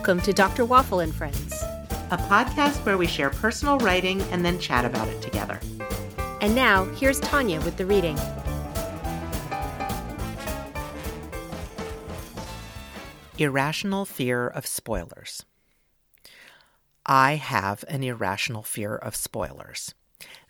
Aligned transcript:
Welcome 0.00 0.22
to 0.22 0.32
Dr. 0.32 0.64
Waffle 0.64 1.00
and 1.00 1.14
Friends, 1.14 1.52
a 2.10 2.16
podcast 2.16 2.86
where 2.86 2.96
we 2.96 3.06
share 3.06 3.28
personal 3.28 3.76
writing 3.80 4.22
and 4.32 4.42
then 4.42 4.58
chat 4.58 4.86
about 4.86 5.06
it 5.08 5.20
together. 5.20 5.60
And 6.40 6.54
now, 6.54 6.86
here's 6.94 7.20
Tania 7.20 7.60
with 7.60 7.76
the 7.76 7.84
reading. 7.84 8.18
Irrational 13.36 14.06
fear 14.06 14.48
of 14.48 14.66
spoilers. 14.66 15.44
I 17.04 17.34
have 17.34 17.84
an 17.86 18.02
irrational 18.02 18.62
fear 18.62 18.96
of 18.96 19.14
spoilers. 19.14 19.92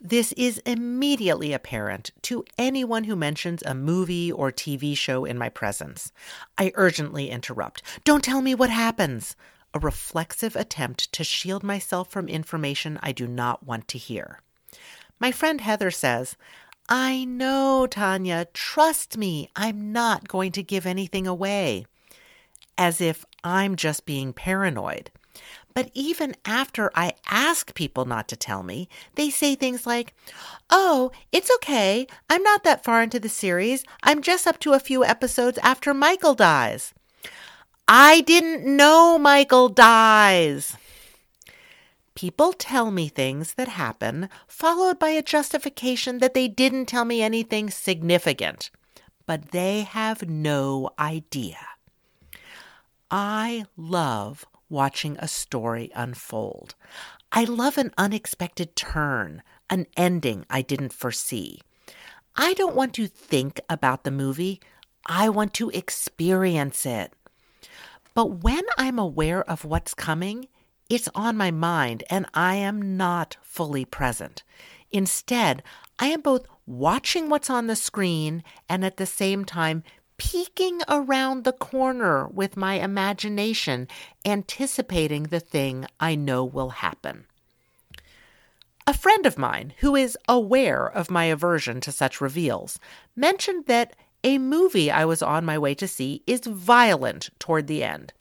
This 0.02 0.32
is 0.32 0.62
immediately 0.64 1.52
apparent 1.52 2.12
to 2.22 2.42
anyone 2.56 3.04
who 3.04 3.14
mentions 3.14 3.62
a 3.62 3.74
movie 3.74 4.32
or 4.32 4.50
TV 4.50 4.96
show 4.96 5.26
in 5.26 5.36
my 5.36 5.50
presence. 5.50 6.10
I 6.56 6.72
urgently 6.74 7.28
interrupt. 7.28 7.82
Don't 8.02 8.24
tell 8.24 8.40
me 8.40 8.54
what 8.54 8.70
happens. 8.70 9.36
A 9.74 9.78
reflexive 9.78 10.56
attempt 10.56 11.12
to 11.12 11.22
shield 11.22 11.62
myself 11.62 12.10
from 12.10 12.28
information 12.28 12.98
I 13.02 13.12
do 13.12 13.26
not 13.26 13.66
want 13.66 13.88
to 13.88 13.98
hear. 13.98 14.40
My 15.18 15.32
friend 15.32 15.60
Heather 15.60 15.90
says, 15.90 16.34
I 16.88 17.24
know, 17.26 17.86
Tania. 17.86 18.46
Trust 18.54 19.18
me. 19.18 19.50
I'm 19.54 19.92
not 19.92 20.28
going 20.28 20.52
to 20.52 20.62
give 20.62 20.86
anything 20.86 21.26
away. 21.26 21.84
As 22.78 23.02
if 23.02 23.26
I'm 23.44 23.76
just 23.76 24.06
being 24.06 24.32
paranoid. 24.32 25.10
But 25.74 25.90
even 25.94 26.34
after 26.44 26.90
I 26.94 27.12
ask 27.28 27.74
people 27.74 28.04
not 28.04 28.28
to 28.28 28.36
tell 28.36 28.62
me, 28.62 28.88
they 29.14 29.30
say 29.30 29.54
things 29.54 29.86
like, 29.86 30.14
Oh, 30.68 31.12
it's 31.32 31.50
okay. 31.56 32.06
I'm 32.28 32.42
not 32.42 32.64
that 32.64 32.84
far 32.84 33.02
into 33.02 33.20
the 33.20 33.28
series. 33.28 33.84
I'm 34.02 34.22
just 34.22 34.46
up 34.46 34.58
to 34.60 34.72
a 34.72 34.80
few 34.80 35.04
episodes 35.04 35.58
after 35.62 35.94
Michael 35.94 36.34
dies. 36.34 36.92
I 37.86 38.20
didn't 38.20 38.64
know 38.64 39.18
Michael 39.18 39.68
dies. 39.68 40.76
People 42.14 42.52
tell 42.52 42.90
me 42.90 43.08
things 43.08 43.54
that 43.54 43.68
happen, 43.68 44.28
followed 44.46 44.98
by 44.98 45.10
a 45.10 45.22
justification 45.22 46.18
that 46.18 46.34
they 46.34 46.48
didn't 46.48 46.86
tell 46.86 47.04
me 47.04 47.22
anything 47.22 47.70
significant. 47.70 48.70
But 49.26 49.52
they 49.52 49.82
have 49.82 50.28
no 50.28 50.90
idea. 50.98 51.56
I 53.10 53.64
love 53.76 54.46
watching 54.70 55.16
a 55.18 55.28
story 55.28 55.90
unfold. 55.94 56.74
I 57.32 57.44
love 57.44 57.76
an 57.76 57.92
unexpected 57.98 58.74
turn, 58.74 59.42
an 59.68 59.86
ending 59.96 60.46
I 60.48 60.62
didn't 60.62 60.92
foresee. 60.92 61.60
I 62.36 62.54
don't 62.54 62.76
want 62.76 62.94
to 62.94 63.06
think 63.06 63.60
about 63.68 64.04
the 64.04 64.10
movie, 64.10 64.60
I 65.06 65.28
want 65.28 65.52
to 65.54 65.70
experience 65.70 66.86
it. 66.86 67.12
But 68.14 68.42
when 68.42 68.64
I'm 68.78 68.98
aware 68.98 69.48
of 69.48 69.64
what's 69.64 69.94
coming, 69.94 70.48
it's 70.88 71.08
on 71.14 71.36
my 71.36 71.50
mind 71.50 72.02
and 72.10 72.26
I 72.34 72.56
am 72.56 72.96
not 72.96 73.36
fully 73.42 73.84
present. 73.84 74.42
Instead, 74.90 75.62
I 75.98 76.06
am 76.06 76.20
both 76.20 76.46
watching 76.66 77.28
what's 77.28 77.50
on 77.50 77.66
the 77.66 77.76
screen 77.76 78.42
and 78.68 78.84
at 78.84 78.96
the 78.96 79.06
same 79.06 79.44
time 79.44 79.82
peeking 80.20 80.82
around 80.86 81.44
the 81.44 81.52
corner 81.52 82.28
with 82.28 82.54
my 82.54 82.74
imagination, 82.74 83.88
anticipating 84.26 85.24
the 85.24 85.40
thing 85.40 85.86
I 85.98 86.14
know 86.14 86.44
will 86.44 86.68
happen. 86.68 87.24
A 88.86 88.92
friend 88.92 89.24
of 89.24 89.38
mine, 89.38 89.72
who 89.78 89.96
is 89.96 90.18
aware 90.28 90.86
of 90.86 91.10
my 91.10 91.24
aversion 91.24 91.80
to 91.80 91.90
such 91.90 92.20
reveals, 92.20 92.78
mentioned 93.16 93.64
that 93.64 93.96
a 94.22 94.36
movie 94.36 94.90
I 94.90 95.06
was 95.06 95.22
on 95.22 95.46
my 95.46 95.56
way 95.56 95.74
to 95.76 95.88
see 95.88 96.22
is 96.26 96.40
violent 96.40 97.30
toward 97.38 97.66
the 97.66 97.82
end. 97.82 98.12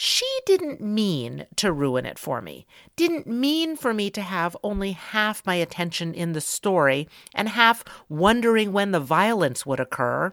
She 0.00 0.24
didn't 0.46 0.80
mean 0.80 1.46
to 1.56 1.72
ruin 1.72 2.06
it 2.06 2.20
for 2.20 2.40
me, 2.40 2.68
didn't 2.94 3.26
mean 3.26 3.74
for 3.74 3.92
me 3.92 4.10
to 4.10 4.22
have 4.22 4.56
only 4.62 4.92
half 4.92 5.44
my 5.44 5.56
attention 5.56 6.14
in 6.14 6.34
the 6.34 6.40
story 6.40 7.08
and 7.34 7.48
half 7.48 7.82
wondering 8.08 8.72
when 8.72 8.92
the 8.92 9.00
violence 9.00 9.66
would 9.66 9.80
occur, 9.80 10.32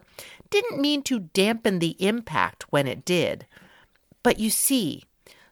didn't 0.50 0.80
mean 0.80 1.02
to 1.02 1.20
dampen 1.20 1.78
the 1.78 1.96
impact 2.04 2.64
when 2.70 2.86
it 2.86 3.04
did. 3.04 3.46
But 4.22 4.38
you 4.38 4.50
see, 4.50 5.04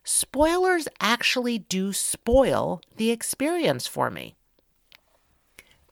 spoilers 0.02 0.88
actually 1.00 1.58
do 1.58 1.92
spoil 1.92 2.80
the 2.96 3.10
experience 3.10 3.86
for 3.86 4.10
me. 4.10 4.34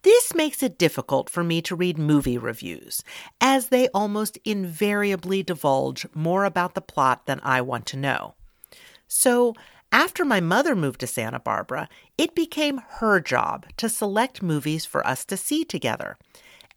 This 0.02 0.34
makes 0.34 0.62
it 0.64 0.78
difficult 0.78 1.30
for 1.30 1.44
me 1.44 1.62
to 1.62 1.76
read 1.76 1.96
movie 1.96 2.38
reviews, 2.38 3.04
as 3.40 3.68
they 3.68 3.88
almost 3.88 4.36
invariably 4.44 5.44
divulge 5.44 6.06
more 6.12 6.44
about 6.44 6.74
the 6.74 6.80
plot 6.80 7.26
than 7.26 7.40
I 7.44 7.60
want 7.60 7.86
to 7.86 7.96
know. 7.96 8.34
So, 9.06 9.54
after 9.92 10.24
my 10.24 10.40
mother 10.40 10.74
moved 10.74 11.00
to 11.00 11.06
Santa 11.06 11.38
Barbara, 11.38 11.88
it 12.18 12.34
became 12.34 12.82
her 12.98 13.20
job 13.20 13.66
to 13.76 13.88
select 13.88 14.42
movies 14.42 14.86
for 14.86 15.06
us 15.06 15.24
to 15.26 15.36
see 15.36 15.64
together. 15.64 16.16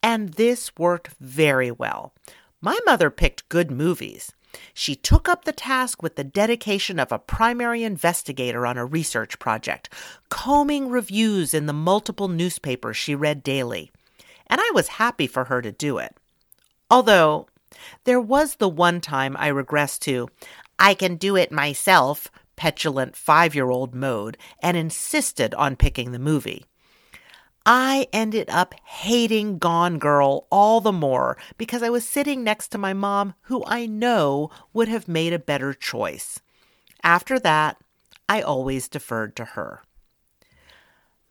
And 0.06 0.34
this 0.34 0.72
worked 0.78 1.16
very 1.20 1.72
well. 1.72 2.14
My 2.62 2.78
mother 2.86 3.10
picked 3.10 3.50
good 3.50 3.72
movies. 3.72 4.32
She 4.72 4.96
took 4.96 5.28
up 5.28 5.46
the 5.46 5.52
task 5.52 6.04
with 6.04 6.16
the 6.16 6.24
dedication 6.24 7.00
of 7.00 7.12
a 7.12 7.18
primary 7.18 7.84
investigator 7.84 8.68
on 8.68 8.78
a 8.78 8.86
research 8.86 9.40
project, 9.40 9.90
combing 10.30 10.90
reviews 10.90 11.56
in 11.56 11.66
the 11.66 11.74
multiple 11.74 12.28
newspapers 12.28 12.96
she 12.96 13.16
read 13.16 13.42
daily. 13.42 13.92
And 14.46 14.62
I 14.62 14.72
was 14.76 14.90
happy 14.90 15.26
for 15.26 15.46
her 15.46 15.60
to 15.64 15.72
do 15.72 15.98
it. 15.98 16.16
Although, 16.92 17.48
there 18.04 18.22
was 18.22 18.58
the 18.58 18.70
one 18.70 19.02
time 19.02 19.36
I 19.40 19.50
regressed 19.50 20.02
to, 20.02 20.30
I 20.78 20.94
can 20.94 21.16
do 21.16 21.36
it 21.36 21.52
myself, 21.52 22.30
petulant 22.56 23.16
five 23.16 23.56
year 23.56 23.72
old 23.72 23.96
mode, 23.96 24.38
and 24.60 24.78
insisted 24.78 25.56
on 25.56 25.76
picking 25.76 26.12
the 26.12 26.20
movie. 26.20 26.64
I 27.66 28.08
ended 28.14 28.50
up 28.50 28.76
hating 28.84 29.58
Gone 29.58 29.98
Girl 29.98 30.46
all 30.52 30.82
the 30.82 30.92
more 30.92 31.38
because 31.58 31.82
I 31.82 31.90
was 31.90 32.08
sitting 32.08 32.44
next 32.44 32.68
to 32.70 32.78
my 32.78 32.94
mom, 32.94 33.34
who 33.44 33.64
I 33.66 33.88
know 33.88 34.52
would 34.72 34.88
have 34.88 35.08
made 35.08 35.34
a 35.34 35.40
better 35.40 35.74
choice. 35.74 36.40
After 37.04 37.40
that, 37.40 37.78
I 38.30 38.42
always 38.42 38.88
deferred 38.88 39.36
to 39.38 39.46
her. 39.46 39.82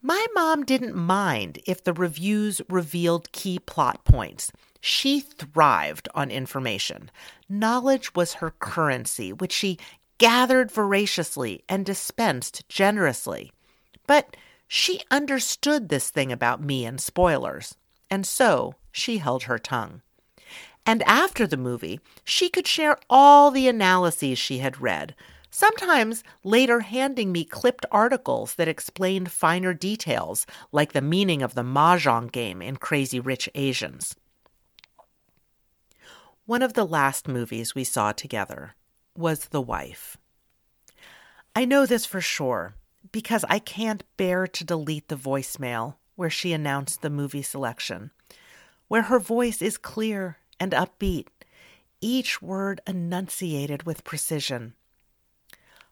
My 0.02 0.26
mom 0.34 0.64
didn't 0.64 0.96
mind 0.96 1.60
if 1.66 1.82
the 1.82 1.92
reviews 1.92 2.60
revealed 2.68 3.32
key 3.32 3.58
plot 3.58 4.04
points. 4.04 4.52
She 4.80 5.20
thrived 5.20 6.08
on 6.14 6.30
information. 6.30 7.10
Knowledge 7.48 8.14
was 8.14 8.34
her 8.34 8.50
currency, 8.50 9.32
which 9.32 9.52
she 9.52 9.78
gathered 10.18 10.70
voraciously 10.70 11.64
and 11.68 11.86
dispensed 11.86 12.68
generously. 12.68 13.50
But 14.06 14.36
she 14.69 15.02
understood 15.10 15.88
this 15.88 16.10
thing 16.10 16.32
about 16.32 16.62
me 16.62 16.84
and 16.84 17.00
spoilers, 17.00 17.76
and 18.10 18.26
so 18.26 18.75
she 18.91 19.19
held 19.19 19.44
her 19.44 19.58
tongue. 19.58 20.02
And 20.86 21.02
after 21.04 21.47
the 21.47 21.56
movie, 21.56 22.00
she 22.25 22.48
could 22.48 22.66
share 22.66 22.98
all 23.08 23.50
the 23.50 23.69
analyses 23.69 24.38
she 24.38 24.58
had 24.58 24.80
read, 24.80 25.14
sometimes 25.50 26.22
later 26.42 26.80
handing 26.80 27.32
me 27.32 27.44
clipped 27.44 27.86
articles 27.91 28.56
that 28.56 28.69
explained 28.69 29.30
finer 29.30 29.72
details, 29.72 30.47
like 30.72 30.92
the 30.92 31.00
meaning 31.00 31.42
of 31.42 31.54
the 31.54 31.62
mahjong 31.62 32.31
game 32.31 32.60
in 32.60 32.76
Crazy 32.76 33.20
Rich 33.20 33.48
Asians. 33.54 34.14
One 36.46 36.60
of 36.60 36.75
the 36.75 36.84
last 36.84 37.26
movies 37.26 37.75
we 37.75 37.84
saw 37.84 38.12
together 38.12 38.75
was 39.16 39.46
The 39.46 39.62
Wife. 39.62 40.19
I 41.56 41.64
know 41.64 41.87
this 41.87 42.05
for 42.05 42.20
sure 42.20 42.75
because 43.12 43.44
I 43.48 43.58
can't 43.58 44.04
bear 44.16 44.46
to 44.46 44.64
delete 44.64 45.08
the 45.08 45.16
voicemail 45.16 45.96
where 46.16 46.30
she 46.30 46.52
announced 46.52 47.02
the 47.02 47.10
movie 47.10 47.42
selection, 47.42 48.10
where 48.88 49.02
her 49.02 49.18
voice 49.18 49.60
is 49.60 49.76
clear 49.76 50.38
and 50.60 50.72
upbeat, 50.72 51.26
each 52.00 52.40
word 52.40 52.80
enunciated 52.86 53.84
with 53.84 54.04
precision. 54.04 54.74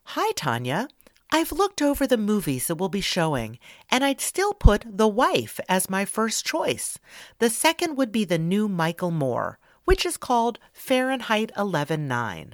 Hi, 0.03 0.31
Tania. 0.35 0.87
I've 1.31 1.51
looked 1.51 1.81
over 1.81 2.05
the 2.05 2.17
movies 2.17 2.67
that 2.67 2.75
we'll 2.75 2.89
be 2.89 3.01
showing, 3.01 3.57
and 3.89 4.03
I'd 4.03 4.21
still 4.21 4.53
put 4.53 4.85
The 4.85 5.07
Wife 5.07 5.59
as 5.67 5.89
my 5.89 6.05
first 6.05 6.45
choice. 6.45 6.99
The 7.39 7.49
second 7.49 7.97
would 7.97 8.11
be 8.11 8.23
the 8.23 8.37
new 8.37 8.67
Michael 8.67 9.09
Moore, 9.09 9.57
which 9.85 10.05
is 10.05 10.15
called 10.15 10.59
Fahrenheit 10.71 11.51
11.9. 11.57 12.53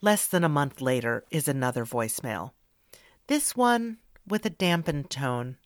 Less 0.00 0.26
than 0.26 0.44
a 0.44 0.48
month 0.48 0.80
later 0.80 1.24
is 1.30 1.48
another 1.48 1.84
voicemail. 1.84 2.52
This 3.28 3.56
one 3.56 3.98
with 4.26 4.44
a 4.44 4.50
dampened 4.50 5.10
tone, 5.10 5.56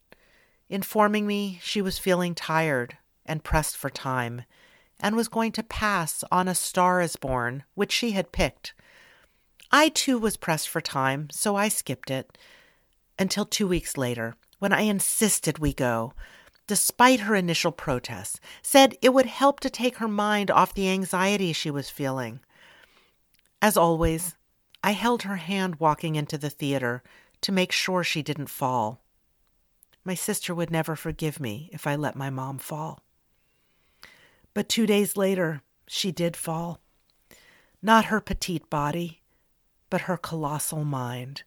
informing 0.69 1.27
me 1.27 1.59
she 1.63 1.83
was 1.83 1.99
feeling 1.99 2.35
tired 2.35 2.97
and 3.27 3.45
pressed 3.45 3.77
for 3.77 3.91
time, 3.91 4.43
and 5.01 5.17
was 5.17 5.29
going 5.29 5.53
to 5.53 5.63
pass 5.63 6.23
on 6.31 6.47
A 6.47 6.55
Star 6.55 7.01
is 7.01 7.17
Born, 7.17 7.65
which 7.75 7.93
she 7.93 8.13
had 8.13 8.33
picked. 8.33 8.75
I 9.73 9.89
too 9.89 10.19
was 10.19 10.37
pressed 10.37 10.69
for 10.69 10.81
time, 10.81 11.29
so 11.31 11.57
I 11.57 11.69
skipped 11.69 12.11
it 12.11 12.37
until 13.19 13.45
two 13.45 13.69
weeks 13.69 13.97
later, 13.97 14.35
when 14.59 14.73
I 14.73 14.83
insisted 14.83 15.59
we 15.59 15.73
go, 15.73 16.15
despite 16.67 17.21
her 17.21 17.35
initial 17.35 17.73
protests, 17.73 18.41
said 18.63 18.97
it 19.03 19.13
would 19.13 19.27
help 19.27 19.61
to 19.61 19.71
take 19.71 19.97
her 19.97 20.09
mind 20.09 20.51
off 20.51 20.75
the 20.75 20.89
anxiety 20.89 21.53
she 21.53 21.71
was 21.71 21.91
feeling. 21.91 22.41
As 23.63 23.77
always, 23.77 24.37
I 24.83 24.93
held 24.93 25.23
her 25.23 25.37
hand 25.37 25.77
walking 25.77 26.17
into 26.17 26.39
the 26.39 26.51
theater 26.51 27.03
to 27.43 27.53
make 27.53 27.73
sure 27.73 28.03
she 28.03 28.23
didn't 28.23 28.49
fall. 28.49 29.03
My 30.05 30.15
sister 30.15 30.55
would 30.55 30.71
never 30.71 30.97
forgive 30.97 31.39
me 31.39 31.69
if 31.73 31.87
I 31.87 31.95
let 31.95 32.17
my 32.17 32.31
mom 32.31 32.59
fall. 32.59 33.01
But 34.55 34.69
two 34.69 34.87
days 34.87 35.17
later, 35.17 35.63
she 35.87 36.11
did 36.11 36.37
fall. 36.37 36.81
Not 37.83 38.07
her 38.07 38.21
petite 38.21 38.71
body, 38.71 39.21
but 39.91 40.03
her 40.03 40.17
colossal 40.17 40.85
mind. 40.85 41.43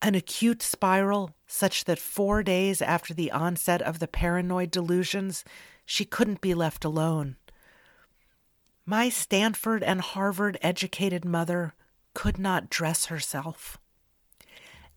An 0.00 0.14
acute 0.14 0.62
spiral 0.62 1.34
such 1.46 1.84
that 1.84 1.98
four 1.98 2.42
days 2.42 2.80
after 2.80 3.12
the 3.12 3.30
onset 3.30 3.82
of 3.82 3.98
the 3.98 4.08
paranoid 4.08 4.70
delusions, 4.70 5.44
she 5.84 6.04
couldn't 6.04 6.40
be 6.40 6.54
left 6.54 6.84
alone. 6.84 7.36
My 8.84 9.08
Stanford 9.08 9.82
and 9.84 10.00
Harvard 10.00 10.58
educated 10.60 11.24
mother 11.24 11.74
could 12.14 12.38
not 12.38 12.68
dress 12.68 13.06
herself. 13.06 13.78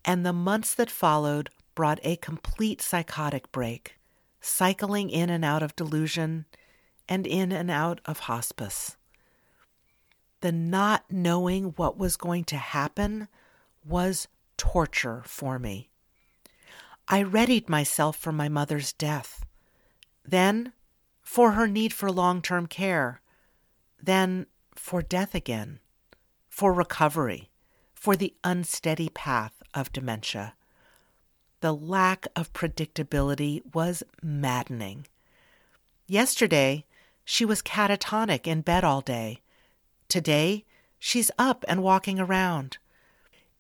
And 0.03 0.25
the 0.25 0.33
months 0.33 0.73
that 0.73 0.89
followed 0.89 1.49
brought 1.75 1.99
a 2.03 2.15
complete 2.15 2.81
psychotic 2.81 3.51
break, 3.51 3.97
cycling 4.41 5.09
in 5.09 5.29
and 5.29 5.45
out 5.45 5.61
of 5.61 5.75
delusion 5.75 6.45
and 7.07 7.27
in 7.27 7.51
and 7.51 7.69
out 7.69 8.01
of 8.05 8.19
hospice. 8.19 8.97
The 10.41 10.51
not 10.51 11.05
knowing 11.11 11.73
what 11.75 11.97
was 11.97 12.17
going 12.17 12.43
to 12.45 12.57
happen 12.57 13.27
was 13.83 14.27
torture 14.57 15.21
for 15.25 15.59
me. 15.59 15.89
I 17.07 17.19
readied 17.19 17.69
myself 17.69 18.17
for 18.17 18.31
my 18.31 18.49
mother's 18.49 18.93
death, 18.93 19.45
then 20.23 20.73
for 21.21 21.51
her 21.51 21.67
need 21.67 21.93
for 21.93 22.11
long 22.11 22.41
term 22.41 22.65
care, 22.65 23.21
then 24.01 24.45
for 24.73 25.01
death 25.01 25.33
again, 25.33 25.79
for 26.49 26.73
recovery, 26.73 27.49
for 27.93 28.15
the 28.15 28.33
unsteady 28.43 29.09
path 29.09 29.63
of 29.73 29.91
dementia. 29.91 30.53
The 31.61 31.73
lack 31.73 32.27
of 32.35 32.53
predictability 32.53 33.61
was 33.73 34.03
maddening. 34.21 35.07
Yesterday, 36.07 36.85
she 37.23 37.45
was 37.45 37.63
catatonic 37.63 38.45
in 38.45 38.61
bed 38.61 38.83
all 38.83 39.01
day. 39.01 39.41
Today, 40.07 40.65
she's 40.99 41.31
up 41.39 41.65
and 41.67 41.81
walking 41.81 42.19
around. 42.19 42.77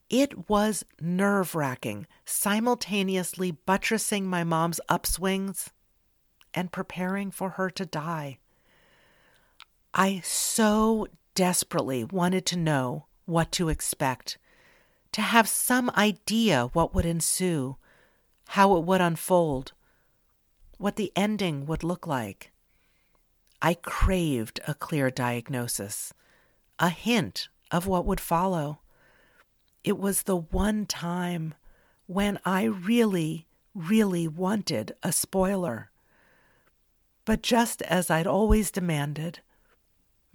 It 0.09 0.47
was 0.47 0.85
nerve 1.01 1.55
wracking, 1.55 2.05
simultaneously 2.25 3.51
buttressing 3.51 4.27
my 4.27 4.43
mom's 4.43 4.79
upswings 4.87 5.69
and 6.53 6.71
preparing 6.71 7.31
for 7.31 7.51
her 7.51 7.71
to 7.71 7.85
die. 7.85 8.37
I 9.97 10.19
so 10.25 11.07
desperately 11.35 12.03
wanted 12.03 12.45
to 12.47 12.57
know 12.57 13.05
what 13.23 13.53
to 13.53 13.69
expect, 13.69 14.37
to 15.13 15.21
have 15.21 15.47
some 15.47 15.89
idea 15.91 16.69
what 16.73 16.93
would 16.93 17.05
ensue, 17.05 17.77
how 18.49 18.75
it 18.75 18.83
would 18.83 18.99
unfold, 18.99 19.71
what 20.77 20.97
the 20.97 21.13
ending 21.15 21.65
would 21.65 21.81
look 21.81 22.05
like. 22.05 22.51
I 23.61 23.73
craved 23.73 24.59
a 24.67 24.73
clear 24.73 25.09
diagnosis, 25.09 26.13
a 26.77 26.89
hint 26.89 27.47
of 27.71 27.87
what 27.87 28.05
would 28.05 28.19
follow. 28.19 28.81
It 29.85 29.97
was 29.97 30.23
the 30.23 30.35
one 30.35 30.85
time 30.85 31.53
when 32.05 32.37
I 32.43 32.65
really, 32.65 33.47
really 33.73 34.27
wanted 34.27 34.93
a 35.01 35.13
spoiler. 35.13 35.89
But 37.23 37.41
just 37.41 37.81
as 37.83 38.11
I'd 38.11 38.27
always 38.27 38.71
demanded, 38.71 39.39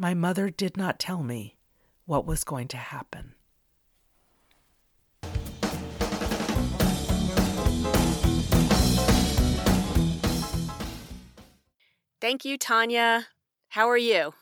my 0.00 0.14
mother 0.14 0.48
did 0.48 0.78
not 0.78 0.98
tell 0.98 1.22
me 1.22 1.58
what 2.06 2.24
was 2.24 2.42
going 2.42 2.66
to 2.66 2.78
happen. 2.78 3.34
Thank 12.18 12.46
you, 12.46 12.56
Tania. 12.56 13.26
How 13.68 13.90
are 13.90 13.98
you? 13.98 14.32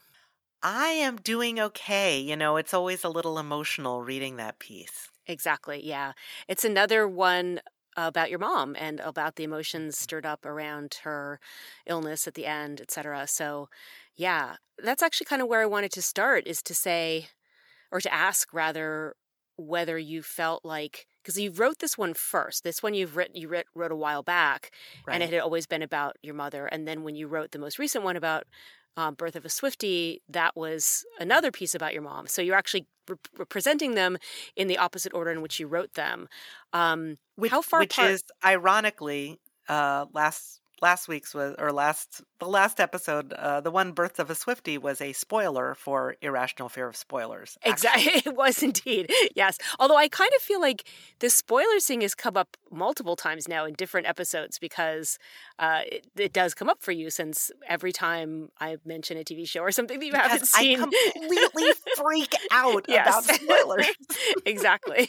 I 0.62 0.90
am 0.90 1.16
doing 1.16 1.58
okay. 1.58 2.20
You 2.20 2.36
know, 2.36 2.56
it's 2.56 2.72
always 2.72 3.02
a 3.02 3.08
little 3.08 3.36
emotional 3.36 4.02
reading 4.02 4.36
that 4.36 4.60
piece. 4.60 5.08
Exactly. 5.26 5.84
Yeah. 5.84 6.12
It's 6.46 6.64
another 6.64 7.08
one 7.08 7.60
about 7.96 8.30
your 8.30 8.38
mom 8.38 8.76
and 8.78 9.00
about 9.00 9.34
the 9.34 9.42
emotions 9.42 9.98
stirred 9.98 10.24
up 10.24 10.46
around 10.46 11.00
her 11.02 11.40
illness 11.84 12.28
at 12.28 12.34
the 12.34 12.46
end, 12.46 12.80
etc. 12.80 13.26
So, 13.26 13.68
yeah, 14.18 14.56
that's 14.82 15.02
actually 15.02 15.26
kind 15.26 15.40
of 15.40 15.48
where 15.48 15.62
I 15.62 15.66
wanted 15.66 15.92
to 15.92 16.02
start 16.02 16.46
is 16.46 16.60
to 16.64 16.74
say 16.74 17.28
or 17.90 18.00
to 18.00 18.12
ask 18.12 18.52
rather 18.52 19.14
whether 19.56 19.96
you 19.96 20.22
felt 20.22 20.64
like 20.64 21.06
because 21.22 21.38
you 21.38 21.50
wrote 21.50 21.78
this 21.78 21.96
one 21.96 22.14
first. 22.14 22.64
This 22.64 22.82
one 22.82 22.94
you've 22.94 23.16
written 23.16 23.36
you 23.36 23.48
wrote, 23.48 23.66
wrote 23.74 23.92
a 23.92 23.96
while 23.96 24.22
back, 24.22 24.70
right. 25.06 25.14
and 25.14 25.22
it 25.22 25.30
had 25.30 25.40
always 25.40 25.66
been 25.66 25.82
about 25.82 26.16
your 26.22 26.34
mother. 26.34 26.66
And 26.66 26.86
then 26.86 27.04
when 27.04 27.16
you 27.16 27.26
wrote 27.26 27.52
the 27.52 27.58
most 27.58 27.78
recent 27.78 28.02
one 28.02 28.16
about 28.16 28.44
um, 28.96 29.14
Birth 29.14 29.36
of 29.36 29.44
a 29.44 29.48
Swifty, 29.48 30.22
that 30.28 30.56
was 30.56 31.04
another 31.20 31.50
piece 31.52 31.74
about 31.74 31.92
your 31.92 32.02
mom. 32.02 32.26
So 32.26 32.42
you're 32.42 32.56
actually 32.56 32.86
re- 33.08 33.16
representing 33.36 33.94
them 33.94 34.16
in 34.56 34.68
the 34.68 34.78
opposite 34.78 35.12
order 35.14 35.30
in 35.30 35.42
which 35.42 35.60
you 35.60 35.66
wrote 35.66 35.94
them. 35.94 36.28
Um, 36.72 37.18
which, 37.36 37.50
how 37.50 37.62
far 37.62 37.80
which 37.80 37.98
apart? 37.98 38.10
is 38.10 38.22
ironically 38.44 39.38
uh, 39.68 40.06
last 40.12 40.60
last 40.80 41.08
week's 41.08 41.34
was 41.34 41.54
or 41.58 41.72
last 41.72 42.22
the 42.38 42.46
last 42.46 42.80
episode 42.80 43.32
uh, 43.32 43.60
the 43.60 43.70
one 43.70 43.92
birth 43.92 44.18
of 44.18 44.30
a 44.30 44.34
swifty 44.34 44.78
was 44.78 45.00
a 45.00 45.12
spoiler 45.12 45.74
for 45.74 46.16
irrational 46.22 46.68
fear 46.68 46.88
of 46.88 46.96
spoilers 46.96 47.58
exactly 47.64 48.12
it 48.26 48.36
was 48.36 48.62
indeed 48.62 49.10
yes. 49.34 49.58
Although 49.78 49.96
i 49.96 50.08
kind 50.08 50.30
of 50.36 50.42
feel 50.42 50.60
like 50.60 50.84
the 51.20 51.30
spoiler 51.30 51.80
thing 51.80 52.02
has 52.02 52.14
come 52.14 52.36
up 52.36 52.56
multiple 52.70 53.16
times 53.16 53.48
now 53.48 53.64
in 53.64 53.74
different 53.74 54.06
episodes 54.06 54.58
because 54.58 55.18
uh, 55.58 55.80
it, 55.90 56.06
it, 56.16 56.32
does 56.32 56.54
come 56.54 56.68
up 56.68 56.82
for 56.82 56.92
you 56.92 57.10
since 57.10 57.50
every 57.66 57.92
time 57.92 58.50
i 58.60 58.76
mention 58.84 59.16
a 59.16 59.24
tv 59.24 59.48
show 59.48 59.60
or 59.60 59.72
something 59.72 59.98
that 59.98 60.06
you 60.06 60.12
because 60.12 60.30
haven't 60.30 60.46
seen. 60.46 60.80
i 60.80 61.12
completely 61.12 61.72
freak 61.96 62.34
out 62.52 62.84
about 62.88 63.24
spoilers. 63.24 63.86
Exactly. 64.46 65.08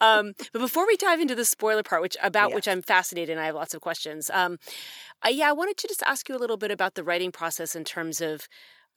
Um, 0.00 0.32
but 0.52 0.60
before 0.60 0.86
we 0.86 0.96
dive 0.96 1.20
into 1.20 1.34
the 1.34 1.44
spoiler 1.44 1.82
part 1.82 2.02
which 2.02 2.16
about 2.22 2.50
yes. 2.50 2.54
which 2.54 2.68
i'm 2.68 2.82
fascinated 2.82 3.30
and 3.30 3.40
i 3.40 3.46
have 3.46 3.54
lots 3.54 3.74
of 3.74 3.80
questions 3.80 4.30
um, 4.30 4.58
uh, 5.24 5.30
yeah, 5.30 5.48
I 5.48 5.52
wanted 5.52 5.76
to 5.78 5.88
just 5.88 6.02
ask 6.04 6.28
you 6.28 6.36
a 6.36 6.38
little 6.38 6.56
bit 6.56 6.70
about 6.70 6.94
the 6.94 7.04
writing 7.04 7.32
process 7.32 7.74
in 7.76 7.84
terms 7.84 8.20
of 8.20 8.48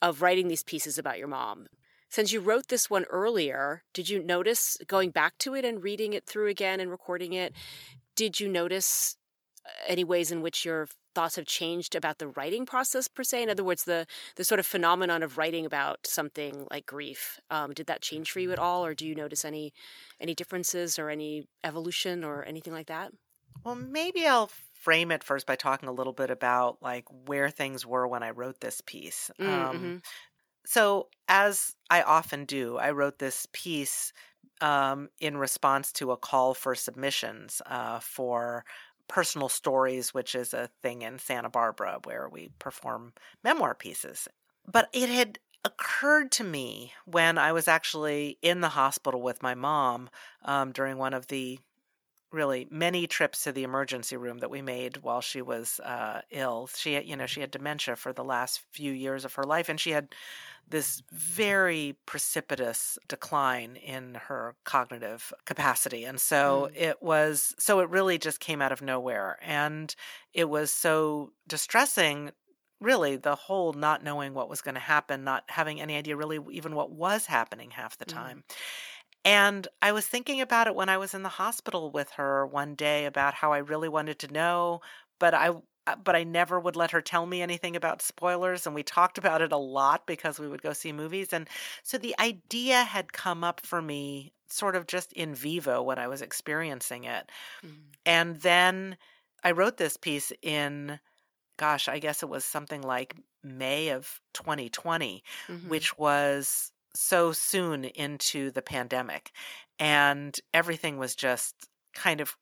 of 0.01 0.21
writing 0.21 0.47
these 0.47 0.63
pieces 0.63 0.97
about 0.97 1.17
your 1.17 1.27
mom. 1.27 1.67
Since 2.09 2.31
you 2.31 2.39
wrote 2.39 2.69
this 2.69 2.89
one 2.89 3.05
earlier, 3.05 3.83
did 3.93 4.09
you 4.09 4.23
notice 4.23 4.77
going 4.87 5.11
back 5.11 5.37
to 5.39 5.53
it 5.53 5.63
and 5.63 5.83
reading 5.83 6.13
it 6.13 6.25
through 6.25 6.47
again 6.47 6.79
and 6.79 6.89
recording 6.89 7.33
it? 7.33 7.53
Did 8.15 8.39
you 8.39 8.47
notice 8.47 9.15
uh, 9.65 9.69
any 9.87 10.03
ways 10.03 10.31
in 10.31 10.41
which 10.41 10.65
your 10.65 10.87
thoughts 11.13 11.35
have 11.35 11.45
changed 11.45 11.95
about 11.95 12.17
the 12.17 12.29
writing 12.29 12.65
process 12.65 13.07
per 13.07 13.23
se? 13.23 13.43
In 13.43 13.49
other 13.49 13.63
words, 13.63 13.83
the 13.83 14.07
the 14.37 14.43
sort 14.43 14.59
of 14.59 14.65
phenomenon 14.65 15.21
of 15.21 15.37
writing 15.37 15.65
about 15.65 16.07
something 16.07 16.65
like 16.71 16.87
grief. 16.87 17.39
Um, 17.51 17.73
did 17.73 17.85
that 17.87 18.01
change 18.01 18.31
for 18.31 18.39
you 18.39 18.51
at 18.51 18.59
all, 18.59 18.83
or 18.83 18.95
do 18.95 19.05
you 19.05 19.13
notice 19.13 19.45
any 19.45 19.71
any 20.19 20.33
differences 20.33 20.97
or 20.97 21.09
any 21.11 21.43
evolution 21.63 22.23
or 22.23 22.43
anything 22.43 22.73
like 22.73 22.87
that? 22.87 23.11
Well, 23.63 23.75
maybe 23.75 24.25
I'll 24.25 24.49
frame 24.79 25.11
it 25.11 25.23
first 25.23 25.45
by 25.45 25.55
talking 25.55 25.89
a 25.89 25.93
little 25.93 26.13
bit 26.13 26.31
about 26.31 26.77
like 26.81 27.05
where 27.25 27.49
things 27.49 27.85
were 27.85 28.07
when 28.07 28.23
I 28.23 28.31
wrote 28.31 28.61
this 28.61 28.81
piece. 28.81 29.29
Mm, 29.39 29.47
um, 29.47 29.75
mm-hmm. 29.75 29.95
So, 30.65 31.07
as 31.27 31.75
I 31.89 32.01
often 32.01 32.45
do, 32.45 32.77
I 32.77 32.91
wrote 32.91 33.19
this 33.19 33.47
piece 33.53 34.13
um, 34.61 35.09
in 35.19 35.37
response 35.37 35.91
to 35.93 36.11
a 36.11 36.17
call 36.17 36.53
for 36.53 36.75
submissions 36.75 37.61
uh, 37.65 37.99
for 37.99 38.65
personal 39.07 39.49
stories, 39.49 40.13
which 40.13 40.35
is 40.35 40.53
a 40.53 40.69
thing 40.81 41.01
in 41.01 41.17
Santa 41.17 41.49
Barbara 41.49 41.99
where 42.03 42.29
we 42.29 42.51
perform 42.59 43.13
memoir 43.43 43.73
pieces. 43.73 44.27
But 44.71 44.89
it 44.93 45.09
had 45.09 45.39
occurred 45.65 46.31
to 46.33 46.43
me 46.43 46.93
when 47.05 47.37
I 47.37 47.51
was 47.51 47.67
actually 47.67 48.37
in 48.41 48.61
the 48.61 48.69
hospital 48.69 49.21
with 49.21 49.43
my 49.43 49.55
mom 49.55 50.09
um, 50.45 50.71
during 50.71 50.97
one 50.97 51.13
of 51.13 51.27
the 51.27 51.59
really 52.31 52.67
many 52.69 53.07
trips 53.07 53.43
to 53.43 53.51
the 53.51 53.63
emergency 53.63 54.17
room 54.17 54.39
that 54.39 54.49
we 54.49 54.61
made 54.61 54.97
while 54.97 55.21
she 55.21 55.41
was 55.41 55.79
uh, 55.81 56.21
ill. 56.31 56.69
She, 56.75 56.93
had, 56.93 57.05
you 57.05 57.15
know, 57.15 57.25
she 57.25 57.41
had 57.41 57.51
dementia 57.51 57.95
for 57.95 58.13
the 58.13 58.23
last 58.23 58.61
few 58.71 58.91
years 58.91 59.25
of 59.25 59.33
her 59.35 59.43
life, 59.43 59.69
and 59.69 59.79
she 59.79 59.91
had 59.91 60.09
this 60.67 61.01
very 61.11 61.97
precipitous 62.05 62.99
decline 63.07 63.75
in 63.75 64.15
her 64.27 64.55
cognitive 64.63 65.33
capacity. 65.45 66.05
And 66.05 66.21
so 66.21 66.69
mm. 66.71 66.79
it 66.79 67.01
was, 67.01 67.55
so 67.57 67.79
it 67.79 67.89
really 67.89 68.17
just 68.17 68.39
came 68.39 68.61
out 68.61 68.71
of 68.71 68.81
nowhere. 68.81 69.37
And 69.41 69.95
it 70.33 70.47
was 70.47 70.71
so 70.71 71.31
distressing 71.47 72.31
really 72.79 73.17
the 73.17 73.35
whole 73.35 73.73
not 73.73 74.03
knowing 74.03 74.33
what 74.33 74.49
was 74.49 74.61
going 74.61 74.75
to 74.75 74.81
happen, 74.81 75.23
not 75.23 75.43
having 75.47 75.81
any 75.81 75.97
idea 75.97 76.15
really 76.15 76.39
even 76.51 76.75
what 76.75 76.91
was 76.91 77.25
happening 77.25 77.71
half 77.71 77.97
the 77.97 78.05
mm. 78.05 78.13
time. 78.13 78.43
Mm. 78.47 78.55
And 79.25 79.67
I 79.81 79.91
was 79.91 80.07
thinking 80.07 80.41
about 80.41 80.67
it 80.67 80.75
when 80.75 80.89
I 80.89 80.97
was 80.97 81.13
in 81.13 81.23
the 81.23 81.29
hospital 81.29 81.91
with 81.91 82.11
her 82.11 82.45
one 82.45 82.75
day 82.75 83.05
about 83.05 83.33
how 83.33 83.51
I 83.51 83.57
really 83.57 83.89
wanted 83.89 84.19
to 84.19 84.31
know, 84.31 84.81
but 85.19 85.33
I 85.33 85.51
uh, 85.87 85.95
but 85.95 86.15
I 86.15 86.23
never 86.23 86.59
would 86.59 86.75
let 86.75 86.91
her 86.91 87.01
tell 87.01 87.25
me 87.25 87.41
anything 87.41 87.75
about 87.75 88.01
spoilers. 88.01 88.65
And 88.67 88.75
we 88.75 88.83
talked 88.83 89.17
about 89.17 89.41
it 89.41 89.51
a 89.51 89.57
lot 89.57 90.05
because 90.05 90.39
we 90.39 90.47
would 90.47 90.61
go 90.61 90.71
see 90.71 90.91
movies. 90.91 91.33
And 91.33 91.49
so 91.81 91.97
the 91.97 92.15
idea 92.19 92.83
had 92.83 93.11
come 93.11 93.43
up 93.43 93.65
for 93.65 93.81
me 93.81 94.33
sort 94.47 94.75
of 94.75 94.85
just 94.85 95.11
in 95.13 95.33
vivo 95.33 95.81
when 95.81 95.97
I 95.97 96.07
was 96.07 96.21
experiencing 96.21 97.05
it. 97.05 97.31
Mm-hmm. 97.65 97.75
And 98.05 98.35
then 98.41 98.97
I 99.43 99.51
wrote 99.51 99.77
this 99.77 99.97
piece 99.97 100.31
in, 100.43 100.99
gosh, 101.57 101.87
I 101.87 101.97
guess 101.97 102.21
it 102.21 102.29
was 102.29 102.45
something 102.45 102.81
like 102.81 103.15
May 103.43 103.89
of 103.89 104.21
2020, 104.33 105.23
mm-hmm. 105.47 105.69
which 105.69 105.97
was 105.97 106.71
so 106.95 107.31
soon 107.31 107.85
into 107.85 108.51
the 108.51 108.61
pandemic. 108.61 109.31
And 109.77 110.37
everything 110.53 110.97
was 110.97 111.15
just 111.15 111.69
kind 111.93 112.21
of 112.21 112.35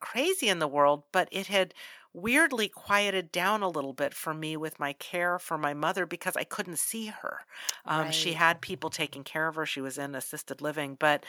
crazy 0.00 0.48
in 0.48 0.58
the 0.58 0.68
world, 0.68 1.04
but 1.12 1.28
it 1.32 1.46
had 1.46 1.74
weirdly 2.12 2.68
quieted 2.68 3.32
down 3.32 3.62
a 3.62 3.68
little 3.68 3.92
bit 3.92 4.14
for 4.14 4.32
me 4.32 4.56
with 4.56 4.78
my 4.78 4.92
care 4.94 5.38
for 5.38 5.58
my 5.58 5.74
mother 5.74 6.06
because 6.06 6.36
I 6.36 6.44
couldn't 6.44 6.78
see 6.78 7.06
her. 7.06 7.40
Um, 7.84 8.02
right. 8.02 8.14
She 8.14 8.34
had 8.34 8.60
people 8.60 8.88
taking 8.88 9.24
care 9.24 9.48
of 9.48 9.56
her. 9.56 9.66
She 9.66 9.80
was 9.80 9.98
in 9.98 10.14
assisted 10.14 10.62
living. 10.62 10.96
But 10.98 11.24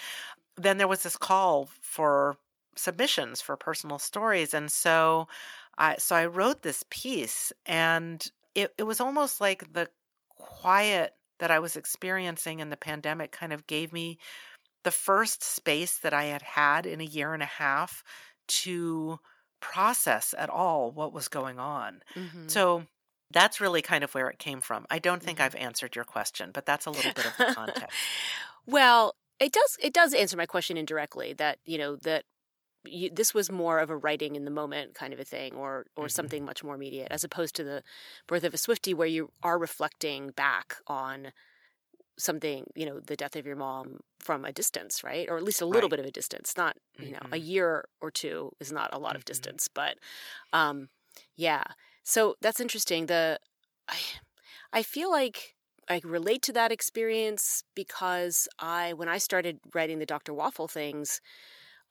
then 0.56 0.78
there 0.78 0.88
was 0.88 1.04
this 1.04 1.18
call 1.18 1.70
for 1.82 2.38
submissions 2.76 3.42
for 3.42 3.58
personal 3.58 3.98
stories. 3.98 4.54
And 4.54 4.72
so 4.72 5.28
I, 5.78 5.96
so 5.98 6.16
I 6.16 6.28
wrote 6.28 6.62
this 6.62 6.84
piece 6.90 7.52
and 7.66 8.26
it, 8.54 8.74
it 8.78 8.84
was 8.84 9.00
almost 9.00 9.42
like 9.42 9.74
the 9.74 9.90
quiet 10.30 11.16
that 11.40 11.52
I 11.52 11.60
was 11.60 11.76
experiencing 11.76 12.60
in 12.60 12.70
the 12.70 12.78
pandemic 12.78 13.32
kind 13.32 13.54
of 13.54 13.68
gave 13.68 13.92
me 13.92 14.18
the 14.84 14.92
first 14.92 15.44
space 15.44 15.98
that 16.00 16.14
I 16.14 16.26
had 16.26 16.42
had 16.42 16.86
in 16.86 17.02
a 17.02 17.06
year 17.06 17.34
and 17.34 17.44
a 17.44 17.48
half 17.48 18.04
to 18.48 19.20
process 19.60 20.34
at 20.38 20.50
all 20.50 20.92
what 20.92 21.12
was 21.12 21.28
going 21.28 21.60
on. 21.60 22.02
Mm-hmm. 22.16 22.48
So 22.48 22.84
that's 23.32 23.60
really 23.60 23.82
kind 23.82 24.04
of 24.04 24.14
where 24.14 24.30
it 24.30 24.38
came 24.38 24.62
from. 24.62 24.86
I 24.90 25.00
don't 25.00 25.22
think 25.22 25.40
mm-hmm. 25.40 25.46
I've 25.46 25.56
answered 25.56 25.96
your 25.96 26.06
question, 26.06 26.52
but 26.54 26.66
that's 26.66 26.86
a 26.86 26.92
little 26.92 27.14
bit 27.14 27.26
of 27.26 27.38
the 27.38 27.54
context. 27.56 27.98
well, 28.68 29.16
it 29.40 29.52
does 29.52 29.78
it 29.82 29.94
does 29.94 30.14
answer 30.14 30.38
my 30.38 30.46
question 30.46 30.78
indirectly 30.78 31.34
that, 31.34 31.60
you 31.66 31.78
know, 31.78 31.98
that 31.98 32.24
you, 32.88 33.10
this 33.10 33.34
was 33.34 33.52
more 33.52 33.80
of 33.80 33.90
a 33.90 33.98
writing 33.98 34.36
in 34.36 34.46
the 34.46 34.52
moment 34.52 34.94
kind 34.94 35.14
of 35.14 35.20
a 35.20 35.24
thing 35.24 35.54
or 35.54 35.86
or 35.96 36.06
mm-hmm. 36.06 36.10
something 36.10 36.46
much 36.46 36.64
more 36.64 36.76
immediate 36.76 37.08
as 37.12 37.24
opposed 37.24 37.56
to 37.56 37.64
the 37.64 37.84
birth 38.28 38.44
of 38.44 38.54
a 38.54 38.58
swifty 38.58 38.94
where 38.94 39.08
you 39.08 39.32
are 39.44 39.58
reflecting 39.58 40.30
back 40.32 40.76
on 40.88 41.32
something 42.18 42.66
you 42.76 42.86
know 42.86 43.00
the 43.00 43.16
death 43.16 43.36
of 43.36 43.46
your 43.46 43.56
mom 43.56 44.00
from 44.20 44.46
a 44.46 44.52
distance 44.52 45.04
right 45.04 45.28
or 45.30 45.38
at 45.38 45.44
least 45.44 45.62
a 45.62 45.66
little 45.66 45.90
right. 45.90 45.98
bit 45.98 46.00
of 46.00 46.06
a 46.06 46.12
distance 46.12 46.54
not 46.56 46.78
you 46.98 47.12
know 47.12 47.20
mm-hmm. 47.20 47.34
a 47.34 47.38
year 47.38 47.86
or 48.02 48.10
two 48.10 48.52
is 48.60 48.72
not 48.72 48.90
a 48.94 48.98
lot 48.98 49.10
mm-hmm. 49.10 49.18
of 49.18 49.26
distance 49.26 49.68
but 49.68 49.98
um 50.54 50.88
yeah 51.36 51.64
so 52.04 52.36
that's 52.42 52.62
interesting 52.62 53.08
the 53.08 53.38
i 53.90 53.98
i 54.72 54.82
feel 54.82 55.12
like 55.12 55.56
I 55.88 56.02
relate 56.04 56.42
to 56.44 56.54
that 56.54 56.72
experience 56.72 57.64
because 57.76 58.48
I 58.60 58.94
when 58.94 59.08
I 59.08 59.18
started 59.18 59.60
writing 59.74 60.00
the 60.00 60.06
Dr. 60.06 60.34
Waffle 60.34 60.68
things 60.68 61.22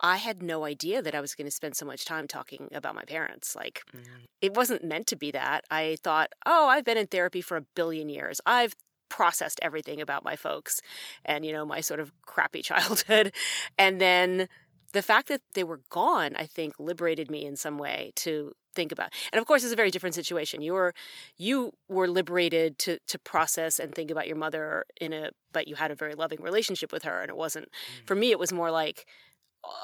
I 0.00 0.16
had 0.16 0.42
no 0.42 0.64
idea 0.64 1.02
that 1.02 1.14
I 1.14 1.20
was 1.20 1.34
going 1.34 1.46
to 1.46 1.50
spend 1.50 1.76
so 1.76 1.86
much 1.86 2.04
time 2.04 2.26
talking 2.26 2.68
about 2.72 2.94
my 2.94 3.04
parents. 3.04 3.54
Like, 3.54 3.82
mm. 3.94 4.02
it 4.40 4.54
wasn't 4.54 4.84
meant 4.84 5.06
to 5.08 5.16
be 5.16 5.30
that. 5.30 5.64
I 5.70 5.96
thought, 6.02 6.32
oh, 6.46 6.68
I've 6.68 6.84
been 6.84 6.98
in 6.98 7.06
therapy 7.06 7.40
for 7.40 7.56
a 7.56 7.62
billion 7.74 8.08
years. 8.08 8.40
I've 8.44 8.74
processed 9.08 9.60
everything 9.62 10.00
about 10.00 10.24
my 10.24 10.34
folks 10.36 10.80
and, 11.24 11.44
you 11.44 11.52
know, 11.52 11.64
my 11.64 11.80
sort 11.80 12.00
of 12.00 12.12
crappy 12.22 12.62
childhood. 12.70 13.32
And 13.78 14.00
then 14.00 14.48
the 14.92 15.02
fact 15.02 15.28
that 15.28 15.42
they 15.54 15.64
were 15.64 15.80
gone, 15.90 16.34
I 16.36 16.46
think, 16.46 16.74
liberated 16.78 17.30
me 17.30 17.44
in 17.44 17.56
some 17.56 17.78
way 17.78 18.12
to 18.16 18.52
think 18.74 18.92
about. 18.92 19.12
And 19.32 19.40
of 19.40 19.46
course, 19.46 19.62
it's 19.62 19.72
a 19.72 19.76
very 19.76 19.90
different 19.90 20.14
situation. 20.14 20.62
You 20.62 20.72
were 20.72 20.94
you 21.36 21.72
were 21.88 22.08
liberated 22.08 22.78
to 22.80 22.98
to 23.06 23.18
process 23.18 23.78
and 23.78 23.94
think 23.94 24.10
about 24.10 24.26
your 24.26 24.36
mother 24.36 24.84
in 25.00 25.12
a, 25.12 25.30
but 25.52 25.68
you 25.68 25.76
had 25.76 25.90
a 25.90 25.94
very 25.94 26.14
loving 26.14 26.40
relationship 26.42 26.92
with 26.92 27.02
her, 27.04 27.20
and 27.20 27.28
it 27.28 27.36
wasn't. 27.36 27.66
Mm. 27.66 28.06
For 28.06 28.14
me, 28.14 28.30
it 28.30 28.38
was 28.38 28.52
more 28.52 28.70
like 28.70 29.06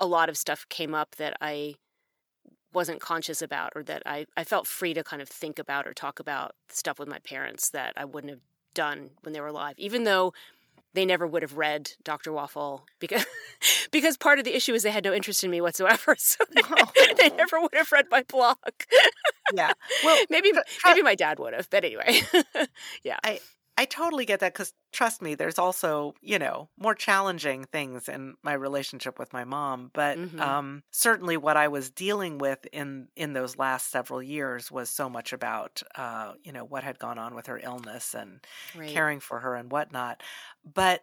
a 0.01 0.07
lot 0.07 0.29
of 0.29 0.37
stuff 0.37 0.67
came 0.69 0.95
up 0.95 1.17
that 1.17 1.37
I 1.41 1.75
wasn't 2.73 3.01
conscious 3.01 3.43
about, 3.43 3.73
or 3.75 3.83
that 3.85 4.03
I 4.07 4.27
I 4.37 4.45
felt 4.45 4.67
free 4.67 4.95
to 4.95 5.03
kind 5.03 5.23
of 5.23 5.29
think 5.29 5.59
about 5.59 5.87
or 5.87 5.95
talk 5.95 6.21
about 6.21 6.55
stuff 6.69 6.99
with 6.99 7.09
my 7.09 7.19
parents 7.21 7.71
that 7.71 7.95
I 7.97 8.05
wouldn't 8.05 8.31
have 8.31 8.43
done 8.75 9.11
when 9.23 9.33
they 9.33 9.41
were 9.41 9.49
alive, 9.49 9.75
even 9.79 10.05
though 10.05 10.33
they 10.93 11.05
never 11.05 11.27
would 11.27 11.43
have 11.43 11.57
read 11.57 11.93
Dr. 12.03 12.33
Waffle 12.33 12.85
because 12.99 13.25
because 13.93 14.17
part 14.17 14.39
of 14.39 14.45
the 14.45 14.55
issue 14.55 14.75
is 14.75 14.83
they 14.83 14.91
had 14.91 15.05
no 15.05 15.13
interest 15.13 15.45
in 15.45 15.51
me 15.51 15.61
whatsoever. 15.61 16.17
So 16.21 16.45
they, 16.55 16.63
oh. 16.65 17.13
they 17.17 17.31
never 17.31 17.61
would 17.61 17.75
have 17.75 17.91
read 17.93 18.07
my 18.11 18.23
blog. 18.25 18.57
yeah. 19.55 19.73
Well, 20.05 20.25
maybe 20.31 20.53
maybe 20.85 21.03
my 21.03 21.15
dad 21.15 21.39
would 21.39 21.55
have, 21.55 21.69
but 21.71 21.85
anyway. 21.85 22.21
yeah. 23.03 23.19
I 23.25 23.41
I 23.81 23.87
totally 23.87 24.27
get 24.27 24.41
that 24.41 24.53
because 24.53 24.75
trust 24.93 25.23
me, 25.23 25.35
there's 25.35 25.59
also, 25.59 26.13
you 26.21 26.39
know, 26.39 26.69
more 26.79 26.95
challenging 26.95 27.65
things 27.65 28.11
in 28.11 28.35
my 28.43 28.53
relationship 28.53 29.19
with 29.19 29.33
my 29.33 29.45
mom. 29.45 29.91
But 29.95 30.19
mm-hmm. 30.19 30.39
um, 30.39 30.83
certainly 30.91 31.39
what 31.39 31.57
I 31.57 31.69
was 31.69 31.89
dealing 31.89 32.37
with 32.37 32.59
in, 32.75 33.09
in 33.17 33.33
those 33.33 33.57
last 33.57 33.91
several 33.91 34.23
years 34.23 34.71
was 34.71 34.91
so 34.91 35.09
much 35.09 35.33
about, 35.33 35.83
uh, 35.95 36.35
you 36.45 36.53
know, 36.53 36.63
what 36.63 36.85
had 36.85 36.99
gone 36.99 37.19
on 37.19 37.35
with 37.35 37.47
her 37.47 37.59
illness 37.59 38.13
and 38.13 38.41
right. 38.77 38.91
caring 38.91 39.19
for 39.19 39.41
her 39.41 39.55
and 39.55 39.73
whatnot. 39.73 40.23
But 40.63 41.03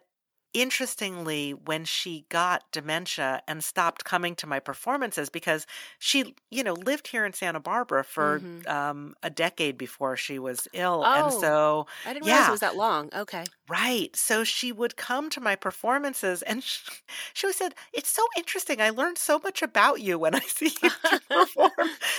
interestingly 0.54 1.52
when 1.52 1.84
she 1.84 2.24
got 2.30 2.64
dementia 2.72 3.42
and 3.46 3.62
stopped 3.62 4.04
coming 4.04 4.34
to 4.34 4.46
my 4.46 4.58
performances 4.58 5.28
because 5.28 5.66
she 5.98 6.34
you 6.50 6.64
know 6.64 6.72
lived 6.72 7.08
here 7.08 7.26
in 7.26 7.32
santa 7.32 7.60
barbara 7.60 8.02
for 8.02 8.40
mm-hmm. 8.40 8.68
um, 8.70 9.14
a 9.22 9.28
decade 9.28 9.76
before 9.76 10.16
she 10.16 10.38
was 10.38 10.66
ill 10.72 11.02
oh, 11.04 11.24
and 11.24 11.32
so 11.32 11.86
i 12.06 12.14
didn't 12.14 12.24
yeah. 12.26 12.32
realize 12.32 12.48
it 12.48 12.52
was 12.52 12.60
that 12.60 12.76
long 12.76 13.10
okay 13.14 13.44
right 13.68 14.16
so 14.16 14.42
she 14.42 14.72
would 14.72 14.96
come 14.96 15.28
to 15.28 15.40
my 15.40 15.54
performances 15.54 16.40
and 16.42 16.62
she, 16.64 16.90
she 17.34 17.52
said 17.52 17.74
it's 17.92 18.10
so 18.10 18.24
interesting 18.36 18.80
i 18.80 18.88
learned 18.88 19.18
so 19.18 19.38
much 19.38 19.60
about 19.60 20.00
you 20.00 20.18
when 20.18 20.34
i 20.34 20.40
see 20.46 20.72
you 20.82 20.90
perform 21.30 21.70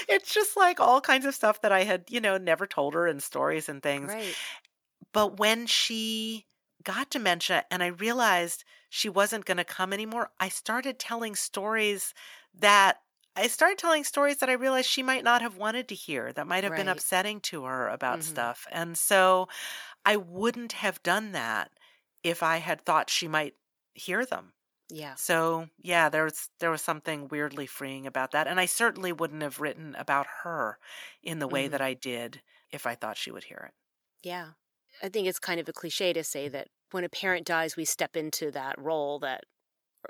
it's 0.08 0.34
just 0.34 0.56
like 0.56 0.80
all 0.80 1.02
kinds 1.02 1.26
of 1.26 1.34
stuff 1.34 1.62
that 1.62 1.72
i 1.72 1.84
had 1.84 2.04
you 2.10 2.22
know 2.22 2.38
never 2.38 2.68
told 2.68 2.94
her 2.94 3.08
in 3.08 3.20
stories 3.20 3.68
and 3.68 3.82
things 3.82 4.10
right 4.10 4.36
but 5.12 5.40
when 5.40 5.66
she 5.66 6.46
got 6.90 7.12
dementia 7.12 7.66
and 7.70 7.84
I 7.84 7.88
realized 7.88 8.64
she 8.90 9.10
wasn't 9.10 9.46
going 9.46 9.58
to 9.58 9.64
come 9.64 9.94
anymore, 9.94 10.32
I 10.40 10.50
started 10.50 10.98
telling 10.98 11.36
stories 11.36 12.16
that 12.60 12.98
I 13.36 13.46
started 13.46 13.78
telling 13.78 14.04
stories 14.04 14.38
that 14.38 14.50
I 14.50 14.54
realized 14.54 14.90
she 14.90 15.04
might 15.04 15.24
not 15.24 15.44
have 15.44 15.56
wanted 15.56 15.88
to 15.90 15.96
hear, 15.96 16.34
that 16.34 16.48
might 16.48 16.64
have 16.64 16.72
right. 16.72 16.80
been 16.80 16.88
upsetting 16.88 17.42
to 17.42 17.66
her 17.66 17.88
about 17.88 18.20
mm-hmm. 18.20 18.30
stuff. 18.30 18.66
And 18.72 18.98
so 18.98 19.48
I 20.04 20.18
wouldn't 20.18 20.74
have 20.74 21.02
done 21.04 21.32
that 21.34 21.70
if 22.24 22.42
I 22.42 22.58
had 22.58 22.82
thought 22.82 23.10
she 23.12 23.28
might 23.28 23.54
hear 23.94 24.26
them. 24.26 24.54
Yeah. 24.90 25.14
So 25.14 25.70
yeah, 25.78 26.10
there 26.10 26.24
was 26.24 26.50
there 26.60 26.72
was 26.72 26.82
something 26.82 27.28
weirdly 27.28 27.68
freeing 27.68 28.08
about 28.08 28.32
that. 28.32 28.48
And 28.48 28.60
I 28.60 28.66
certainly 28.66 29.12
wouldn't 29.12 29.44
have 29.44 29.60
written 29.60 29.96
about 30.00 30.26
her 30.44 30.80
in 31.22 31.38
the 31.38 31.48
way 31.48 31.66
mm-hmm. 31.66 31.74
that 31.74 31.82
I 31.82 31.94
did 31.94 32.42
if 32.72 32.88
I 32.88 32.96
thought 32.96 33.16
she 33.16 33.30
would 33.30 33.44
hear 33.44 33.70
it. 33.70 33.76
Yeah. 34.28 34.48
I 35.04 35.10
think 35.10 35.28
it's 35.28 35.40
kind 35.40 35.60
of 35.60 35.70
a 35.70 35.74
cliche 35.74 36.14
to 36.14 36.24
say 36.24 36.50
that 36.50 36.70
when 36.92 37.04
a 37.04 37.10
parent 37.10 37.46
dies, 37.46 37.76
we 37.76 37.86
step 37.86 38.16
into 38.16 38.52
that 38.52 38.80
role 38.80 39.20
that, 39.20 39.44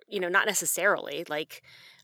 you 0.08 0.20
know, 0.20 0.30
not 0.30 0.46
necessarily 0.46 1.26
like 1.30 1.62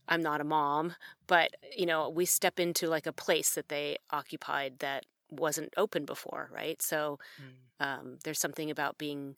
I'm 0.08 0.22
not 0.22 0.42
a 0.42 0.46
mom, 0.46 0.96
but, 1.28 1.52
you 1.76 1.86
know, 1.86 2.10
we 2.10 2.26
step 2.26 2.60
into 2.60 2.88
like 2.88 3.08
a 3.08 3.14
place 3.14 3.52
that 3.52 3.70
they 3.70 3.98
occupied 4.12 4.80
that 4.80 5.06
wasn't 5.32 5.74
open 5.78 6.06
before, 6.06 6.50
right? 6.54 6.82
So 6.82 7.20
mm. 7.42 7.86
um, 7.86 8.18
there's 8.24 8.40
something 8.40 8.70
about 8.70 8.98
being 8.98 9.36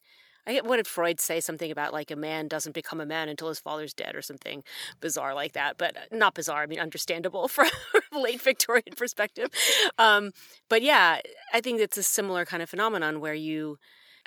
I 0.48 0.54
get 0.54 0.66
what 0.66 0.78
did 0.78 0.88
Freud 0.88 1.20
say 1.20 1.42
something 1.42 1.70
about 1.70 1.92
like 1.92 2.10
a 2.10 2.16
man 2.16 2.48
doesn't 2.48 2.72
become 2.72 3.02
a 3.02 3.06
man 3.06 3.28
until 3.28 3.50
his 3.50 3.60
father's 3.60 3.94
dead 3.94 4.16
or 4.16 4.22
something 4.22 4.64
bizarre 5.02 5.34
like 5.34 5.52
that, 5.54 5.78
but 5.78 5.98
uh, 5.98 6.16
not 6.16 6.36
bizarre. 6.36 6.64
I 6.64 6.68
mean, 6.68 6.80
understandable 6.80 7.48
from 7.50 7.68
late 8.14 8.42
Victorian 8.42 8.96
perspective. 8.96 9.50
Um, 9.98 10.32
but 10.70 10.82
yeah, 10.82 11.20
I 11.54 11.60
think 11.60 11.82
it's 11.82 11.98
a 11.98 12.04
similar 12.04 12.46
kind 12.46 12.64
of 12.64 12.70
phenomenon 12.70 13.20
where 13.20 13.34
you. 13.34 13.78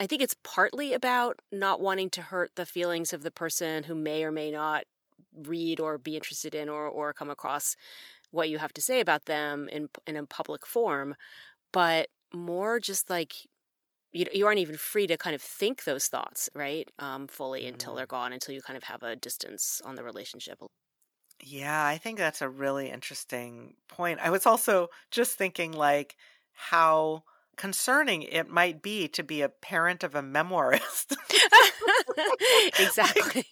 I 0.01 0.07
think 0.07 0.23
it's 0.23 0.37
partly 0.43 0.95
about 0.95 1.39
not 1.53 1.81
wanting 1.81 2.11
to 2.11 2.23
hurt 2.23 2.53
the 2.57 2.67
feelings 2.67 3.13
of 3.13 3.23
the 3.23 3.31
person 3.31 3.85
who 3.85 3.95
may 3.95 4.25
or 4.25 4.33
may 4.33 4.51
not 4.51 4.85
read 5.37 5.79
or 5.79 5.99
be 5.99 6.17
interested 6.17 6.55
in 6.55 6.69
or, 6.69 6.89
or 6.89 7.13
come 7.13 7.31
across 7.31 7.77
what 8.31 8.49
you 8.49 8.59
have 8.59 8.73
to 8.73 8.81
say 8.81 9.01
about 9.01 9.27
them 9.27 9.69
in 9.69 9.89
in 10.07 10.17
a 10.17 10.27
public 10.27 10.67
form, 10.67 11.15
but 11.73 12.09
more 12.33 12.81
just 12.81 13.11
like 13.11 13.35
you, 14.13 14.27
you 14.33 14.47
aren't 14.47 14.59
even 14.59 14.77
free 14.77 15.07
to 15.07 15.17
kind 15.17 15.35
of 15.35 15.43
think 15.43 15.85
those 15.85 16.07
thoughts 16.07 16.49
right 16.55 16.91
um, 16.99 17.27
fully 17.29 17.63
mm-hmm. 17.63 17.75
until 17.75 17.95
they're 17.95 18.07
gone 18.07 18.33
until 18.33 18.55
you 18.55 18.63
kind 18.63 18.77
of 18.77 18.85
have 18.85 19.03
a 19.03 19.17
distance 19.17 19.81
on 19.85 19.95
the 19.97 20.05
relationship 20.05 20.59
yeah 21.43 21.85
i 21.85 21.97
think 21.97 22.19
that's 22.19 22.43
a 22.43 22.49
really 22.49 22.91
interesting 22.91 23.75
point 23.89 24.21
i 24.21 24.31
was 24.31 24.47
also 24.47 24.89
just 25.11 25.37
thinking 25.37 25.73
like 25.73 26.17
how 26.53 27.23
concerning 27.57 28.23
it 28.23 28.49
might 28.49 28.83
be 28.83 29.09
to 29.09 29.23
be 29.23 29.43
a 29.43 29.49
parent 29.49 30.03
of 30.03 30.15
a 30.15 30.23
memoirist 30.23 31.15
exactly 32.79 33.45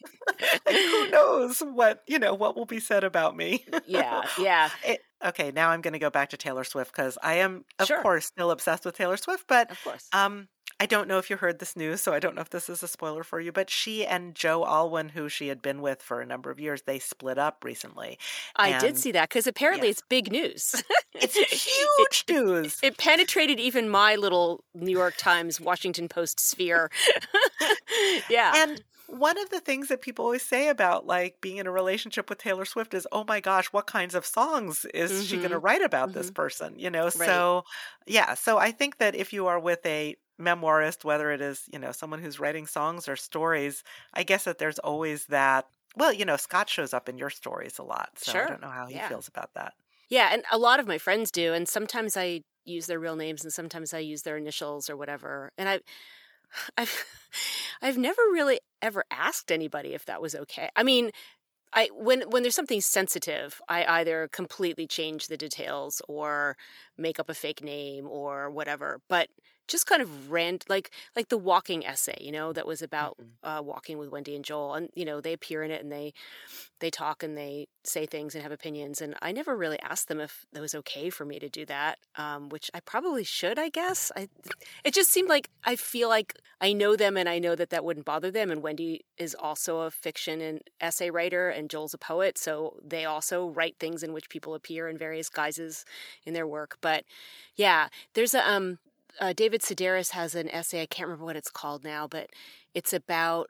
like, 0.67 0.77
who 0.77 1.11
knows 1.11 1.61
what 1.61 2.03
you 2.07 2.19
know 2.19 2.35
what 2.35 2.57
will 2.57 2.65
be 2.65 2.81
said 2.81 3.05
about 3.05 3.37
me 3.37 3.65
yeah 3.87 4.23
yeah 4.39 4.71
it, 4.85 5.01
okay, 5.25 5.51
now 5.51 5.71
I'm 5.71 5.81
going 5.81 5.93
to 5.93 5.99
go 5.99 6.11
back 6.11 6.31
to 6.31 6.37
Taylor 6.37 6.65
Swift 6.65 6.93
because 6.93 7.19
I 7.23 7.35
am, 7.35 7.65
of 7.79 7.87
sure. 7.87 8.03
course, 8.03 8.27
still 8.27 8.51
obsessed 8.51 8.85
with 8.85 8.97
Taylor 8.97 9.17
Swift. 9.17 9.45
But 9.49 9.71
of 9.71 9.83
course, 9.83 10.09
um, 10.13 10.49
I 10.81 10.87
don't 10.87 11.09
know 11.09 11.19
if 11.19 11.29
you 11.29 11.37
heard 11.37 11.59
this 11.59 11.77
news, 11.77 12.01
so 12.01 12.13
I 12.13 12.21
don't 12.21 12.37
know 12.37 12.41
if 12.41 12.51
this 12.51 12.69
is 12.69 12.83
a 12.83 12.89
spoiler 12.89 13.25
for 13.25 13.41
you. 13.41 13.51
But 13.51 13.69
she 13.69 14.07
and 14.07 14.35
Joe 14.35 14.65
Alwyn, 14.65 15.09
who 15.09 15.29
she 15.29 15.49
had 15.49 15.61
been 15.61 15.81
with 15.81 16.01
for 16.01 16.21
a 16.21 16.27
number 16.27 16.51
of 16.51 16.61
years, 16.61 16.83
they 16.83 16.99
split 16.99 17.39
up 17.39 17.65
recently. 17.65 18.19
I 18.57 18.71
and, 18.71 18.81
did 18.81 18.97
see 18.97 19.13
that 19.13 19.29
because 19.29 19.47
apparently 19.47 19.89
yes. 19.89 19.99
it's 19.99 20.07
big 20.09 20.31
news. 20.31 20.83
it's 21.15 21.37
huge 21.37 22.25
it, 22.29 22.33
news. 22.33 22.79
It 22.83 22.97
penetrated 22.97 23.59
even 23.59 23.89
my 23.89 24.15
little 24.15 24.65
New 24.75 24.93
York 24.93 25.17
Times, 25.17 25.61
Washington 25.61 26.09
Post 26.09 26.39
sphere. 26.39 26.91
yeah, 28.31 28.53
and 28.57 28.83
one 29.09 29.39
of 29.39 29.49
the 29.49 29.61
things 29.61 29.89
that 29.89 30.03
people 30.03 30.27
always 30.27 30.43
say 30.43 30.69
about 30.69 31.07
like 31.07 31.41
being 31.41 31.57
in 31.57 31.67
a 31.67 31.71
relationship 31.73 32.29
with 32.29 32.39
Taylor 32.39 32.67
Swift 32.67 32.93
is, 32.93 33.07
oh 33.11 33.25
my 33.27 33.41
gosh, 33.41 33.67
what 33.73 33.87
kinds 33.87 34.15
of 34.15 34.27
songs 34.27 34.85
is 34.93 35.11
mm-hmm. 35.11 35.23
she 35.23 35.37
going 35.39 35.51
to 35.51 35.59
write 35.59 35.83
about 35.83 36.11
mm-hmm. 36.11 36.19
this 36.19 36.31
person? 36.31 36.79
You 36.79 36.91
know, 36.91 37.05
right. 37.05 37.13
so 37.13 37.65
yeah. 38.07 38.35
So 38.35 38.59
I 38.59 38.71
think 38.71 38.99
that 38.99 39.15
if 39.15 39.33
you 39.33 39.47
are 39.47 39.59
with 39.59 39.85
a 39.87 40.17
memoirist, 40.41 41.05
whether 41.05 41.31
it 41.31 41.41
is, 41.41 41.65
you 41.73 41.79
know, 41.79 41.93
someone 41.93 42.21
who's 42.21 42.41
writing 42.41 42.67
songs 42.67 43.09
or 43.09 43.17
stories, 43.17 43.83
I 44.15 44.23
guess 44.23 44.45
that 44.45 44.59
there's 44.59 44.79
always 44.79 45.27
that. 45.27 45.67
Well, 45.97 46.13
you 46.13 46.25
know, 46.25 46.37
Scott 46.37 46.69
shows 46.69 46.93
up 46.93 47.09
in 47.09 47.19
your 47.19 47.31
stories 47.31 47.79
a 47.79 47.83
lot. 47.83 48.11
So 48.17 48.33
sure. 48.33 48.45
I 48.45 48.49
don't 48.49 48.63
know 48.63 48.69
how 48.69 48.87
he 48.87 48.95
yeah. 48.95 49.09
feels 49.09 49.29
about 49.29 49.55
that. 49.55 49.75
Yeah. 50.09 50.31
And 50.33 50.45
a 50.53 50.59
lot 50.59 50.81
of 50.81 50.87
my 50.87 50.99
friends 50.99 51.31
do. 51.31 51.53
And 51.53 51.69
sometimes 51.69 52.17
I 52.17 52.43
use 52.65 52.87
their 52.87 53.01
real 53.01 53.17
names 53.17 53.43
and 53.43 53.53
sometimes 53.53 53.93
I 53.93 53.99
use 53.99 54.23
their 54.23 54.37
initials 54.37 54.89
or 54.89 54.97
whatever. 54.97 55.53
And 55.59 55.69
I, 55.69 55.81
I've 56.77 57.05
I've 57.83 57.99
never 57.99 58.23
really 58.33 58.61
ever 58.83 59.05
asked 59.11 59.53
anybody 59.53 59.95
if 59.95 60.05
that 60.07 60.23
was 60.23 60.35
okay. 60.35 60.69
I 60.77 60.83
mean, 60.83 61.11
I 61.73 61.91
when 61.93 62.23
when 62.31 62.43
there's 62.43 62.55
something 62.55 62.81
sensitive, 62.81 63.61
I 63.69 63.85
either 63.85 64.29
completely 64.33 64.87
change 64.87 65.27
the 65.27 65.37
details 65.37 66.03
or 66.09 66.57
make 66.97 67.21
up 67.21 67.29
a 67.29 67.35
fake 67.35 67.63
name 67.63 68.07
or 68.09 68.51
whatever. 68.51 69.01
But 69.09 69.29
just 69.69 69.87
kind 69.87 70.03
of 70.03 70.31
rant 70.31 70.65
like 70.69 70.91
like 71.15 71.29
the 71.29 71.39
walking 71.39 71.87
essay 71.87 72.17
you 72.21 72.33
know 72.33 72.53
that 72.53 72.67
was 72.67 72.83
about 72.83 73.17
mm-hmm. 73.19 73.49
uh, 73.49 73.63
walking 73.63 73.99
with 73.99 74.11
wendy 74.11 74.35
and 74.35 74.45
joel 74.45 74.75
and 74.75 74.89
you 74.95 75.05
know 75.05 75.21
they 75.21 75.33
appear 75.33 75.63
in 75.63 75.71
it 75.71 75.83
and 75.83 75.93
they 75.93 76.13
they 76.81 76.91
talk 76.91 77.23
and 77.23 77.37
they 77.37 77.69
say 77.85 78.07
things 78.07 78.35
and 78.35 78.43
have 78.43 78.53
opinions 78.53 79.01
and 79.01 79.15
i 79.23 79.31
never 79.31 79.57
really 79.57 79.79
asked 79.81 80.09
them 80.09 80.21
if 80.21 80.47
it 80.55 80.61
was 80.61 80.75
okay 80.75 81.11
for 81.11 81.25
me 81.25 81.39
to 81.39 81.49
do 81.49 81.65
that 81.67 81.99
um, 82.17 82.49
which 82.49 82.71
i 82.75 82.81
probably 82.81 83.23
should 83.23 83.59
i 83.59 83.69
guess 83.69 84.11
i 84.17 84.29
it 84.85 84.95
just 84.95 85.11
seemed 85.11 85.29
like 85.29 85.49
i 85.65 85.77
feel 85.77 86.09
like 86.09 86.35
i 86.61 86.73
know 86.73 86.97
them 86.97 87.17
and 87.17 87.29
i 87.29 87.39
know 87.39 87.55
that 87.55 87.71
that 87.71 87.85
wouldn't 87.85 88.07
bother 88.07 88.31
them 88.31 88.51
and 88.51 88.63
wendy 88.63 89.05
is 89.19 89.37
also 89.39 89.81
a 89.81 89.91
fiction 89.91 90.41
and 90.41 90.61
essay 90.81 91.11
writer 91.11 91.49
and 91.49 91.71
joel's 91.71 91.95
a 91.95 91.99
poet 91.99 92.39
so 92.39 92.75
they 92.83 93.05
also 93.05 93.49
write 93.49 93.77
things 93.79 94.03
in 94.03 94.13
which 94.13 94.29
people 94.31 94.55
appear 94.55 94.89
in 94.89 94.97
various 94.97 95.29
guises 95.29 95.85
in 96.25 96.33
their 96.33 96.47
work 96.47 96.79
but 96.81 97.05
yeah 97.57 97.89
there's 98.15 98.35
a 98.35 98.51
um 98.51 98.79
uh, 99.21 99.33
David 99.33 99.63
Sedaris 99.63 100.11
has 100.11 100.35
an 100.35 100.49
essay. 100.51 100.83
I 100.83 100.87
can't 100.87 101.07
remember 101.09 101.25
what 101.25 101.37
it's 101.37 101.51
called 101.51 101.85
now, 101.85 102.07
but 102.07 102.31
it's 102.75 102.93
about. 102.93 103.49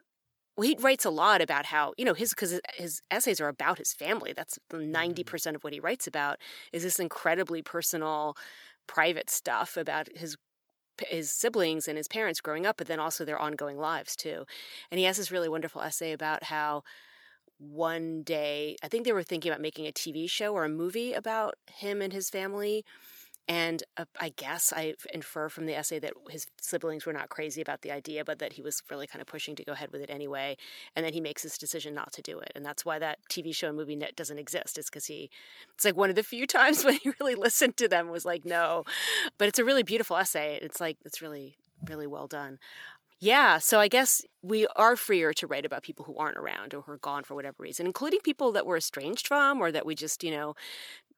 Well, 0.57 0.67
he 0.67 0.75
writes 0.79 1.05
a 1.05 1.09
lot 1.09 1.41
about 1.41 1.67
how 1.67 1.93
you 1.97 2.03
know 2.03 2.13
his 2.13 2.31
because 2.31 2.59
his 2.75 3.01
essays 3.09 3.39
are 3.39 3.47
about 3.47 3.77
his 3.77 3.93
family. 3.93 4.33
That's 4.33 4.59
ninety 4.73 5.23
mm-hmm. 5.23 5.29
percent 5.29 5.55
of 5.55 5.63
what 5.63 5.73
he 5.73 5.79
writes 5.79 6.07
about. 6.07 6.37
Is 6.73 6.83
this 6.83 6.99
incredibly 6.99 7.61
personal, 7.61 8.35
private 8.87 9.29
stuff 9.29 9.77
about 9.77 10.09
his 10.15 10.35
his 11.07 11.31
siblings 11.31 11.87
and 11.87 11.97
his 11.97 12.07
parents 12.07 12.41
growing 12.41 12.65
up, 12.65 12.77
but 12.77 12.87
then 12.87 12.99
also 12.99 13.23
their 13.23 13.39
ongoing 13.39 13.77
lives 13.77 14.15
too. 14.15 14.45
And 14.91 14.99
he 14.99 15.05
has 15.05 15.17
this 15.17 15.31
really 15.31 15.49
wonderful 15.49 15.81
essay 15.81 16.11
about 16.11 16.43
how 16.43 16.83
one 17.57 18.23
day 18.23 18.77
I 18.83 18.87
think 18.87 19.05
they 19.05 19.11
were 19.11 19.23
thinking 19.23 19.51
about 19.51 19.61
making 19.61 19.85
a 19.85 19.91
TV 19.91 20.29
show 20.29 20.53
or 20.53 20.63
a 20.63 20.69
movie 20.69 21.13
about 21.13 21.55
him 21.71 22.01
and 22.01 22.13
his 22.13 22.29
family 22.29 22.85
and 23.49 23.83
uh, 23.97 24.05
I 24.21 24.29
guess 24.29 24.71
I 24.71 24.93
infer 25.11 25.49
from 25.49 25.65
the 25.65 25.75
essay 25.75 25.97
that 25.97 26.13
his 26.29 26.45
siblings 26.61 27.07
were 27.07 27.13
not 27.13 27.29
crazy 27.29 27.61
about 27.61 27.81
the 27.81 27.91
idea, 27.91 28.23
but 28.23 28.37
that 28.37 28.53
he 28.53 28.61
was 28.61 28.83
really 28.91 29.07
kind 29.07 29.21
of 29.21 29.27
pushing 29.27 29.55
to 29.55 29.63
go 29.63 29.71
ahead 29.71 29.91
with 29.91 30.01
it 30.01 30.11
anyway. 30.11 30.55
And 30.95 31.03
then 31.03 31.13
he 31.13 31.19
makes 31.19 31.41
this 31.41 31.57
decision 31.57 31.95
not 31.95 32.13
to 32.13 32.21
do 32.21 32.37
it. 32.37 32.51
And 32.53 32.63
that's 32.63 32.85
why 32.85 32.99
that 32.99 33.17
TV 33.27 33.53
show 33.53 33.69
and 33.69 33.75
movie 33.75 33.95
net 33.95 34.15
doesn't 34.15 34.37
exist, 34.37 34.77
is 34.77 34.85
because 34.85 35.07
he, 35.07 35.31
it's 35.73 35.83
like 35.83 35.97
one 35.97 36.11
of 36.11 36.15
the 36.15 36.21
few 36.21 36.45
times 36.47 36.85
when 36.85 36.99
he 37.01 37.11
really 37.19 37.33
listened 37.33 37.75
to 37.77 37.87
them 37.87 38.09
was 38.09 38.23
like, 38.23 38.45
no. 38.45 38.83
But 39.39 39.47
it's 39.47 39.57
a 39.57 39.65
really 39.65 39.83
beautiful 39.83 40.15
essay. 40.15 40.59
It's 40.61 40.79
like, 40.79 40.97
it's 41.03 41.19
really, 41.19 41.57
really 41.87 42.05
well 42.05 42.27
done. 42.27 42.59
Yeah, 43.21 43.57
so 43.57 43.79
I 43.79 43.89
guess 43.89 44.23
we 44.41 44.65
are 44.77 44.95
freer 44.95 45.33
to 45.33 45.47
write 45.47 45.65
about 45.65 45.83
people 45.83 46.05
who 46.05 46.15
aren't 46.15 46.37
around 46.37 46.73
or 46.73 46.81
who 46.81 46.91
are 46.93 46.97
gone 46.97 47.23
for 47.23 47.35
whatever 47.35 47.55
reason, 47.59 47.85
including 47.85 48.21
people 48.21 48.53
that 48.53 48.65
we're 48.65 48.77
estranged 48.77 49.27
from 49.27 49.59
or 49.59 49.73
that 49.73 49.85
we 49.85 49.93
just, 49.93 50.23
you 50.23 50.31
know, 50.31 50.55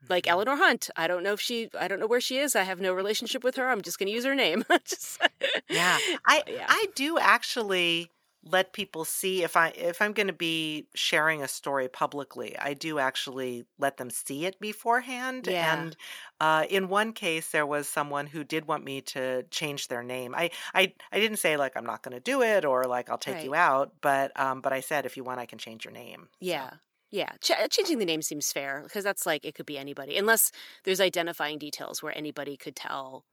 like. 0.10 0.28
Eleanor 0.28 0.56
Hunt. 0.56 0.90
I 0.96 1.08
don't 1.08 1.24
know 1.24 1.34
if 1.34 1.42
she, 1.42 1.70
I 1.80 1.88
don't 1.88 2.00
know 2.00 2.08
where 2.08 2.22
she 2.22 2.38
is. 2.38 2.56
I 2.56 2.64
have 2.64 2.80
no 2.80 2.94
relationship 2.94 3.44
with 3.44 3.56
her. 3.56 3.70
I'm 3.70 3.82
just 3.82 4.00
going 4.00 4.08
to 4.08 4.14
use 4.14 4.26
her 4.26 4.36
name. 4.36 4.64
just, 4.86 5.22
yeah, 5.70 5.98
I, 6.26 6.44
yeah. 6.48 6.66
I 6.68 6.88
do 6.96 7.18
actually 7.20 8.10
let 8.44 8.74
people 8.74 9.06
see 9.06 9.44
if 9.44 9.56
I 9.56 9.68
if 9.70 10.02
I'm 10.02 10.14
going 10.14 10.28
to 10.28 10.34
be 10.34 10.88
sharing 10.96 11.44
a 11.44 11.48
story 11.48 11.88
publicly, 11.88 12.58
I 12.58 12.74
do 12.74 12.98
actually 12.98 13.66
let 13.78 13.98
them 13.98 14.10
see 14.10 14.46
it 14.46 14.60
beforehand. 14.60 15.48
Yeah. 15.48 15.80
And 15.80 15.96
uh, 16.40 16.66
in 16.70 16.90
one 16.90 17.14
case, 17.14 17.50
there 17.50 17.68
was 17.68 17.88
someone 17.88 18.28
who 18.28 18.44
did 18.44 18.68
want 18.68 18.84
me 18.84 19.02
to 19.02 19.44
change 19.52 19.90
their 19.90 20.04
name. 20.04 20.34
I 20.36 20.50
I, 20.74 20.94
I 21.12 21.20
didn't 21.20 21.38
say 21.38 21.56
like 21.58 21.78
I'm 21.78 21.86
not 21.86 22.02
going 22.02 22.16
to 22.16 22.20
do 22.20 22.42
it 22.42 22.66
or 22.66 22.86
like 22.86 23.10
I'll 23.10 23.18
take 23.18 23.36
right. 23.36 23.46
you 23.46 23.54
out, 23.54 23.94
but 24.02 24.38
um, 24.40 24.62
but 24.62 24.74
I 24.74 24.80
said 24.80 25.06
if 25.06 25.18
you 25.18 25.24
want, 25.24 25.40
I 25.40 25.46
can 25.46 25.60
change 25.60 25.86
your 25.86 25.94
name. 25.94 26.30
Yeah. 26.40 26.72
So. 26.72 26.78
Yeah, 27.12 27.30
Ch- 27.42 27.52
uh, 27.52 27.68
changing 27.68 28.00
the 28.00 28.06
name 28.06 28.22
seems 28.22 28.52
fair 28.52 28.82
because 28.84 29.04
that's 29.04 29.26
like 29.26 29.46
it 29.46 29.54
could 29.56 29.66
be 29.66 29.78
anybody, 29.78 30.18
unless 30.18 30.52
there's 30.84 31.02
identifying 31.02 31.58
details 31.60 32.02
where 32.02 32.18
anybody 32.18 32.56
could 32.58 32.76
tell. 32.76 33.26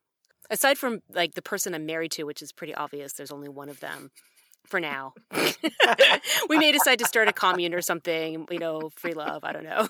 Aside 0.50 0.78
from 0.78 1.00
like 1.12 1.34
the 1.34 1.42
person 1.42 1.74
I'm 1.74 1.86
married 1.86 2.12
to, 2.12 2.24
which 2.24 2.42
is 2.42 2.52
pretty 2.52 2.74
obvious, 2.74 3.14
there's 3.14 3.32
only 3.32 3.48
one 3.50 3.68
of 3.68 3.80
them 3.80 4.10
for 4.66 4.80
now. 4.80 5.14
we 6.48 6.58
may 6.58 6.72
decide 6.72 6.98
to 6.98 7.04
start 7.04 7.28
a 7.28 7.32
commune 7.32 7.74
or 7.74 7.82
something, 7.82 8.46
you 8.50 8.58
know, 8.58 8.90
free 8.90 9.14
love. 9.14 9.44
I 9.44 9.52
don't 9.52 9.64
know. 9.64 9.88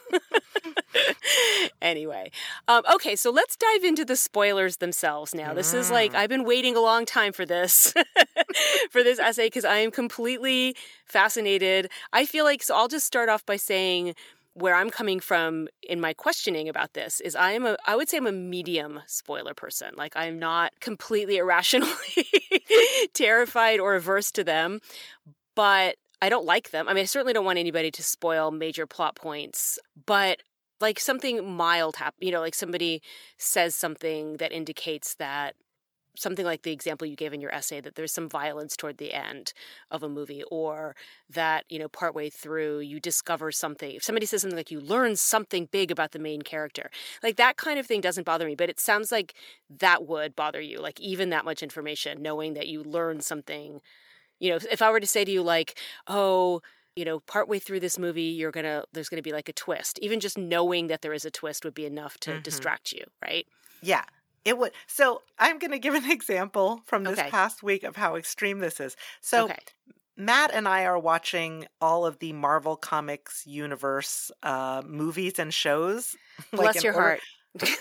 anyway, 1.83 2.31
um, 2.67 2.83
okay, 2.95 3.17
so 3.17 3.31
let's 3.31 3.57
dive 3.57 3.85
into 3.85 4.05
the 4.05 4.17
spoilers 4.17 4.77
themselves 4.79 5.35
now. 5.35 5.55
This 5.55 5.75
is 5.75 5.91
like, 5.91 6.15
I've 6.15 6.29
been 6.29 6.45
waiting 6.45 6.77
a 6.77 6.81
long 6.81 7.05
time 7.05 7.33
for 7.33 7.45
this, 7.45 7.93
for 8.91 9.03
this 9.03 9.19
essay, 9.19 9.47
because 9.47 9.65
I 9.65 9.79
am 9.79 9.91
completely 9.91 10.77
fascinated. 11.05 11.91
I 12.13 12.25
feel 12.25 12.45
like, 12.45 12.63
so 12.63 12.77
I'll 12.77 12.89
just 12.89 13.07
start 13.07 13.29
off 13.29 13.45
by 13.45 13.57
saying, 13.57 14.15
where 14.59 14.75
I'm 14.75 14.91
coming 14.91 15.21
from 15.21 15.69
in 15.83 16.01
my 16.01 16.13
questioning 16.13 16.69
about 16.69 16.95
this 16.95 17.21
is 17.21 17.37
I 17.37 17.53
am 17.53 17.65
a 17.65 17.77
I 17.87 17.97
would 17.97 18.09
say 18.09 18.17
I'm 18.17 18.27
a 18.27 18.33
medium 18.33 19.01
spoiler 19.07 19.55
person. 19.55 19.91
Like 19.97 20.15
I'm 20.17 20.39
not 20.39 20.73
completely 20.81 21.37
irrationally 21.39 21.93
terrified 23.15 23.81
or 23.81 23.95
averse 23.95 24.31
to 24.33 24.45
them, 24.45 24.81
but 25.55 25.97
I 26.21 26.29
don't 26.29 26.47
like 26.47 26.71
them. 26.71 26.89
I 26.89 26.95
mean, 26.95 27.03
I 27.03 27.07
certainly 27.07 27.33
don't 27.33 27.45
want 27.45 27.59
anybody 27.59 27.91
to 27.93 28.03
spoil 28.03 28.51
major 28.51 28.87
plot 28.87 29.15
points, 29.15 29.79
but 30.07 30.43
like 30.81 30.99
something 30.99 31.49
mild 31.49 31.97
happen, 31.97 32.19
you 32.21 32.33
know, 32.33 32.41
like 32.41 32.55
somebody 32.55 33.03
says 33.37 33.75
something 33.75 34.37
that 34.39 34.53
indicates 34.53 35.15
that 35.15 35.55
something 36.17 36.45
like 36.45 36.63
the 36.63 36.73
example 36.73 37.07
you 37.07 37.17
gave 37.17 37.33
in 37.33 37.41
your 37.41 37.55
essay 37.55 37.81
that 37.81 37.95
there's 37.95 38.13
some 38.13 38.29
violence 38.29 38.77
toward 38.77 38.99
the 38.99 39.13
end 39.13 39.53
of 39.91 40.03
a 40.03 40.09
movie 40.09 40.43
or 40.51 40.97
that 41.31 41.65
you 41.69 41.79
know 41.79 41.89
partway 41.89 42.29
through 42.29 42.81
you 42.81 43.01
discover 43.01 43.53
something 43.53 43.93
if 43.93 44.03
somebody 44.03 44.27
says 44.27 44.43
something 44.43 44.57
like 44.57 44.71
you 44.71 44.81
learn 44.81 45.17
something 45.17 45.69
big 45.71 45.91
about 45.91 46.13
the 46.13 46.19
main 46.19 46.43
character 46.43 46.91
like 47.23 47.37
that 47.37 47.57
kind 47.57 47.79
of 47.79 47.87
thing 47.87 48.01
doesn't 48.01 48.25
bother 48.25 48.47
me 48.47 48.55
but 48.55 48.69
it 48.69 48.81
sounds 48.81 49.13
like 49.13 49.35
that 49.71 50.07
would 50.07 50.35
bother 50.35 50.61
you 50.61 50.81
like 50.81 51.01
even 51.01 51.31
that 51.31 51.45
much 51.45 51.63
information 51.63 52.23
knowing 52.23 52.55
that 52.55 52.69
you 52.69 52.83
learn 52.83 53.21
something. 53.21 53.81
You 54.39 54.51
know 54.51 54.59
if 54.71 54.83
i 54.83 54.91
were 54.91 55.01
to 55.01 55.07
say 55.07 55.25
to 55.25 55.31
you 55.33 55.43
like 55.43 55.77
oh 56.07 56.63
you 56.95 57.05
know 57.05 57.19
partway 57.21 57.59
through 57.59 57.81
this 57.81 57.99
movie 57.99 58.23
you're 58.23 58.53
gonna 58.53 58.85
there's 58.93 59.09
gonna 59.09 59.23
be 59.23 59.33
like 59.33 59.49
a 59.49 59.53
twist 59.53 59.99
even 60.01 60.21
just 60.21 60.39
knowing 60.39 60.87
that 60.87 61.03
there 61.03 61.13
is 61.13 61.25
a 61.25 61.31
twist 61.31 61.65
would 61.65 61.75
be 61.75 61.87
enough 61.87 62.19
to 62.19 62.31
mm-hmm. 62.31 62.43
distract 62.43 62.93
you 62.93 63.05
right? 63.21 63.47
Yeah 63.83 64.05
it 64.45 64.59
would. 64.59 64.73
So 64.87 65.23
I'm 65.39 65.59
going 65.59 65.71
to 65.73 65.79
give 65.79 65.95
an 65.95 66.11
example 66.11 66.83
from 66.87 67.05
this 67.05 67.19
okay. 67.19 67.31
past 67.31 67.63
week 67.63 67.85
of 67.85 67.97
how 67.97 68.17
extreme 68.17 68.61
this 68.61 68.81
is. 68.81 68.97
So 69.21 69.47
okay. 69.47 69.59
Matt 70.17 70.51
and 70.53 70.67
I 70.67 70.85
are 70.85 70.99
watching 70.99 71.67
all 71.81 72.05
of 72.05 72.19
the 72.19 72.33
Marvel 72.33 72.77
Comics 72.77 73.47
universe 73.47 74.33
uh, 74.43 74.83
movies 74.85 75.39
and 75.39 75.55
shows. 75.55 76.17
Bless 76.53 76.75
like 76.77 76.85
your 76.85 76.95
order. 76.95 77.07
heart. 77.07 77.21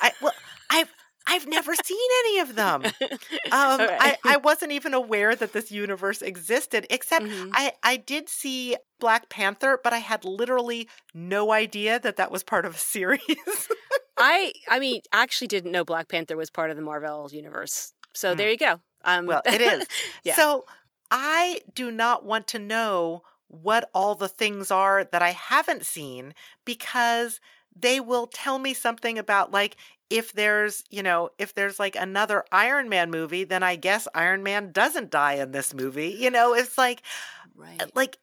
I, 0.02 0.12
well, 0.22 0.34
I've 0.70 0.94
I've 1.30 1.46
never 1.46 1.74
seen 1.76 2.10
any 2.26 2.40
of 2.40 2.56
them. 2.56 2.84
Um, 3.50 3.80
right. 3.80 3.98
I, 4.02 4.18
I 4.26 4.38
wasn't 4.38 4.74
even 4.74 4.94
aware 4.94 5.34
that 5.34 5.54
this 5.54 5.72
universe 5.72 6.22
existed, 6.22 6.86
except 6.90 7.26
mm-hmm. 7.26 7.50
I, 7.54 7.72
I 7.82 7.96
did 7.96 8.28
see 8.28 8.76
Black 9.00 9.30
Panther, 9.30 9.80
but 9.82 9.94
I 9.94 10.00
had 10.00 10.26
literally 10.26 10.90
no 11.14 11.54
idea 11.54 11.98
that 11.98 12.18
that 12.18 12.30
was 12.30 12.44
part 12.44 12.66
of 12.66 12.76
a 12.76 12.78
series. 12.78 13.22
I 14.18 14.54
I 14.70 14.80
mean, 14.80 15.02
actually 15.12 15.48
didn't 15.48 15.72
know 15.72 15.84
Black 15.84 16.08
Panther 16.10 16.38
was 16.38 16.50
part 16.50 16.70
of 16.70 16.76
the 16.76 16.84
Marvel 16.84 17.30
universe. 17.32 17.94
So 18.14 18.34
mm. 18.34 18.38
there 18.38 18.50
you 18.50 18.58
go. 18.58 18.80
Um, 19.04 19.26
well, 19.26 19.42
it 19.46 19.62
is. 19.62 19.88
yeah. 20.24 20.36
So 20.36 20.66
I 21.12 21.62
do 21.74 21.92
not 21.92 22.26
want 22.26 22.48
to 22.48 22.60
know 22.60 23.24
what 23.48 23.90
all 23.94 24.16
the 24.16 24.28
things 24.28 24.72
are 24.72 25.06
that 25.06 25.22
I 25.22 25.32
haven't 25.32 25.86
seen 25.86 26.34
because 26.66 27.40
they 27.80 28.00
will 28.00 28.28
tell 28.28 28.60
me 28.60 28.74
something 28.74 29.18
about 29.18 29.52
like 29.52 29.78
if 30.10 30.32
there's, 30.34 30.84
you 30.90 31.04
know, 31.04 31.30
if 31.38 31.54
there's 31.54 31.80
like 31.80 31.96
another 31.96 32.46
Iron 32.52 32.90
Man 32.90 33.12
movie, 33.12 33.44
then 33.44 33.64
I 33.64 33.76
guess 33.76 34.08
Iron 34.16 34.44
Man 34.44 34.72
doesn't 34.72 35.12
die 35.12 35.34
in 35.34 35.52
this 35.52 35.74
movie. 35.74 36.16
You 36.18 36.32
know, 36.32 36.54
it's 36.54 36.78
like 36.78 37.02
right. 37.56 37.82
like 37.96 38.18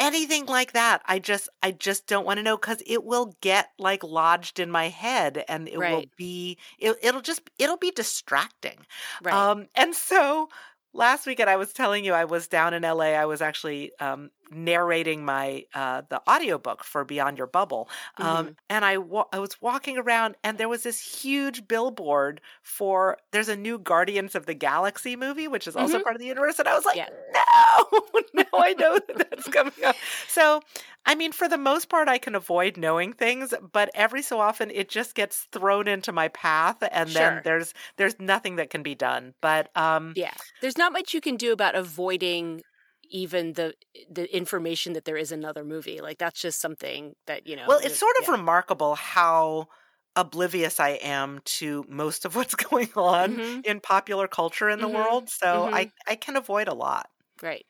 anything 0.00 0.46
like 0.46 0.72
that 0.72 1.02
i 1.06 1.18
just 1.18 1.48
i 1.62 1.70
just 1.70 2.06
don't 2.06 2.24
want 2.24 2.38
to 2.38 2.42
know 2.42 2.56
because 2.56 2.82
it 2.86 3.04
will 3.04 3.34
get 3.40 3.70
like 3.78 4.02
lodged 4.02 4.58
in 4.58 4.70
my 4.70 4.88
head 4.88 5.44
and 5.48 5.68
it 5.68 5.78
right. 5.78 5.92
will 5.92 6.04
be 6.16 6.56
it, 6.78 6.96
it'll 7.02 7.20
just 7.20 7.42
it'll 7.58 7.76
be 7.76 7.90
distracting 7.90 8.78
right. 9.22 9.34
um 9.34 9.66
and 9.74 9.94
so 9.94 10.48
last 10.94 11.26
weekend 11.26 11.50
i 11.50 11.56
was 11.56 11.72
telling 11.72 12.04
you 12.04 12.14
i 12.14 12.24
was 12.24 12.48
down 12.48 12.72
in 12.72 12.82
la 12.82 13.04
i 13.04 13.26
was 13.26 13.42
actually 13.42 13.92
um 14.00 14.30
narrating 14.50 15.24
my 15.24 15.64
uh, 15.74 16.02
the 16.08 16.20
audiobook 16.28 16.84
for 16.84 17.04
Beyond 17.04 17.38
Your 17.38 17.46
Bubble. 17.46 17.88
Um, 18.16 18.26
mm-hmm. 18.26 18.52
and 18.68 18.84
I 18.84 18.98
wa- 18.98 19.26
I 19.32 19.38
was 19.38 19.60
walking 19.60 19.98
around 19.98 20.36
and 20.42 20.58
there 20.58 20.68
was 20.68 20.82
this 20.82 21.00
huge 21.22 21.68
billboard 21.68 22.40
for 22.62 23.18
there's 23.30 23.48
a 23.48 23.56
new 23.56 23.78
Guardians 23.78 24.34
of 24.34 24.46
the 24.46 24.54
Galaxy 24.54 25.16
movie 25.16 25.48
which 25.48 25.66
is 25.66 25.76
also 25.76 25.94
mm-hmm. 25.94 26.02
part 26.02 26.16
of 26.16 26.20
the 26.20 26.26
universe 26.26 26.58
and 26.58 26.68
I 26.68 26.74
was 26.74 26.84
like 26.84 26.96
yeah. 26.96 27.08
no 27.34 28.00
no 28.34 28.44
I 28.54 28.74
know 28.74 28.98
that 28.98 29.18
that's 29.30 29.48
coming 29.48 29.72
up. 29.84 29.96
So 30.28 30.60
I 31.06 31.14
mean 31.14 31.32
for 31.32 31.48
the 31.48 31.58
most 31.58 31.88
part 31.88 32.08
I 32.08 32.18
can 32.18 32.34
avoid 32.34 32.76
knowing 32.76 33.12
things 33.12 33.54
but 33.72 33.90
every 33.94 34.22
so 34.22 34.40
often 34.40 34.70
it 34.70 34.88
just 34.88 35.14
gets 35.14 35.46
thrown 35.52 35.88
into 35.88 36.12
my 36.12 36.28
path 36.28 36.78
and 36.90 37.08
sure. 37.08 37.20
then 37.20 37.40
there's 37.44 37.74
there's 37.96 38.18
nothing 38.18 38.56
that 38.56 38.70
can 38.70 38.82
be 38.82 38.94
done. 38.94 39.34
But 39.40 39.70
um 39.76 40.12
yeah. 40.16 40.34
There's 40.60 40.76
not 40.76 40.92
much 40.92 41.14
you 41.14 41.20
can 41.20 41.36
do 41.36 41.52
about 41.52 41.74
avoiding 41.74 42.62
even 43.10 43.54
the 43.54 43.74
the 44.10 44.34
information 44.34 44.92
that 44.94 45.04
there 45.04 45.16
is 45.16 45.32
another 45.32 45.64
movie. 45.64 46.00
Like 46.00 46.18
that's 46.18 46.40
just 46.40 46.60
something 46.60 47.14
that 47.26 47.46
you 47.46 47.56
know. 47.56 47.64
Well, 47.66 47.80
it's 47.82 47.98
sort 47.98 48.16
of 48.20 48.28
yeah. 48.28 48.32
remarkable 48.32 48.94
how 48.94 49.68
oblivious 50.16 50.80
I 50.80 50.90
am 50.90 51.40
to 51.44 51.84
most 51.88 52.24
of 52.24 52.34
what's 52.36 52.54
going 52.54 52.90
on 52.96 53.36
mm-hmm. 53.36 53.60
in 53.64 53.80
popular 53.80 54.28
culture 54.28 54.68
in 54.68 54.80
the 54.80 54.86
mm-hmm. 54.86 54.96
world. 54.96 55.28
So 55.28 55.46
mm-hmm. 55.46 55.74
I 55.74 55.92
I 56.06 56.14
can 56.16 56.36
avoid 56.36 56.68
a 56.68 56.74
lot. 56.74 57.08
Right. 57.42 57.66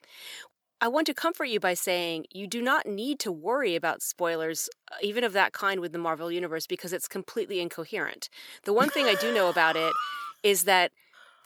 I 0.83 0.89
want 0.89 1.07
to 1.09 1.15
comfort 1.15 1.45
you 1.45 1.61
by 1.61 1.75
saying 1.75 2.25
you 2.31 2.47
do 2.47 2.63
not 2.63 2.87
need 2.87 3.21
to 3.21 3.31
worry 3.31 3.77
about 3.77 4.01
spoilers, 4.01 4.71
uh, 4.91 4.95
even 5.03 5.25
of 5.25 5.35
that 5.35 5.53
kind, 5.53 5.79
with 5.79 5.93
the 5.93 5.99
Marvel 5.99 6.33
Universe 6.33 6.67
because 6.67 6.95
it's 6.95 7.07
completely 7.07 7.61
incoherent. 7.61 8.31
The 8.65 8.73
one 8.73 8.89
thing 8.89 9.05
I 9.05 9.15
do 9.15 9.33
know 9.35 9.51
about 9.51 9.77
it 9.77 9.93
is 10.43 10.65
that 10.65 10.93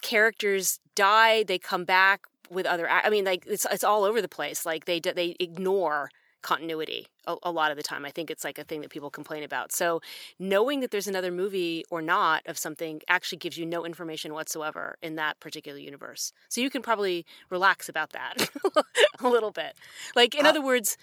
characters 0.03 0.79
die, 0.95 1.43
they 1.43 1.59
come 1.59 1.85
back 1.85 2.27
with 2.51 2.67
other 2.67 2.89
i 2.89 3.11
mean 3.11 3.25
like 3.25 3.45
it's 3.47 3.67
it's 3.71 3.85
all 3.85 4.05
over 4.05 4.21
the 4.21 4.29
place 4.29 4.65
like 4.67 4.85
they 4.85 5.01
they 5.01 5.37
ignore 5.41 6.11
continuity 6.43 7.07
a, 7.27 7.37
a, 7.45 7.51
lot 7.51 7.71
of 7.71 7.77
the 7.79 7.83
time 7.83 8.05
i 8.05 8.11
think 8.11 8.31
it's 8.31 8.45
like 8.45 8.59
a 8.59 8.65
thing 8.65 8.83
that 8.83 8.91
people 8.91 9.09
complain 9.09 9.43
about. 9.43 9.73
So 9.73 10.03
knowing 10.39 10.81
that 10.81 10.91
there's 10.91 11.09
another 11.09 11.33
movie 11.33 11.85
or 11.91 12.03
not 12.03 12.43
of 12.47 12.59
something 12.59 13.01
actually 13.09 13.39
gives 13.39 13.57
you 13.57 13.65
no 13.65 13.87
information 13.87 14.35
whatsoever 14.35 14.97
in 15.03 15.15
that 15.17 15.41
particular 15.41 15.79
universe. 15.79 16.33
So 16.51 16.61
you 16.61 16.69
can 16.69 16.83
probably 16.83 17.25
relax 17.49 17.89
about 17.89 18.11
that 18.11 18.51
a 19.21 19.29
little 19.29 19.53
bit. 19.53 19.75
Like 20.15 20.35
in 20.35 20.45
uh, 20.45 20.51
other 20.51 20.63
words 20.63 20.99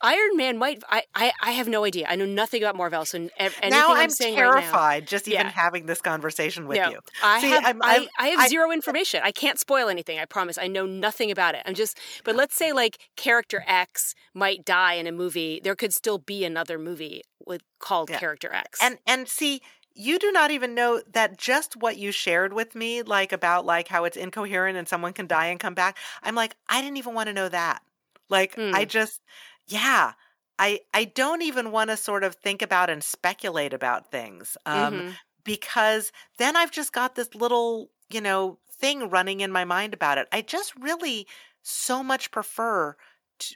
Iron 0.00 0.36
Man 0.36 0.58
might. 0.58 0.82
I, 0.88 1.02
I, 1.14 1.32
I 1.40 1.50
have 1.52 1.68
no 1.68 1.84
idea. 1.84 2.06
I 2.08 2.16
know 2.16 2.26
nothing 2.26 2.62
about 2.62 2.76
Marvel. 2.76 3.04
So 3.04 3.28
anything 3.38 3.70
now 3.70 3.88
I'm, 3.90 4.02
I'm 4.02 4.10
saying 4.10 4.34
terrified 4.34 4.72
right 4.72 5.00
now, 5.00 5.06
just 5.06 5.28
even 5.28 5.46
yeah. 5.46 5.50
having 5.50 5.86
this 5.86 6.00
conversation 6.00 6.66
with 6.66 6.78
no, 6.78 6.90
you. 6.90 6.98
I 7.22 7.40
See, 7.40 7.48
have 7.48 7.64
I'm, 7.64 7.82
I'm, 7.82 8.06
I, 8.18 8.28
have 8.28 8.48
zero 8.48 8.70
information. 8.70 9.20
I 9.24 9.32
can't 9.32 9.58
spoil 9.58 9.88
anything. 9.88 10.18
I 10.18 10.24
promise. 10.24 10.58
I 10.58 10.66
know 10.66 10.86
nothing 10.86 11.30
about 11.30 11.54
it. 11.54 11.62
I'm 11.64 11.74
just. 11.74 11.98
But 12.24 12.36
let's 12.36 12.56
say 12.56 12.72
like 12.72 12.98
character 13.16 13.64
X 13.66 14.14
might 14.34 14.64
die 14.64 14.94
in 14.94 15.06
a 15.06 15.12
movie. 15.12 15.60
There 15.62 15.76
could 15.76 15.94
still 15.94 16.18
be 16.18 16.44
another 16.44 16.78
movie 16.78 17.22
with 17.46 17.62
called 17.78 18.10
yeah. 18.10 18.18
Character 18.18 18.52
X. 18.52 18.80
And 18.82 18.98
and 19.06 19.28
see, 19.28 19.60
you 19.94 20.18
do 20.18 20.32
not 20.32 20.50
even 20.50 20.74
know 20.74 21.00
that 21.12 21.38
just 21.38 21.76
what 21.76 21.96
you 21.96 22.10
shared 22.10 22.52
with 22.52 22.74
me 22.74 23.02
like 23.02 23.32
about 23.32 23.64
like 23.64 23.88
how 23.88 24.04
it's 24.04 24.16
incoherent 24.16 24.76
and 24.76 24.88
someone 24.88 25.12
can 25.12 25.26
die 25.26 25.46
and 25.46 25.60
come 25.60 25.74
back 25.74 25.96
i'm 26.22 26.34
like 26.34 26.56
i 26.68 26.82
didn't 26.82 26.96
even 26.96 27.14
want 27.14 27.28
to 27.28 27.32
know 27.32 27.48
that 27.48 27.80
like 28.28 28.58
i 28.58 28.82
hmm. 28.82 28.88
just 28.88 29.20
yeah 29.66 30.12
i 30.58 30.80
i 30.92 31.04
don't 31.04 31.42
even 31.42 31.70
want 31.70 31.90
to 31.90 31.96
sort 31.96 32.24
of 32.24 32.34
think 32.36 32.62
about 32.62 32.90
and 32.90 33.02
speculate 33.02 33.72
about 33.72 34.10
things 34.10 34.56
um 34.66 34.94
mm-hmm. 34.94 35.08
because 35.44 36.12
then 36.38 36.56
i've 36.56 36.70
just 36.70 36.92
got 36.92 37.14
this 37.14 37.34
little 37.34 37.90
you 38.10 38.20
know 38.20 38.58
thing 38.70 39.08
running 39.08 39.40
in 39.40 39.52
my 39.52 39.64
mind 39.64 39.94
about 39.94 40.18
it 40.18 40.28
i 40.32 40.40
just 40.40 40.74
really 40.76 41.26
so 41.62 42.02
much 42.02 42.30
prefer 42.30 42.96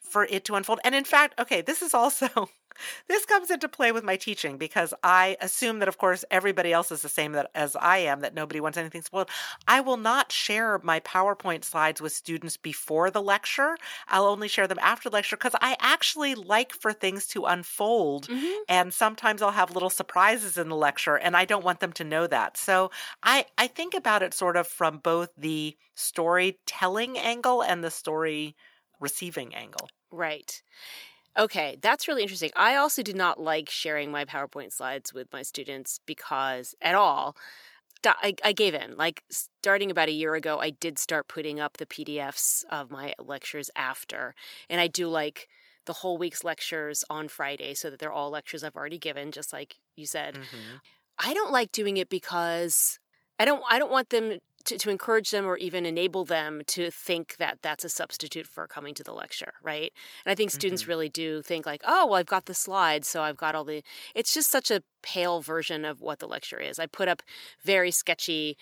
for 0.02 0.24
it 0.24 0.44
to 0.44 0.54
unfold 0.54 0.80
and 0.84 0.94
in 0.94 1.04
fact 1.04 1.38
okay 1.38 1.60
this 1.60 1.82
is 1.82 1.94
also 1.94 2.48
this 3.08 3.24
comes 3.24 3.50
into 3.50 3.68
play 3.68 3.92
with 3.92 4.04
my 4.04 4.16
teaching 4.16 4.58
because 4.58 4.94
I 5.02 5.36
assume 5.40 5.78
that, 5.80 5.88
of 5.88 5.98
course, 5.98 6.24
everybody 6.30 6.72
else 6.72 6.90
is 6.90 7.02
the 7.02 7.08
same 7.08 7.32
that, 7.32 7.50
as 7.54 7.76
I 7.76 7.98
am, 7.98 8.20
that 8.20 8.34
nobody 8.34 8.60
wants 8.60 8.78
anything 8.78 9.02
spoiled. 9.02 9.30
I 9.66 9.80
will 9.80 9.96
not 9.96 10.32
share 10.32 10.80
my 10.82 11.00
PowerPoint 11.00 11.64
slides 11.64 12.00
with 12.00 12.12
students 12.12 12.56
before 12.56 13.10
the 13.10 13.22
lecture. 13.22 13.76
I'll 14.08 14.26
only 14.26 14.48
share 14.48 14.66
them 14.66 14.78
after 14.80 15.08
the 15.08 15.14
lecture 15.14 15.36
because 15.36 15.56
I 15.60 15.76
actually 15.80 16.34
like 16.34 16.72
for 16.72 16.92
things 16.92 17.26
to 17.28 17.44
unfold. 17.44 18.28
Mm-hmm. 18.28 18.62
And 18.68 18.94
sometimes 18.94 19.42
I'll 19.42 19.50
have 19.50 19.72
little 19.74 19.90
surprises 19.90 20.58
in 20.58 20.68
the 20.68 20.76
lecture, 20.76 21.16
and 21.16 21.36
I 21.36 21.44
don't 21.44 21.64
want 21.64 21.80
them 21.80 21.92
to 21.94 22.04
know 22.04 22.26
that. 22.26 22.56
So 22.56 22.90
I, 23.22 23.46
I 23.56 23.66
think 23.66 23.94
about 23.94 24.22
it 24.22 24.34
sort 24.34 24.56
of 24.56 24.66
from 24.66 24.98
both 24.98 25.30
the 25.36 25.76
storytelling 25.94 27.18
angle 27.18 27.62
and 27.62 27.82
the 27.82 27.90
story 27.90 28.56
receiving 29.00 29.54
angle. 29.54 29.88
Right. 30.10 30.62
Okay, 31.38 31.78
that's 31.80 32.08
really 32.08 32.22
interesting. 32.22 32.50
I 32.56 32.74
also 32.76 33.02
do 33.02 33.12
not 33.12 33.40
like 33.40 33.70
sharing 33.70 34.10
my 34.10 34.24
PowerPoint 34.24 34.72
slides 34.72 35.14
with 35.14 35.32
my 35.32 35.42
students 35.42 36.00
because 36.06 36.74
at 36.80 36.94
all. 36.94 37.36
I, 38.06 38.36
I 38.44 38.52
gave 38.52 38.74
in. 38.74 38.96
Like 38.96 39.24
starting 39.28 39.90
about 39.90 40.08
a 40.08 40.12
year 40.12 40.36
ago, 40.36 40.60
I 40.60 40.70
did 40.70 41.00
start 41.00 41.26
putting 41.26 41.58
up 41.58 41.78
the 41.78 41.86
PDFs 41.86 42.64
of 42.70 42.92
my 42.92 43.12
lectures 43.18 43.70
after. 43.74 44.36
And 44.70 44.80
I 44.80 44.86
do 44.86 45.08
like 45.08 45.48
the 45.84 45.94
whole 45.94 46.16
week's 46.16 46.44
lectures 46.44 47.02
on 47.10 47.26
Friday 47.26 47.74
so 47.74 47.90
that 47.90 47.98
they're 47.98 48.12
all 48.12 48.30
lectures 48.30 48.62
I've 48.62 48.76
already 48.76 48.98
given, 48.98 49.32
just 49.32 49.52
like 49.52 49.78
you 49.96 50.06
said. 50.06 50.34
Mm-hmm. 50.34 50.76
I 51.18 51.34
don't 51.34 51.50
like 51.50 51.72
doing 51.72 51.96
it 51.96 52.08
because 52.08 53.00
I 53.38 53.44
don't 53.44 53.62
I 53.68 53.80
don't 53.80 53.90
want 53.90 54.10
them 54.10 54.38
to, 54.68 54.78
to 54.78 54.90
encourage 54.90 55.30
them 55.30 55.46
or 55.46 55.56
even 55.56 55.86
enable 55.86 56.24
them 56.24 56.62
to 56.66 56.90
think 56.90 57.36
that 57.38 57.58
that's 57.62 57.84
a 57.84 57.88
substitute 57.88 58.46
for 58.46 58.66
coming 58.66 58.94
to 58.94 59.02
the 59.02 59.12
lecture, 59.12 59.54
right? 59.62 59.92
And 60.24 60.32
I 60.32 60.34
think 60.34 60.50
students 60.50 60.82
mm-hmm. 60.82 60.90
really 60.90 61.08
do 61.08 61.42
think 61.42 61.66
like, 61.66 61.82
oh, 61.86 62.06
well, 62.06 62.16
I've 62.16 62.26
got 62.26 62.46
the 62.46 62.54
slides, 62.54 63.08
so 63.08 63.22
I've 63.22 63.36
got 63.36 63.54
all 63.54 63.64
the. 63.64 63.82
It's 64.14 64.34
just 64.34 64.50
such 64.50 64.70
a 64.70 64.82
pale 65.02 65.40
version 65.40 65.84
of 65.84 66.00
what 66.00 66.18
the 66.18 66.28
lecture 66.28 66.60
is. 66.60 66.78
I 66.78 66.86
put 66.86 67.08
up 67.08 67.22
very 67.64 67.90
sketchy 67.90 68.56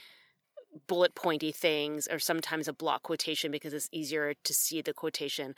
bullet 0.86 1.14
pointy 1.14 1.52
things 1.52 2.06
or 2.10 2.18
sometimes 2.18 2.68
a 2.68 2.72
block 2.72 3.02
quotation 3.02 3.50
because 3.50 3.72
it's 3.72 3.88
easier 3.92 4.34
to 4.44 4.54
see 4.54 4.82
the 4.82 4.92
quotation 4.92 5.54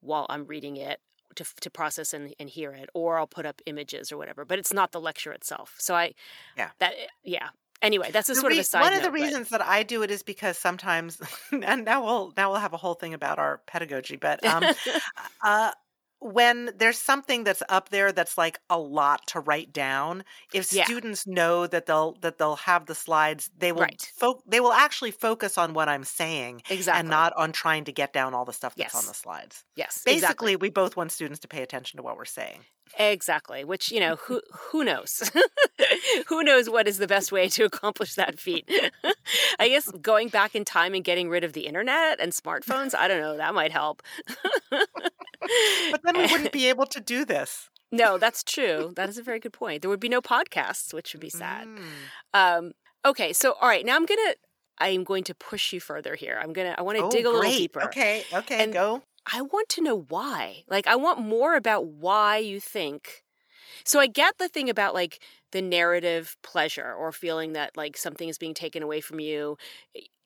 while 0.00 0.26
I'm 0.28 0.44
reading 0.44 0.76
it 0.76 1.00
to, 1.36 1.44
to 1.62 1.70
process 1.70 2.12
and, 2.12 2.34
and 2.38 2.50
hear 2.50 2.72
it 2.72 2.90
or 2.92 3.18
I'll 3.18 3.26
put 3.26 3.46
up 3.46 3.62
images 3.64 4.12
or 4.12 4.18
whatever 4.18 4.44
but 4.44 4.58
it's 4.58 4.72
not 4.72 4.92
the 4.92 5.00
lecture 5.00 5.32
itself 5.32 5.76
so 5.78 5.94
I 5.94 6.12
yeah 6.58 6.70
that 6.78 6.92
yeah 7.22 7.48
Anyway, 7.82 8.10
that's 8.10 8.28
a 8.28 8.32
the 8.32 8.40
sort 8.40 8.52
re- 8.52 8.58
of 8.58 8.60
a 8.60 8.64
side 8.64 8.82
One 8.82 8.92
of 8.92 9.02
the 9.02 9.10
reasons 9.10 9.48
but... 9.48 9.58
that 9.58 9.66
I 9.66 9.82
do 9.82 10.02
it 10.02 10.10
is 10.10 10.22
because 10.22 10.58
sometimes, 10.58 11.20
and 11.52 11.84
now 11.84 12.04
we'll 12.04 12.32
now 12.36 12.50
we'll 12.50 12.60
have 12.60 12.74
a 12.74 12.76
whole 12.76 12.94
thing 12.94 13.14
about 13.14 13.38
our 13.38 13.62
pedagogy, 13.66 14.16
but 14.16 14.44
um, 14.44 14.64
uh, 15.44 15.70
when 16.20 16.70
there's 16.76 16.98
something 16.98 17.44
that's 17.44 17.62
up 17.68 17.88
there 17.88 18.12
that's 18.12 18.36
like 18.36 18.58
a 18.68 18.78
lot 18.78 19.26
to 19.26 19.40
write 19.40 19.72
down 19.72 20.22
if 20.52 20.72
yeah. 20.72 20.84
students 20.84 21.26
know 21.26 21.66
that 21.66 21.86
they'll 21.86 22.12
that 22.20 22.36
they'll 22.38 22.56
have 22.56 22.86
the 22.86 22.94
slides 22.94 23.50
they 23.58 23.72
will 23.72 23.82
right. 23.82 24.12
fo- 24.14 24.42
they 24.46 24.60
will 24.60 24.72
actually 24.72 25.10
focus 25.10 25.56
on 25.56 25.72
what 25.72 25.88
i'm 25.88 26.04
saying 26.04 26.62
exactly 26.68 27.00
and 27.00 27.08
not 27.08 27.32
on 27.36 27.52
trying 27.52 27.84
to 27.84 27.92
get 27.92 28.12
down 28.12 28.34
all 28.34 28.44
the 28.44 28.52
stuff 28.52 28.74
that's 28.74 28.94
yes. 28.94 29.02
on 29.02 29.08
the 29.08 29.14
slides 29.14 29.64
yes 29.76 30.02
basically 30.04 30.52
exactly. 30.52 30.56
we 30.56 30.70
both 30.70 30.96
want 30.96 31.10
students 31.10 31.40
to 31.40 31.48
pay 31.48 31.62
attention 31.62 31.96
to 31.96 32.02
what 32.02 32.16
we're 32.18 32.24
saying 32.26 32.60
exactly 32.98 33.64
which 33.64 33.90
you 33.90 34.00
know 34.00 34.16
who 34.16 34.40
who 34.70 34.84
knows 34.84 35.30
who 36.28 36.42
knows 36.42 36.68
what 36.68 36.86
is 36.86 36.98
the 36.98 37.06
best 37.06 37.32
way 37.32 37.48
to 37.48 37.64
accomplish 37.64 38.14
that 38.14 38.38
feat 38.38 38.68
i 39.58 39.68
guess 39.68 39.90
going 40.02 40.28
back 40.28 40.54
in 40.54 40.64
time 40.64 40.92
and 40.92 41.04
getting 41.04 41.30
rid 41.30 41.44
of 41.44 41.54
the 41.54 41.66
internet 41.66 42.20
and 42.20 42.32
smartphones 42.32 42.94
i 42.94 43.08
don't 43.08 43.20
know 43.20 43.36
that 43.36 43.54
might 43.54 43.72
help 43.72 44.02
but 45.90 46.02
then 46.02 46.16
we 46.16 46.26
wouldn't 46.26 46.52
be 46.52 46.68
able 46.68 46.86
to 46.86 47.00
do 47.00 47.24
this. 47.24 47.68
No, 47.92 48.18
that's 48.18 48.44
true. 48.44 48.92
That 48.96 49.08
is 49.08 49.18
a 49.18 49.22
very 49.22 49.40
good 49.40 49.52
point. 49.52 49.82
There 49.82 49.90
would 49.90 50.00
be 50.00 50.08
no 50.08 50.20
podcasts, 50.20 50.94
which 50.94 51.12
would 51.12 51.20
be 51.20 51.30
sad. 51.30 51.66
Mm. 51.66 51.78
Um, 52.34 52.72
okay, 53.04 53.32
so 53.32 53.54
all 53.60 53.68
right, 53.68 53.84
now 53.84 53.96
I'm 53.96 54.06
gonna 54.06 54.34
I'm 54.78 55.04
going 55.04 55.24
to 55.24 55.34
push 55.34 55.72
you 55.72 55.80
further 55.80 56.14
here. 56.14 56.38
I'm 56.40 56.52
gonna 56.52 56.74
I 56.78 56.82
want 56.82 56.98
to 56.98 57.04
oh, 57.04 57.10
dig 57.10 57.26
a 57.26 57.30
little 57.30 57.50
deeper. 57.50 57.82
Okay, 57.84 58.24
okay, 58.32 58.62
and 58.62 58.72
go. 58.72 59.02
I 59.32 59.42
want 59.42 59.68
to 59.70 59.82
know 59.82 60.06
why. 60.08 60.62
Like 60.68 60.86
I 60.86 60.96
want 60.96 61.20
more 61.20 61.56
about 61.56 61.86
why 61.86 62.38
you 62.38 62.60
think. 62.60 63.24
So 63.84 63.98
I 63.98 64.06
get 64.06 64.38
the 64.38 64.48
thing 64.48 64.70
about 64.70 64.94
like 64.94 65.22
the 65.52 65.62
narrative 65.62 66.36
pleasure 66.42 66.92
or 66.92 67.12
feeling 67.12 67.54
that 67.54 67.76
like 67.76 67.96
something 67.96 68.28
is 68.28 68.38
being 68.38 68.54
taken 68.54 68.82
away 68.82 69.00
from 69.00 69.20
you. 69.20 69.56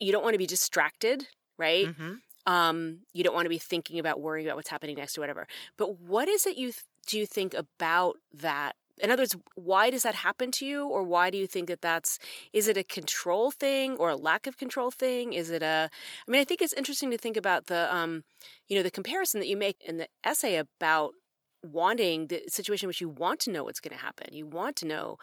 You 0.00 0.12
don't 0.12 0.22
want 0.22 0.34
to 0.34 0.38
be 0.38 0.46
distracted, 0.46 1.28
right? 1.56 1.86
Mm-hmm 1.86 2.14
um, 2.46 3.00
you 3.12 3.24
don't 3.24 3.34
want 3.34 3.46
to 3.46 3.50
be 3.50 3.58
thinking 3.58 3.98
about 3.98 4.20
worrying 4.20 4.46
about 4.46 4.56
what's 4.56 4.68
happening 4.68 4.96
next 4.96 5.16
or 5.16 5.20
whatever. 5.20 5.46
But 5.76 6.00
what 6.00 6.28
is 6.28 6.46
it 6.46 6.56
you 6.56 6.72
th- 6.72 6.84
do 7.06 7.18
you 7.18 7.26
think 7.26 7.54
about 7.54 8.16
that 8.32 8.76
in 8.98 9.10
other 9.10 9.22
words, 9.22 9.36
why 9.56 9.90
does 9.90 10.04
that 10.04 10.14
happen 10.14 10.52
to 10.52 10.66
you, 10.66 10.86
or 10.86 11.02
why 11.02 11.30
do 11.30 11.36
you 11.36 11.46
think 11.46 11.68
that 11.68 11.80
that's? 11.80 12.18
Is 12.52 12.68
it 12.68 12.76
a 12.76 12.84
control 12.84 13.50
thing 13.50 13.96
or 13.96 14.10
a 14.10 14.16
lack 14.16 14.46
of 14.46 14.56
control 14.56 14.90
thing? 14.90 15.32
Is 15.32 15.50
it 15.50 15.62
a? 15.62 15.90
I 16.26 16.30
mean, 16.30 16.40
I 16.40 16.44
think 16.44 16.62
it's 16.62 16.72
interesting 16.72 17.10
to 17.10 17.18
think 17.18 17.36
about 17.36 17.66
the, 17.66 17.92
um, 17.94 18.22
you 18.68 18.76
know, 18.76 18.82
the 18.82 18.90
comparison 18.90 19.40
that 19.40 19.48
you 19.48 19.56
make 19.56 19.82
in 19.84 19.96
the 19.96 20.08
essay 20.24 20.56
about 20.56 21.14
wanting 21.62 22.28
the 22.28 22.42
situation 22.46 22.86
in 22.86 22.88
which 22.88 23.00
you 23.00 23.08
want 23.08 23.40
to 23.40 23.50
know 23.50 23.64
what's 23.64 23.80
going 23.80 23.96
to 23.96 24.02
happen. 24.02 24.28
You 24.32 24.46
want 24.46 24.76
to 24.76 24.86
know 24.86 25.18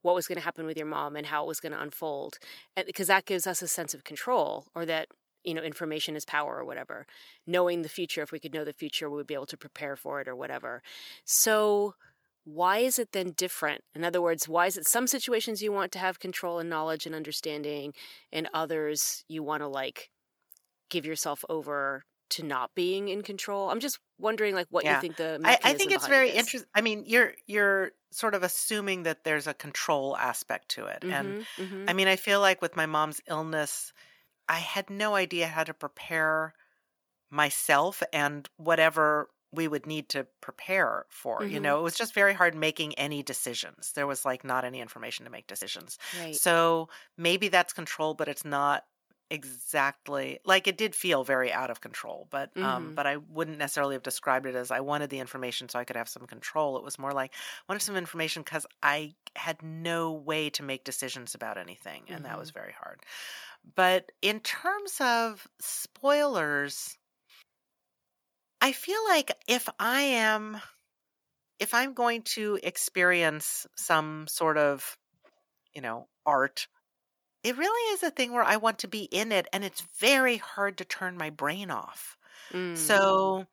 what 0.00 0.16
was 0.16 0.26
going 0.26 0.38
to 0.38 0.44
happen 0.44 0.66
with 0.66 0.76
your 0.76 0.86
mom 0.86 1.14
and 1.14 1.26
how 1.26 1.44
it 1.44 1.46
was 1.46 1.60
going 1.60 1.72
to 1.72 1.80
unfold, 1.80 2.38
because 2.86 3.06
that 3.06 3.24
gives 3.24 3.46
us 3.46 3.62
a 3.62 3.68
sense 3.68 3.94
of 3.94 4.02
control, 4.02 4.66
or 4.74 4.84
that 4.84 5.06
you 5.44 5.54
know 5.54 5.62
information 5.62 6.16
is 6.16 6.24
power 6.24 6.58
or 6.58 6.64
whatever. 6.64 7.06
Knowing 7.46 7.82
the 7.82 7.88
future, 7.88 8.22
if 8.22 8.32
we 8.32 8.40
could 8.40 8.54
know 8.54 8.64
the 8.64 8.72
future, 8.72 9.08
we 9.08 9.16
would 9.16 9.26
be 9.26 9.34
able 9.34 9.46
to 9.46 9.56
prepare 9.56 9.96
for 9.96 10.20
it 10.20 10.28
or 10.28 10.36
whatever. 10.36 10.82
So 11.24 11.94
why 12.44 12.78
is 12.78 12.98
it 12.98 13.12
then 13.12 13.32
different? 13.36 13.82
In 13.94 14.04
other 14.04 14.20
words, 14.20 14.48
why 14.48 14.66
is 14.66 14.76
it 14.76 14.86
some 14.86 15.06
situations 15.06 15.62
you 15.62 15.72
want 15.72 15.92
to 15.92 15.98
have 15.98 16.18
control 16.18 16.58
and 16.58 16.68
knowledge 16.68 17.06
and 17.06 17.14
understanding, 17.14 17.94
and 18.32 18.48
others 18.52 19.24
you 19.28 19.42
want 19.42 19.62
to 19.62 19.68
like 19.68 20.10
give 20.90 21.06
yourself 21.06 21.44
over 21.48 22.04
to 22.30 22.42
not 22.42 22.74
being 22.74 23.08
in 23.08 23.22
control? 23.22 23.70
I'm 23.70 23.80
just 23.80 23.98
wondering, 24.18 24.54
like, 24.54 24.66
what 24.70 24.84
yeah. 24.84 24.96
you 24.96 25.00
think 25.00 25.16
the 25.16 25.40
I, 25.44 25.58
I 25.62 25.74
think 25.74 25.92
it's 25.92 26.08
very 26.08 26.30
interesting. 26.30 26.68
I 26.74 26.80
mean, 26.80 27.04
you're 27.06 27.34
you're 27.46 27.92
sort 28.10 28.34
of 28.34 28.42
assuming 28.42 29.04
that 29.04 29.24
there's 29.24 29.46
a 29.46 29.54
control 29.54 30.16
aspect 30.16 30.70
to 30.70 30.86
it, 30.86 31.02
mm-hmm, 31.02 31.12
and 31.12 31.46
mm-hmm. 31.58 31.84
I 31.88 31.92
mean, 31.92 32.08
I 32.08 32.16
feel 32.16 32.40
like 32.40 32.60
with 32.60 32.74
my 32.74 32.86
mom's 32.86 33.20
illness, 33.28 33.92
I 34.48 34.58
had 34.58 34.90
no 34.90 35.14
idea 35.14 35.46
how 35.46 35.64
to 35.64 35.74
prepare 35.74 36.54
myself 37.30 38.02
and 38.12 38.48
whatever 38.56 39.28
we 39.52 39.68
would 39.68 39.86
need 39.86 40.08
to 40.10 40.26
prepare 40.40 41.04
for. 41.10 41.40
Mm-hmm. 41.40 41.54
You 41.54 41.60
know, 41.60 41.78
it 41.78 41.82
was 41.82 41.94
just 41.94 42.14
very 42.14 42.32
hard 42.32 42.54
making 42.54 42.94
any 42.94 43.22
decisions. 43.22 43.92
There 43.94 44.06
was 44.06 44.24
like 44.24 44.44
not 44.44 44.64
any 44.64 44.80
information 44.80 45.24
to 45.24 45.30
make 45.30 45.46
decisions. 45.46 45.98
Right. 46.20 46.34
So 46.34 46.88
maybe 47.18 47.48
that's 47.48 47.72
control, 47.72 48.14
but 48.14 48.28
it's 48.28 48.44
not 48.44 48.84
exactly 49.32 50.38
like 50.44 50.68
it 50.68 50.76
did 50.76 50.94
feel 50.94 51.24
very 51.24 51.50
out 51.50 51.70
of 51.70 51.80
control 51.80 52.28
but 52.30 52.50
um, 52.54 52.62
mm-hmm. 52.62 52.70
um 52.70 52.94
but 52.94 53.06
i 53.06 53.16
wouldn't 53.16 53.56
necessarily 53.56 53.94
have 53.94 54.02
described 54.02 54.46
it 54.46 54.54
as 54.54 54.70
i 54.70 54.78
wanted 54.78 55.08
the 55.08 55.18
information 55.18 55.68
so 55.68 55.78
i 55.78 55.84
could 55.84 55.96
have 55.96 56.08
some 56.08 56.26
control 56.26 56.76
it 56.76 56.84
was 56.84 56.98
more 56.98 57.12
like 57.12 57.32
I 57.32 57.72
wanted 57.72 57.80
some 57.80 57.96
information 57.96 58.42
because 58.42 58.66
i 58.82 59.14
had 59.34 59.62
no 59.62 60.12
way 60.12 60.50
to 60.50 60.62
make 60.62 60.84
decisions 60.84 61.34
about 61.34 61.56
anything 61.56 62.02
and 62.08 62.18
mm-hmm. 62.18 62.24
that 62.24 62.38
was 62.38 62.50
mm-hmm. 62.50 62.60
very 62.60 62.74
hard 62.78 63.00
but 63.74 64.12
in 64.20 64.40
terms 64.40 64.98
of 65.00 65.48
spoilers 65.60 66.98
I 68.64 68.70
feel 68.70 69.00
like 69.08 69.32
if 69.48 69.68
I 69.80 70.02
am 70.02 70.60
if 71.58 71.74
I'm 71.74 71.94
going 71.94 72.22
to 72.22 72.58
experience 72.62 73.68
some 73.76 74.26
sort 74.28 74.58
of, 74.58 74.98
you 75.74 75.80
know, 75.80 76.08
art, 76.26 76.66
it 77.44 77.56
really 77.56 77.94
is 77.94 78.02
a 78.02 78.10
thing 78.10 78.32
where 78.32 78.42
I 78.42 78.56
want 78.56 78.78
to 78.80 78.88
be 78.88 79.04
in 79.04 79.32
it 79.32 79.46
and 79.52 79.64
it's 79.64 79.82
very 79.98 80.36
hard 80.36 80.78
to 80.78 80.84
turn 80.84 81.16
my 81.16 81.30
brain 81.30 81.70
off. 81.70 82.16
Mm. 82.52 82.76
So 82.76 83.46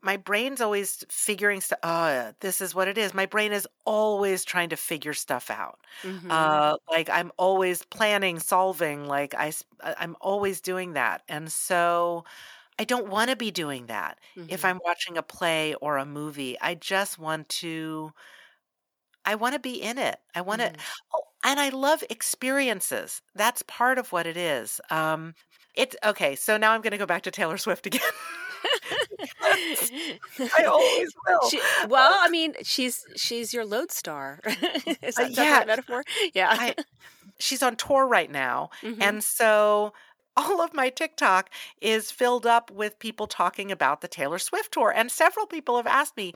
my 0.00 0.16
brain's 0.16 0.60
always 0.60 1.04
figuring 1.08 1.60
stuff. 1.60 1.80
Oh, 1.82 2.32
this 2.40 2.60
is 2.60 2.74
what 2.74 2.88
it 2.88 2.96
is. 2.96 3.14
My 3.14 3.26
brain 3.26 3.52
is 3.52 3.66
always 3.84 4.44
trying 4.44 4.68
to 4.68 4.76
figure 4.76 5.14
stuff 5.14 5.50
out. 5.50 5.80
Mm-hmm. 6.02 6.30
Uh, 6.30 6.76
like 6.88 7.10
I'm 7.10 7.32
always 7.36 7.82
planning, 7.84 8.38
solving. 8.38 9.06
Like 9.06 9.34
I, 9.34 9.52
I'm 9.82 10.16
always 10.20 10.60
doing 10.60 10.92
that, 10.92 11.22
and 11.28 11.50
so 11.50 12.24
I 12.78 12.84
don't 12.84 13.08
want 13.08 13.30
to 13.30 13.36
be 13.36 13.50
doing 13.50 13.86
that 13.86 14.18
mm-hmm. 14.36 14.48
if 14.50 14.64
I'm 14.64 14.80
watching 14.84 15.16
a 15.18 15.22
play 15.22 15.74
or 15.74 15.96
a 15.96 16.06
movie. 16.06 16.56
I 16.60 16.74
just 16.74 17.18
want 17.18 17.48
to 17.48 18.12
I 19.28 19.34
want 19.34 19.52
to 19.52 19.58
be 19.60 19.82
in 19.82 19.98
it. 19.98 20.18
I 20.34 20.40
want 20.40 20.62
to 20.62 20.68
mm-hmm. 20.68 20.80
oh, 21.14 21.24
and 21.44 21.60
I 21.60 21.68
love 21.68 22.02
experiences. 22.08 23.20
That's 23.34 23.62
part 23.62 23.98
of 23.98 24.10
what 24.10 24.26
it 24.26 24.38
is. 24.38 24.80
Um 24.90 25.34
it's 25.74 25.94
okay, 26.04 26.34
so 26.34 26.56
now 26.56 26.72
I'm 26.72 26.80
going 26.80 26.90
to 26.92 26.98
go 26.98 27.06
back 27.06 27.22
to 27.22 27.30
Taylor 27.30 27.56
Swift 27.56 27.86
again. 27.86 28.00
I 29.42 30.64
always 30.66 31.14
will. 31.28 31.48
She, 31.50 31.60
well, 31.88 32.18
I 32.20 32.28
mean, 32.30 32.54
she's 32.62 33.04
she's 33.14 33.54
your 33.54 33.64
lodestar. 33.64 34.40
is 34.46 35.14
that, 35.14 35.26
uh, 35.26 35.28
yeah, 35.28 35.34
that 35.34 35.66
metaphor? 35.68 36.02
Yeah. 36.34 36.48
I, 36.50 36.74
she's 37.38 37.62
on 37.62 37.76
tour 37.76 38.08
right 38.08 38.30
now, 38.30 38.70
mm-hmm. 38.82 39.00
and 39.00 39.22
so 39.22 39.92
all 40.36 40.60
of 40.60 40.72
my 40.72 40.88
TikTok 40.88 41.50
is 41.80 42.10
filled 42.10 42.46
up 42.46 42.70
with 42.70 42.98
people 42.98 43.26
talking 43.26 43.72
about 43.72 44.00
the 44.00 44.08
Taylor 44.08 44.38
Swift 44.38 44.72
tour. 44.72 44.92
And 44.94 45.10
several 45.10 45.46
people 45.46 45.76
have 45.76 45.86
asked 45.86 46.16
me, 46.16 46.32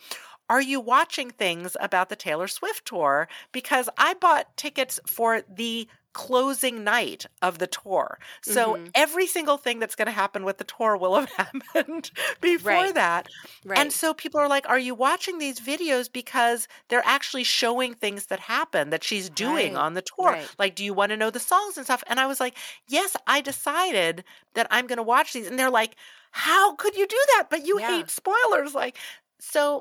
are 0.53 0.61
you 0.61 0.81
watching 0.81 1.31
things 1.31 1.79
about 1.81 2.11
the 2.11 2.15
Taylor 2.15 2.47
Swift 2.47 2.85
tour? 2.85 3.27
Because 3.53 3.89
I 3.97 4.13
bought 4.13 4.55
tickets 4.59 5.01
for 5.07 5.41
the 5.49 5.89
closing 6.13 6.85
night 6.85 7.25
of 7.41 7.57
the 7.57 7.67
tour. 7.67 8.19
So 8.43 8.75
mm-hmm. 8.75 8.85
every 8.95 9.27
single 9.27 9.57
thing 9.57 9.79
that's 9.79 9.95
going 9.95 10.09
to 10.09 10.13
happen 10.13 10.45
with 10.45 10.59
the 10.59 10.65
tour 10.65 10.95
will 10.99 11.15
have 11.15 11.31
happened 11.75 12.11
before 12.43 12.71
right. 12.71 12.95
that. 12.95 13.29
Right. 13.65 13.79
And 13.79 13.91
so 13.91 14.13
people 14.13 14.39
are 14.41 14.49
like, 14.49 14.69
Are 14.69 14.79
you 14.79 14.95
watching 14.95 15.39
these 15.39 15.59
videos 15.59 16.13
because 16.13 16.69
they're 16.89 17.01
actually 17.07 17.45
showing 17.45 17.95
things 17.95 18.27
that 18.27 18.41
happen 18.41 18.91
that 18.91 19.03
she's 19.03 19.31
doing 19.31 19.73
right. 19.73 19.83
on 19.83 19.95
the 19.95 20.03
tour? 20.03 20.39
Like, 20.59 20.75
do 20.75 20.85
you 20.85 20.93
want 20.93 21.13
to 21.13 21.17
know 21.17 21.31
the 21.31 21.41
songs 21.41 21.79
and 21.79 21.87
stuff? 21.87 22.05
And 22.09 22.21
I 22.21 22.27
was 22.27 22.41
like, 22.41 22.59
Yes, 22.89 23.17
I 23.27 23.41
decided 23.41 24.23
that 24.53 24.67
I'm 24.71 24.87
going 24.87 24.99
to 24.99 25.03
watch 25.03 25.33
these. 25.33 25.47
And 25.47 25.59
they're 25.59 25.71
like, 25.71 25.97
How 26.31 26.75
could 26.75 26.95
you 26.95 27.07
do 27.07 27.21
that? 27.37 27.47
But 27.49 27.67
you 27.67 27.81
yeah. 27.81 27.97
hate 27.97 28.11
spoilers. 28.11 28.75
Like, 28.75 28.99
so 29.41 29.81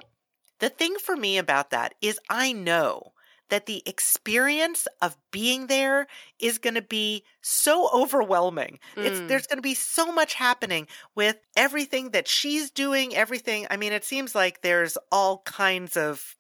the 0.62 0.69
thing 0.69 0.95
for 1.04 1.17
me 1.17 1.38
about 1.38 1.71
that 1.71 1.95
is 2.02 2.19
I 2.30 2.54
know 2.54 3.12
that 3.50 3.65
the 3.65 3.84
experience 3.86 4.88
of 5.02 5.17
being 5.32 5.67
there 5.67 6.08
is 6.39 6.58
going 6.58 6.76
to 6.76 6.82
be 6.82 7.24
so 7.41 7.89
overwhelming. 7.93 8.80
Mm. 8.95 9.06
It's 9.06 9.19
there's 9.21 9.47
going 9.47 9.58
to 9.58 9.62
be 9.62 9.74
so 9.74 10.12
much 10.12 10.36
happening 10.36 10.88
with 11.15 11.38
everything 11.58 12.12
that 12.12 12.30
she's 12.30 12.71
doing, 12.71 13.13
everything. 13.13 13.67
I 13.69 13.76
mean, 13.76 13.91
it 13.91 14.06
seems 14.06 14.34
like 14.34 14.62
there's 14.62 14.97
all 15.12 15.39
kinds 15.39 15.97
of 15.97 16.38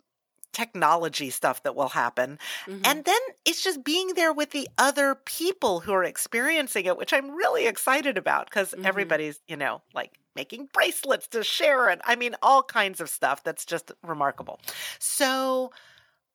technology 0.53 1.29
stuff 1.29 1.63
that 1.63 1.75
will 1.75 1.89
happen. 1.89 2.39
Mm-hmm. 2.65 2.81
And 2.85 3.05
then 3.05 3.19
it's 3.45 3.63
just 3.63 3.83
being 3.83 4.13
there 4.15 4.33
with 4.33 4.51
the 4.51 4.67
other 4.77 5.15
people 5.25 5.79
who 5.81 5.93
are 5.93 6.03
experiencing 6.03 6.85
it, 6.85 6.97
which 6.97 7.13
I'm 7.13 7.31
really 7.31 7.67
excited 7.67 8.17
about 8.17 8.49
because 8.49 8.71
mm-hmm. 8.71 8.85
everybody's, 8.85 9.39
you 9.47 9.57
know, 9.57 9.81
like 9.93 10.11
making 10.35 10.69
bracelets 10.73 11.27
to 11.29 11.43
share 11.43 11.89
it. 11.89 12.01
I 12.03 12.15
mean, 12.15 12.35
all 12.41 12.63
kinds 12.63 13.01
of 13.01 13.09
stuff 13.09 13.43
that's 13.43 13.65
just 13.65 13.91
remarkable. 14.03 14.59
So 14.99 15.71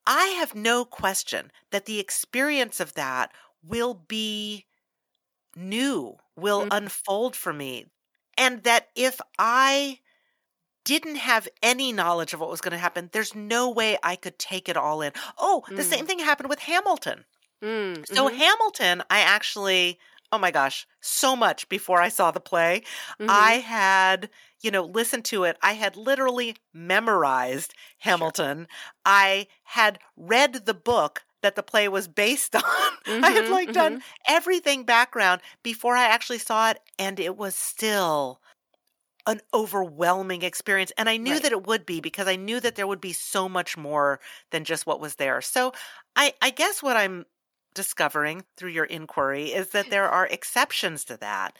I 0.06 0.26
have 0.38 0.54
no 0.54 0.84
question 0.84 1.50
that 1.70 1.86
the 1.86 1.98
experience 1.98 2.80
of 2.80 2.94
that 2.94 3.32
will 3.62 3.94
be 3.94 4.66
new, 5.56 6.16
will 6.36 6.62
mm-hmm. 6.62 6.72
unfold 6.72 7.34
for 7.34 7.52
me. 7.52 7.86
And 8.38 8.62
that 8.64 8.88
if 8.94 9.20
I 9.38 10.00
didn't 10.86 11.16
have 11.16 11.48
any 11.62 11.92
knowledge 11.92 12.32
of 12.32 12.40
what 12.40 12.48
was 12.48 12.62
going 12.62 12.72
to 12.72 12.78
happen, 12.78 13.10
there's 13.12 13.34
no 13.34 13.68
way 13.68 13.98
I 14.02 14.16
could 14.16 14.38
take 14.38 14.68
it 14.68 14.76
all 14.76 15.02
in. 15.02 15.12
Oh, 15.36 15.64
the 15.68 15.82
mm. 15.82 15.84
same 15.84 16.06
thing 16.06 16.20
happened 16.20 16.48
with 16.48 16.60
Hamilton. 16.60 17.24
Mm, 17.62 18.06
so, 18.06 18.28
mm-hmm. 18.28 18.36
Hamilton, 18.36 19.02
I 19.10 19.20
actually, 19.20 19.98
oh 20.32 20.38
my 20.38 20.50
gosh, 20.50 20.86
so 21.00 21.36
much 21.36 21.68
before 21.68 22.00
I 22.00 22.08
saw 22.08 22.30
the 22.30 22.40
play. 22.40 22.82
Mm-hmm. 23.18 23.30
I 23.30 23.52
had 23.54 24.30
you 24.66 24.72
know, 24.72 24.84
listened 24.84 25.24
to 25.26 25.44
it. 25.44 25.56
I 25.62 25.74
had 25.74 25.96
literally 25.96 26.56
memorized 26.74 27.72
Hamilton. 27.98 28.58
Sure. 28.58 28.66
I 29.04 29.46
had 29.62 30.00
read 30.16 30.66
the 30.66 30.74
book 30.74 31.24
that 31.42 31.54
the 31.54 31.62
play 31.62 31.86
was 31.86 32.08
based 32.08 32.56
on. 32.56 32.62
Mm-hmm, 32.62 33.24
I 33.24 33.30
had 33.30 33.48
like 33.48 33.68
mm-hmm. 33.68 33.74
done 33.74 34.02
everything 34.26 34.82
background 34.82 35.40
before 35.62 35.96
I 35.96 36.06
actually 36.06 36.38
saw 36.38 36.70
it, 36.70 36.80
and 36.98 37.20
it 37.20 37.36
was 37.36 37.54
still 37.54 38.40
an 39.26 39.40
overwhelming 39.52 40.42
experience. 40.42 40.92
And 40.96 41.08
I 41.08 41.16
knew 41.16 41.34
right. 41.34 41.42
that 41.42 41.52
it 41.52 41.66
would 41.66 41.84
be 41.84 42.00
because 42.00 42.28
I 42.28 42.36
knew 42.36 42.60
that 42.60 42.76
there 42.76 42.86
would 42.86 43.00
be 43.00 43.12
so 43.12 43.48
much 43.48 43.76
more 43.76 44.20
than 44.50 44.64
just 44.64 44.86
what 44.86 45.00
was 45.00 45.16
there. 45.16 45.40
So 45.40 45.72
I, 46.14 46.34
I 46.40 46.50
guess 46.50 46.82
what 46.82 46.96
I'm 46.96 47.26
discovering 47.74 48.44
through 48.56 48.70
your 48.70 48.84
inquiry 48.84 49.52
is 49.52 49.70
that 49.70 49.90
there 49.90 50.08
are 50.10 50.26
exceptions 50.26 51.04
to 51.04 51.16
that 51.18 51.56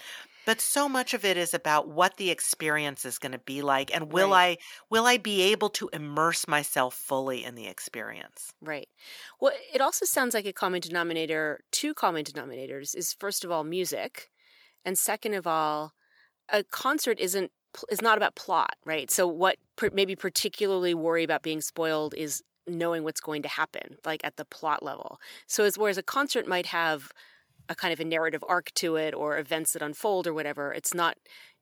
but 0.47 0.61
so 0.61 0.89
much 0.89 1.13
of 1.13 1.25
it 1.25 1.37
is 1.37 1.53
about 1.53 1.89
what 1.89 2.17
the 2.17 2.31
experience 2.31 3.05
is 3.05 3.19
going 3.19 3.33
to 3.33 3.39
be 3.39 3.61
like 3.61 3.95
and 3.95 4.13
will 4.13 4.31
right. 4.31 4.59
I 4.61 4.65
will 4.89 5.05
I 5.05 5.19
be 5.19 5.43
able 5.43 5.69
to 5.71 5.91
immerse 5.93 6.49
myself 6.49 6.95
fully 6.95 7.45
in 7.45 7.57
the 7.57 7.67
experience. 7.67 8.53
Right. 8.63 8.89
Well, 9.41 9.53
it 9.75 9.81
also 9.81 10.07
sounds 10.07 10.33
like 10.33 10.47
a 10.47 10.53
common 10.53 10.81
denominator, 10.81 11.65
two 11.73 11.93
common 11.93 12.25
denominators 12.25 12.97
is 12.97 13.13
first 13.13 13.45
of 13.45 13.51
all 13.51 13.65
music 13.65 14.31
and 14.85 14.97
second 14.97 15.35
of 15.35 15.47
all 15.47 15.95
a 16.51 16.65
concert 16.65 17.19
isn't 17.21 17.51
is 17.91 18.01
not 18.01 18.17
about 18.17 18.35
plot, 18.35 18.75
right? 18.85 19.11
So 19.11 19.27
what 19.27 19.57
maybe 19.93 20.17
particularly 20.17 20.95
worry 20.95 21.25
about 21.25 21.43
being 21.43 21.61
spoiled 21.61 22.15
is 22.15 22.43
knowing 22.67 23.05
what's 23.05 23.21
going 23.21 23.43
to 23.43 23.49
happen 23.49 23.97
like 24.05 24.25
at 24.25 24.37
the 24.37 24.45
plot 24.45 24.83
level. 24.83 25.19
So 25.47 25.65
as 25.65 25.77
whereas 25.79 25.99
a 25.99 26.03
concert 26.03 26.49
might 26.49 26.67
have 26.67 27.13
a 27.69 27.75
kind 27.75 27.93
of 27.93 28.01
a 28.01 28.05
narrative 28.05 28.45
arc 28.49 28.73
to 28.75 28.97
it 28.97 29.15
or 29.15 29.39
events 29.39 29.73
that 29.73 29.83
unfold 29.83 30.27
or 30.27 30.35
whatever. 30.35 30.73
It's 30.73 30.95
not 30.95 31.17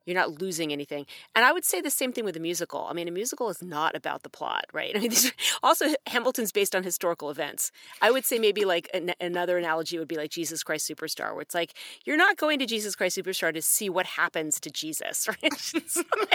you're 0.06 0.16
not 0.16 0.40
losing 0.40 0.72
anything. 0.72 1.06
And 1.34 1.44
I 1.44 1.52
would 1.52 1.64
say 1.64 1.80
the 1.80 1.90
same 1.90 2.12
thing 2.12 2.24
with 2.24 2.36
a 2.36 2.40
musical. 2.40 2.86
I 2.88 2.92
mean, 2.92 3.08
a 3.08 3.10
musical 3.10 3.48
is 3.48 3.62
not 3.62 3.96
about 3.96 4.22
the 4.22 4.28
plot, 4.28 4.66
right? 4.72 4.96
I 4.96 5.00
mean, 5.00 5.12
also 5.62 5.86
Hamilton's 6.06 6.52
based 6.52 6.74
on 6.74 6.82
historical 6.82 7.30
events. 7.30 7.70
I 8.02 8.10
would 8.10 8.24
say 8.24 8.38
maybe 8.38 8.64
like 8.64 8.88
an, 8.94 9.12
another 9.20 9.58
analogy 9.58 9.98
would 9.98 10.08
be 10.08 10.16
like 10.16 10.30
Jesus 10.30 10.62
Christ 10.62 10.88
Superstar, 10.88 11.32
where 11.32 11.42
it's 11.42 11.54
like 11.54 11.74
you're 12.04 12.16
not 12.16 12.36
going 12.36 12.58
to 12.58 12.66
Jesus 12.66 12.94
Christ 12.94 13.18
Superstar 13.18 13.52
to 13.52 13.62
see 13.62 13.88
what 13.88 14.06
happens 14.06 14.60
to 14.60 14.70
Jesus, 14.70 15.28
right? 15.42 15.72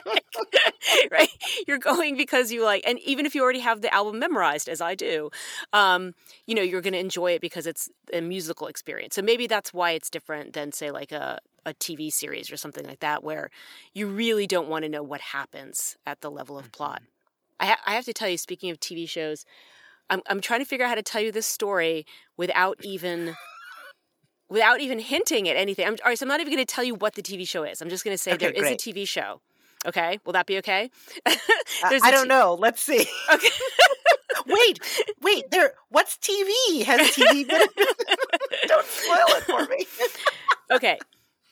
like, 0.06 0.26
right? 1.12 1.30
You're 1.68 1.78
going 1.78 2.18
because 2.18 2.52
you 2.52 2.64
like, 2.64 2.84
and 2.86 3.00
even 3.00 3.26
if 3.26 3.36
you 3.36 3.44
already 3.44 3.60
have 3.60 3.82
the 3.82 3.94
album 3.94 4.20
memorized, 4.20 4.70
as 4.70 4.82
I 4.82 4.96
do, 4.96 5.30
um, 5.74 6.14
you 6.46 6.56
know, 6.56 6.62
you're 6.62 6.82
going 6.82 6.94
to 6.94 7.00
enjoy 7.00 7.32
it 7.32 7.42
because 7.42 7.68
it's 7.68 7.90
a 8.14 8.22
musical 8.22 8.68
experience. 8.68 9.16
So 9.16 9.22
maybe 9.22 9.48
that's 9.48 9.74
why 9.74 9.92
it's 9.92 10.10
different 10.10 10.54
than 10.54 10.72
say 10.72 10.92
like 10.92 11.12
a 11.12 11.40
a 11.66 11.74
TV 11.74 12.12
series 12.12 12.52
or 12.52 12.58
something 12.58 12.86
like 12.86 13.00
that, 13.00 13.24
where 13.24 13.50
you 13.94 14.08
really 14.08 14.48
don't 14.48 14.70
want 14.70 14.84
to 14.84 14.90
know 14.90 15.04
what 15.04 15.22
happens 15.22 15.98
at 16.06 16.22
the 16.22 16.32
level 16.32 16.58
of 16.58 16.72
plot. 16.72 17.02
Mm-hmm. 17.02 17.06
I, 17.62 17.66
ha- 17.68 17.82
I 17.86 17.96
have 17.96 18.06
to 18.06 18.14
tell 18.14 18.30
you, 18.30 18.38
speaking 18.38 18.70
of 18.70 18.80
TV 18.80 19.08
shows, 19.08 19.46
I'm 20.10 20.22
I'm 20.28 20.42
trying 20.42 20.60
to 20.60 20.66
figure 20.66 20.86
out 20.86 20.90
how 20.90 20.96
to 20.96 21.04
tell 21.04 21.22
you 21.22 21.32
this 21.32 21.46
story 21.46 22.06
without 22.38 22.78
even 22.84 23.36
without 24.50 24.82
even 24.82 25.00
hinting 25.00 25.48
at 25.48 25.56
anything. 25.56 25.86
I'm, 25.86 25.94
all 26.04 26.10
right, 26.10 26.18
so 26.18 26.24
I'm 26.24 26.28
not 26.28 26.40
even 26.40 26.54
going 26.54 26.66
to 26.66 26.74
tell 26.74 26.84
you 26.84 26.96
what 26.96 27.16
the 27.16 27.22
TV 27.22 27.48
show 27.48 27.64
is. 27.64 27.82
I'm 27.82 27.90
just 27.90 28.04
going 28.04 28.14
to 28.14 28.18
say 28.18 28.34
okay, 28.34 28.46
there 28.46 28.54
great. 28.54 28.76
is 28.76 28.88
a 28.88 28.92
TV 28.92 29.08
show. 29.08 29.42
Okay, 29.86 30.20
will 30.26 30.34
that 30.34 30.46
be 30.46 30.58
okay? 30.58 30.90
I 31.84 32.12
don't 32.12 32.28
know. 32.28 32.58
Let's 32.60 32.82
see. 32.82 33.06
Okay. 33.34 33.48
wait, 34.48 34.80
wait. 35.22 35.52
There. 35.52 35.74
What's 35.90 36.18
TV? 36.18 36.84
Has 36.84 37.12
TV 37.12 37.48
been? 37.48 37.62
don't 38.68 38.86
spoil 38.86 39.26
it 39.28 39.44
for 39.44 39.66
me. 39.66 39.86
okay, 40.72 40.98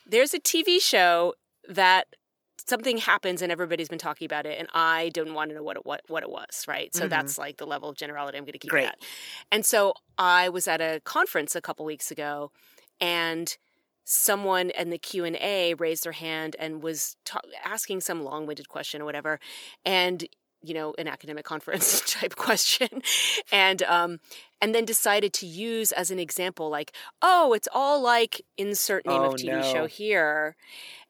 there's 0.08 0.34
a 0.34 0.40
TV 0.40 0.82
show 0.82 1.34
that 1.70 2.08
something 2.66 2.98
happens 2.98 3.42
and 3.42 3.52
everybody's 3.52 3.88
been 3.88 4.00
talking 4.00 4.26
about 4.26 4.46
it 4.46 4.60
and 4.60 4.68
I 4.74 5.10
don't 5.14 5.34
want 5.34 5.52
to 5.52 5.56
know 5.56 5.64
what 5.64 5.78
it 5.78 5.86
what, 5.86 6.02
what 6.08 6.24
it 6.24 6.30
was, 6.30 6.66
right? 6.68 6.94
So 6.94 7.02
mm-hmm. 7.02 7.10
that's 7.10 7.38
like 7.38 7.58
the 7.58 7.68
level 7.68 7.90
of 7.90 7.96
generality 7.96 8.38
I'm 8.38 8.44
going 8.44 8.54
to 8.54 8.60
keep 8.60 8.72
Great. 8.72 8.90
And 9.52 9.66
so 9.66 9.94
I 10.18 10.50
was 10.50 10.68
at 10.68 10.82
a 10.82 11.02
conference 11.04 11.56
a 11.56 11.62
couple 11.62 11.86
weeks 11.86 12.12
ago 12.12 12.52
and 13.00 13.56
someone 14.04 14.70
in 14.72 14.90
the 14.90 14.98
Q&A 14.98 15.74
raised 15.76 16.04
their 16.04 16.14
hand 16.14 16.56
and 16.60 16.82
was 16.82 17.18
ta- 17.26 17.42
asking 17.64 18.02
some 18.02 18.24
long-winded 18.24 18.70
question 18.70 19.02
or 19.02 19.06
whatever 19.06 19.40
and 19.86 20.26
you 20.64 20.74
know 20.74 20.94
an 20.98 21.08
academic 21.08 21.46
conference 21.46 22.02
type 22.12 22.36
question 22.36 22.88
and 23.52 23.84
um 23.84 24.20
and 24.62 24.74
then 24.74 24.86
decided 24.86 25.34
to 25.34 25.46
use 25.46 25.92
as 25.92 26.12
an 26.12 26.20
example 26.20 26.70
like 26.70 26.94
oh 27.22 27.54
it's 27.54 27.68
all 27.74 28.02
like 28.02 28.42
insert 28.58 29.06
name 29.06 29.22
oh, 29.22 29.26
of 29.26 29.36
tv 29.36 29.48
no. 29.48 29.62
show 29.62 29.86
here 29.86 30.56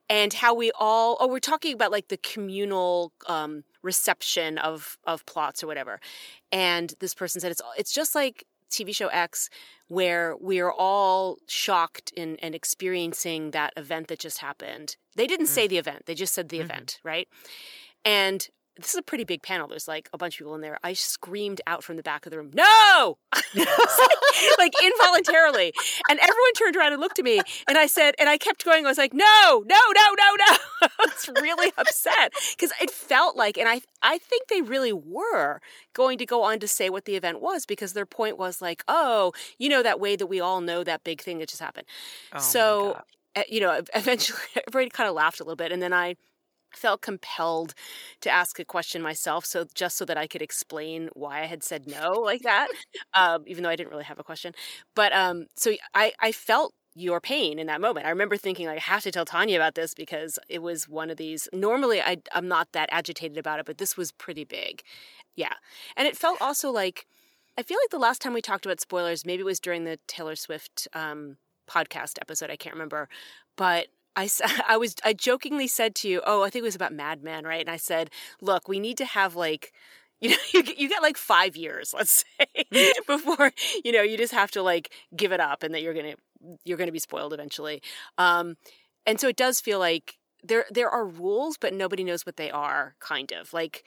and 0.09 0.33
how 0.33 0.53
we 0.53 0.71
all 0.79 1.17
oh 1.19 1.27
we're 1.27 1.39
talking 1.39 1.73
about 1.73 1.91
like 1.91 2.07
the 2.07 2.17
communal 2.17 3.11
um 3.27 3.63
reception 3.83 4.57
of 4.57 4.97
of 5.05 5.25
plots 5.25 5.63
or 5.63 5.67
whatever 5.67 5.99
and 6.51 6.93
this 6.99 7.13
person 7.13 7.41
said 7.41 7.51
it's 7.51 7.61
it's 7.77 7.93
just 7.93 8.15
like 8.15 8.45
TV 8.69 8.95
show 8.95 9.07
X, 9.07 9.49
where 9.87 10.35
we 10.39 10.59
are 10.59 10.71
all 10.71 11.37
shocked 11.47 12.11
in, 12.15 12.37
and 12.37 12.53
experiencing 12.53 13.51
that 13.51 13.73
event 13.77 14.07
that 14.07 14.19
just 14.19 14.39
happened. 14.39 14.97
They 15.15 15.27
didn't 15.27 15.47
mm. 15.47 15.49
say 15.49 15.67
the 15.67 15.77
event, 15.77 16.03
they 16.05 16.15
just 16.15 16.33
said 16.33 16.49
the 16.49 16.57
mm-hmm. 16.57 16.65
event, 16.65 16.99
right? 17.03 17.27
And 18.03 18.47
this 18.79 18.89
is 18.89 18.95
a 18.95 19.03
pretty 19.03 19.23
big 19.23 19.41
panel. 19.41 19.67
There's 19.67 19.87
like 19.87 20.09
a 20.13 20.17
bunch 20.17 20.35
of 20.35 20.39
people 20.39 20.55
in 20.55 20.61
there. 20.61 20.77
I 20.83 20.93
screamed 20.93 21.61
out 21.67 21.83
from 21.83 21.95
the 21.95 22.03
back 22.03 22.25
of 22.25 22.31
the 22.31 22.37
room, 22.37 22.51
no! 22.53 23.17
like 24.57 24.73
involuntarily. 24.83 25.73
And 26.09 26.19
everyone 26.19 26.53
turned 26.57 26.75
around 26.75 26.93
and 26.93 27.01
looked 27.01 27.19
at 27.19 27.25
me. 27.25 27.41
And 27.67 27.77
I 27.77 27.87
said, 27.87 28.15
and 28.19 28.29
I 28.29 28.37
kept 28.37 28.63
going. 28.63 28.85
I 28.85 28.89
was 28.89 28.97
like, 28.97 29.13
no, 29.13 29.63
no, 29.65 29.79
no, 29.95 30.15
no, 30.17 30.35
no. 30.35 30.57
I 30.81 30.89
was 30.99 31.29
really 31.41 31.71
upset 31.77 32.33
because 32.51 32.71
it 32.81 32.91
felt 32.91 33.35
like, 33.35 33.57
and 33.57 33.67
I, 33.67 33.81
I 34.01 34.17
think 34.19 34.47
they 34.47 34.61
really 34.61 34.93
were 34.93 35.59
going 35.93 36.17
to 36.19 36.25
go 36.25 36.43
on 36.43 36.59
to 36.59 36.67
say 36.67 36.89
what 36.89 37.05
the 37.05 37.15
event 37.15 37.41
was 37.41 37.65
because 37.65 37.93
their 37.93 38.05
point 38.05 38.37
was 38.37 38.61
like, 38.61 38.83
oh, 38.87 39.33
you 39.57 39.69
know, 39.69 39.81
that 39.83 39.99
way 39.99 40.15
that 40.15 40.27
we 40.27 40.39
all 40.39 40.61
know 40.61 40.83
that 40.83 41.03
big 41.03 41.21
thing 41.21 41.39
that 41.39 41.49
just 41.49 41.61
happened. 41.61 41.87
Oh 42.33 42.39
so, 42.39 43.01
you 43.49 43.59
know, 43.59 43.81
eventually 43.95 44.39
everybody 44.67 44.89
kind 44.89 45.09
of 45.09 45.15
laughed 45.15 45.39
a 45.39 45.43
little 45.43 45.55
bit. 45.55 45.71
And 45.71 45.81
then 45.81 45.93
I, 45.93 46.15
felt 46.77 47.01
compelled 47.01 47.73
to 48.21 48.29
ask 48.29 48.59
a 48.59 48.65
question 48.65 49.01
myself 49.01 49.45
so 49.45 49.65
just 49.73 49.97
so 49.97 50.05
that 50.05 50.17
i 50.17 50.27
could 50.27 50.41
explain 50.41 51.09
why 51.13 51.41
i 51.41 51.45
had 51.45 51.63
said 51.63 51.87
no 51.87 52.11
like 52.13 52.43
that 52.43 52.67
um, 53.13 53.43
even 53.47 53.63
though 53.63 53.69
i 53.69 53.75
didn't 53.75 53.91
really 53.91 54.03
have 54.03 54.19
a 54.19 54.23
question. 54.23 54.53
But 54.95 55.13
um, 55.13 55.45
so 55.55 55.73
i 55.93 56.13
i 56.19 56.31
felt 56.31 56.73
your 56.95 57.21
pain 57.21 57.59
in 57.59 57.67
that 57.67 57.79
moment. 57.79 58.07
I 58.07 58.09
remember 58.09 58.37
thinking 58.37 58.65
like 58.65 58.77
i 58.77 58.81
have 58.81 59.03
to 59.03 59.11
tell 59.11 59.25
tania 59.25 59.57
about 59.57 59.75
this 59.75 59.93
because 59.93 60.39
it 60.49 60.61
was 60.61 60.89
one 60.89 61.09
of 61.11 61.17
these 61.17 61.47
normally 61.53 62.01
I, 62.01 62.17
i'm 62.33 62.47
not 62.47 62.71
that 62.73 62.89
agitated 62.91 63.37
about 63.37 63.59
it 63.59 63.65
but 63.65 63.77
this 63.77 63.95
was 63.97 64.11
pretty 64.11 64.45
big. 64.45 64.81
Yeah. 65.35 65.53
And 65.95 66.07
it 66.07 66.17
felt 66.17 66.41
also 66.41 66.71
like 66.71 67.05
i 67.57 67.63
feel 67.63 67.77
like 67.83 67.91
the 67.91 67.99
last 67.99 68.21
time 68.21 68.33
we 68.33 68.41
talked 68.41 68.65
about 68.65 68.81
spoilers 68.81 69.25
maybe 69.25 69.41
it 69.41 69.45
was 69.45 69.59
during 69.59 69.83
the 69.83 69.99
taylor 70.07 70.35
swift 70.35 70.87
um, 70.93 71.37
podcast 71.69 72.17
episode 72.21 72.49
i 72.49 72.55
can't 72.55 72.75
remember 72.75 73.09
but 73.57 73.87
I, 74.17 74.27
I 74.67 74.77
was 74.77 74.95
I 75.05 75.13
jokingly 75.13 75.67
said 75.67 75.95
to 75.95 76.09
you, 76.09 76.21
oh, 76.25 76.43
I 76.43 76.49
think 76.49 76.63
it 76.63 76.65
was 76.65 76.75
about 76.75 76.93
Mad 76.93 77.23
Men, 77.23 77.45
right? 77.45 77.61
And 77.61 77.69
I 77.69 77.77
said, 77.77 78.09
look, 78.41 78.67
we 78.67 78.79
need 78.79 78.97
to 78.97 79.05
have 79.05 79.35
like 79.35 79.71
you 80.19 80.31
know 80.31 80.37
you, 80.51 80.63
you 80.75 80.89
get 80.89 81.03
like 81.03 81.15
five 81.15 81.55
years 81.55 81.93
let's 81.97 82.25
say 82.39 82.91
before 83.05 83.51
you 83.85 83.91
know 83.91 84.01
you 84.01 84.17
just 84.17 84.33
have 84.33 84.49
to 84.49 84.63
like 84.63 84.91
give 85.15 85.31
it 85.31 85.39
up 85.39 85.61
and 85.61 85.75
that 85.75 85.83
you're 85.83 85.93
gonna 85.93 86.15
you're 86.65 86.77
gonna 86.77 86.91
be 86.91 86.99
spoiled 86.99 87.33
eventually. 87.33 87.81
Um 88.17 88.57
and 89.05 89.19
so 89.19 89.27
it 89.27 89.35
does 89.35 89.61
feel 89.61 89.77
like 89.77 90.17
there 90.43 90.65
there 90.71 90.89
are 90.89 91.05
rules 91.05 91.57
but 91.57 91.71
nobody 91.73 92.03
knows 92.03 92.25
what 92.25 92.37
they 92.37 92.49
are 92.49 92.95
kind 92.99 93.31
of. 93.31 93.53
Like 93.53 93.83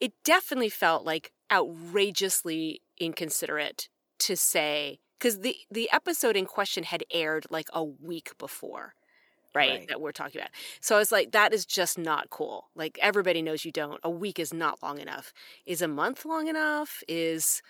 it 0.00 0.12
definitely 0.24 0.68
felt 0.68 1.04
like 1.04 1.32
outrageously 1.52 2.80
inconsiderate 2.98 3.88
to 4.20 4.36
say 4.36 5.00
because 5.18 5.40
the 5.40 5.56
the 5.70 5.90
episode 5.92 6.36
in 6.36 6.46
question 6.46 6.84
had 6.84 7.02
aired 7.12 7.46
like 7.50 7.68
a 7.72 7.82
week 7.82 8.38
before 8.38 8.94
right, 9.56 9.70
right, 9.70 9.88
that 9.88 10.00
we're 10.00 10.12
talking 10.12 10.40
about. 10.40 10.50
So 10.80 10.98
it's 10.98 11.12
like 11.12 11.32
that 11.32 11.52
is 11.52 11.66
just 11.66 11.98
not 11.98 12.30
cool. 12.30 12.66
Like 12.74 12.98
everybody 13.02 13.42
knows 13.42 13.64
you 13.64 13.72
don't. 13.72 14.00
A 14.02 14.10
week 14.10 14.38
is 14.38 14.52
not 14.52 14.82
long 14.82 14.98
enough. 14.98 15.32
Is 15.64 15.82
a 15.82 15.88
month 15.88 16.24
long 16.24 16.48
enough? 16.48 17.02
Is 17.08 17.62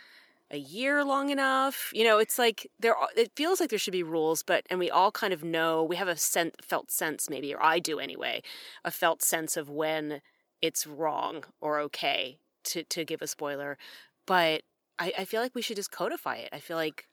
a 0.51 0.59
year 0.59 1.05
long 1.05 1.31
enough? 1.31 1.91
You 1.93 2.05
know, 2.05 2.19
it's 2.19 2.39
like 2.39 2.71
there. 2.79 2.95
It 3.17 3.33
feels 3.37 3.61
like 3.61 3.71
there 3.71 3.79
should 3.79 3.93
be 3.93 4.03
rules, 4.03 4.43
but 4.43 4.65
and 4.71 4.79
we 4.79 4.91
all 4.91 5.11
kind 5.11 5.33
of 5.33 5.43
know. 5.43 5.83
We 5.83 5.97
have 5.97 6.09
a 6.09 6.17
sen- 6.17 6.53
felt 6.63 6.91
sense, 6.91 7.29
maybe, 7.29 7.55
or 7.55 7.63
I 7.63 7.79
do 7.79 7.99
anyway, 7.99 8.43
a 8.85 8.91
felt 8.91 9.23
sense 9.23 9.57
of 9.57 9.69
when 9.69 10.21
it's 10.63 10.87
wrong 10.87 11.45
or 11.61 11.79
okay 11.81 12.39
to 12.65 12.85
to 12.85 13.05
give 13.05 13.23
a 13.23 13.27
spoiler. 13.27 13.79
But 14.27 14.63
I, 14.99 15.13
I 15.19 15.25
feel 15.25 15.41
like 15.41 15.55
we 15.55 15.63
should 15.63 15.77
just 15.77 15.91
codify 15.91 16.37
it. 16.37 16.51
I 16.53 16.59
feel 16.61 16.77
like 16.77 17.07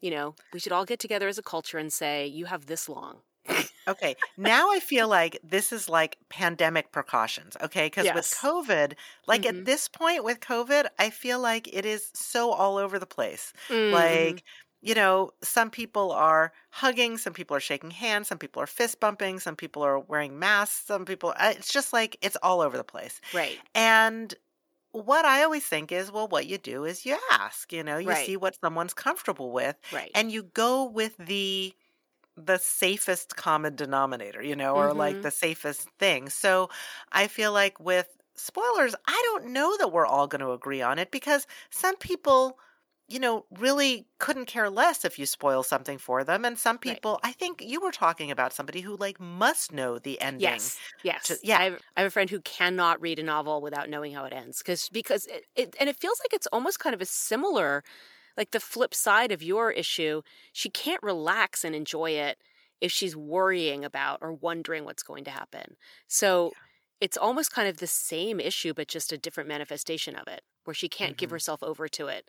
you 0.00 0.10
know, 0.10 0.34
we 0.52 0.60
should 0.60 0.72
all 0.72 0.84
get 0.84 0.98
together 0.98 1.28
as 1.28 1.38
a 1.38 1.42
culture 1.42 1.78
and 1.78 1.92
say, 1.92 2.26
you 2.26 2.44
have 2.44 2.66
this 2.66 2.88
long. 2.88 3.18
Okay. 3.88 4.16
Now 4.36 4.70
I 4.72 4.80
feel 4.80 5.08
like 5.08 5.38
this 5.44 5.72
is 5.72 5.88
like 5.88 6.18
pandemic 6.28 6.90
precautions. 6.92 7.56
Okay. 7.62 7.86
Because 7.86 8.06
yes. 8.06 8.14
with 8.14 8.26
COVID, 8.26 8.94
like 9.26 9.42
mm-hmm. 9.42 9.58
at 9.58 9.64
this 9.64 9.88
point 9.88 10.24
with 10.24 10.40
COVID, 10.40 10.86
I 10.98 11.10
feel 11.10 11.40
like 11.40 11.68
it 11.72 11.84
is 11.84 12.10
so 12.14 12.50
all 12.50 12.78
over 12.78 12.98
the 12.98 13.06
place. 13.06 13.52
Mm. 13.68 13.92
Like, 13.92 14.42
you 14.82 14.94
know, 14.94 15.30
some 15.42 15.70
people 15.70 16.12
are 16.12 16.52
hugging, 16.70 17.18
some 17.18 17.32
people 17.32 17.56
are 17.56 17.60
shaking 17.60 17.90
hands, 17.90 18.28
some 18.28 18.38
people 18.38 18.62
are 18.62 18.66
fist 18.66 19.00
bumping, 19.00 19.40
some 19.40 19.56
people 19.56 19.82
are 19.82 19.98
wearing 19.98 20.38
masks, 20.38 20.86
some 20.86 21.04
people, 21.04 21.34
uh, 21.36 21.54
it's 21.56 21.72
just 21.72 21.92
like 21.92 22.16
it's 22.22 22.36
all 22.42 22.60
over 22.60 22.76
the 22.76 22.84
place. 22.84 23.20
Right. 23.34 23.58
And 23.74 24.34
what 24.92 25.24
I 25.24 25.42
always 25.42 25.64
think 25.64 25.92
is, 25.92 26.12
well, 26.12 26.28
what 26.28 26.46
you 26.46 26.58
do 26.58 26.84
is 26.84 27.04
you 27.04 27.18
ask, 27.32 27.72
you 27.72 27.82
know, 27.82 27.98
you 27.98 28.10
right. 28.10 28.26
see 28.26 28.36
what 28.36 28.56
someone's 28.60 28.94
comfortable 28.94 29.50
with, 29.50 29.76
right. 29.92 30.10
and 30.14 30.30
you 30.30 30.44
go 30.44 30.84
with 30.84 31.16
the 31.18 31.74
the 32.36 32.58
safest 32.58 33.36
common 33.36 33.74
denominator, 33.74 34.42
you 34.42 34.56
know, 34.56 34.74
or 34.74 34.88
mm-hmm. 34.88 34.98
like 34.98 35.22
the 35.22 35.30
safest 35.30 35.88
thing. 35.98 36.28
So 36.28 36.68
I 37.12 37.28
feel 37.28 37.52
like 37.52 37.80
with 37.80 38.08
spoilers, 38.34 38.94
I 39.06 39.20
don't 39.24 39.52
know 39.52 39.76
that 39.78 39.92
we're 39.92 40.06
all 40.06 40.26
going 40.26 40.42
to 40.42 40.52
agree 40.52 40.82
on 40.82 40.98
it 40.98 41.10
because 41.10 41.46
some 41.70 41.96
people, 41.96 42.58
you 43.08 43.18
know, 43.18 43.46
really 43.58 44.06
couldn't 44.18 44.46
care 44.46 44.68
less 44.68 45.04
if 45.04 45.18
you 45.18 45.24
spoil 45.24 45.62
something 45.62 45.96
for 45.96 46.24
them. 46.24 46.44
And 46.44 46.58
some 46.58 46.76
people, 46.76 47.18
right. 47.24 47.30
I 47.30 47.32
think 47.32 47.62
you 47.64 47.80
were 47.80 47.92
talking 47.92 48.30
about 48.30 48.52
somebody 48.52 48.82
who 48.82 48.96
like 48.96 49.18
must 49.18 49.72
know 49.72 49.98
the 49.98 50.20
ending. 50.20 50.42
Yes. 50.42 50.78
Yes. 51.02 51.28
To, 51.28 51.38
yeah. 51.42 51.58
I 51.58 51.64
have, 51.64 51.80
I 51.96 52.00
have, 52.00 52.08
a 52.08 52.10
friend 52.10 52.28
who 52.28 52.40
cannot 52.40 53.00
read 53.00 53.18
a 53.18 53.22
novel 53.22 53.62
without 53.62 53.88
knowing 53.88 54.12
how 54.12 54.24
it 54.24 54.34
ends 54.34 54.58
because, 54.58 54.90
because 54.90 55.24
it, 55.26 55.46
it, 55.54 55.76
and 55.80 55.88
it 55.88 55.96
feels 55.96 56.20
like 56.22 56.34
it's 56.34 56.48
almost 56.48 56.80
kind 56.80 56.94
of 56.94 57.00
a 57.00 57.06
similar 57.06 57.82
like 58.36 58.50
the 58.50 58.60
flip 58.60 58.94
side 58.94 59.32
of 59.32 59.42
your 59.42 59.70
issue, 59.70 60.22
she 60.52 60.68
can't 60.68 61.02
relax 61.02 61.64
and 61.64 61.74
enjoy 61.74 62.10
it 62.10 62.38
if 62.80 62.92
she's 62.92 63.16
worrying 63.16 63.84
about 63.84 64.18
or 64.20 64.32
wondering 64.32 64.84
what's 64.84 65.02
going 65.02 65.24
to 65.24 65.30
happen. 65.30 65.76
So 66.08 66.46
yeah. 66.46 66.60
it's 67.00 67.16
almost 67.16 67.52
kind 67.52 67.68
of 67.68 67.78
the 67.78 67.86
same 67.86 68.38
issue, 68.38 68.74
but 68.74 68.88
just 68.88 69.12
a 69.12 69.18
different 69.18 69.48
manifestation 69.48 70.14
of 70.14 70.28
it, 70.28 70.42
where 70.64 70.74
she 70.74 70.88
can't 70.88 71.12
mm-hmm. 71.12 71.16
give 71.16 71.30
herself 71.30 71.62
over 71.62 71.88
to 71.88 72.08
it. 72.08 72.28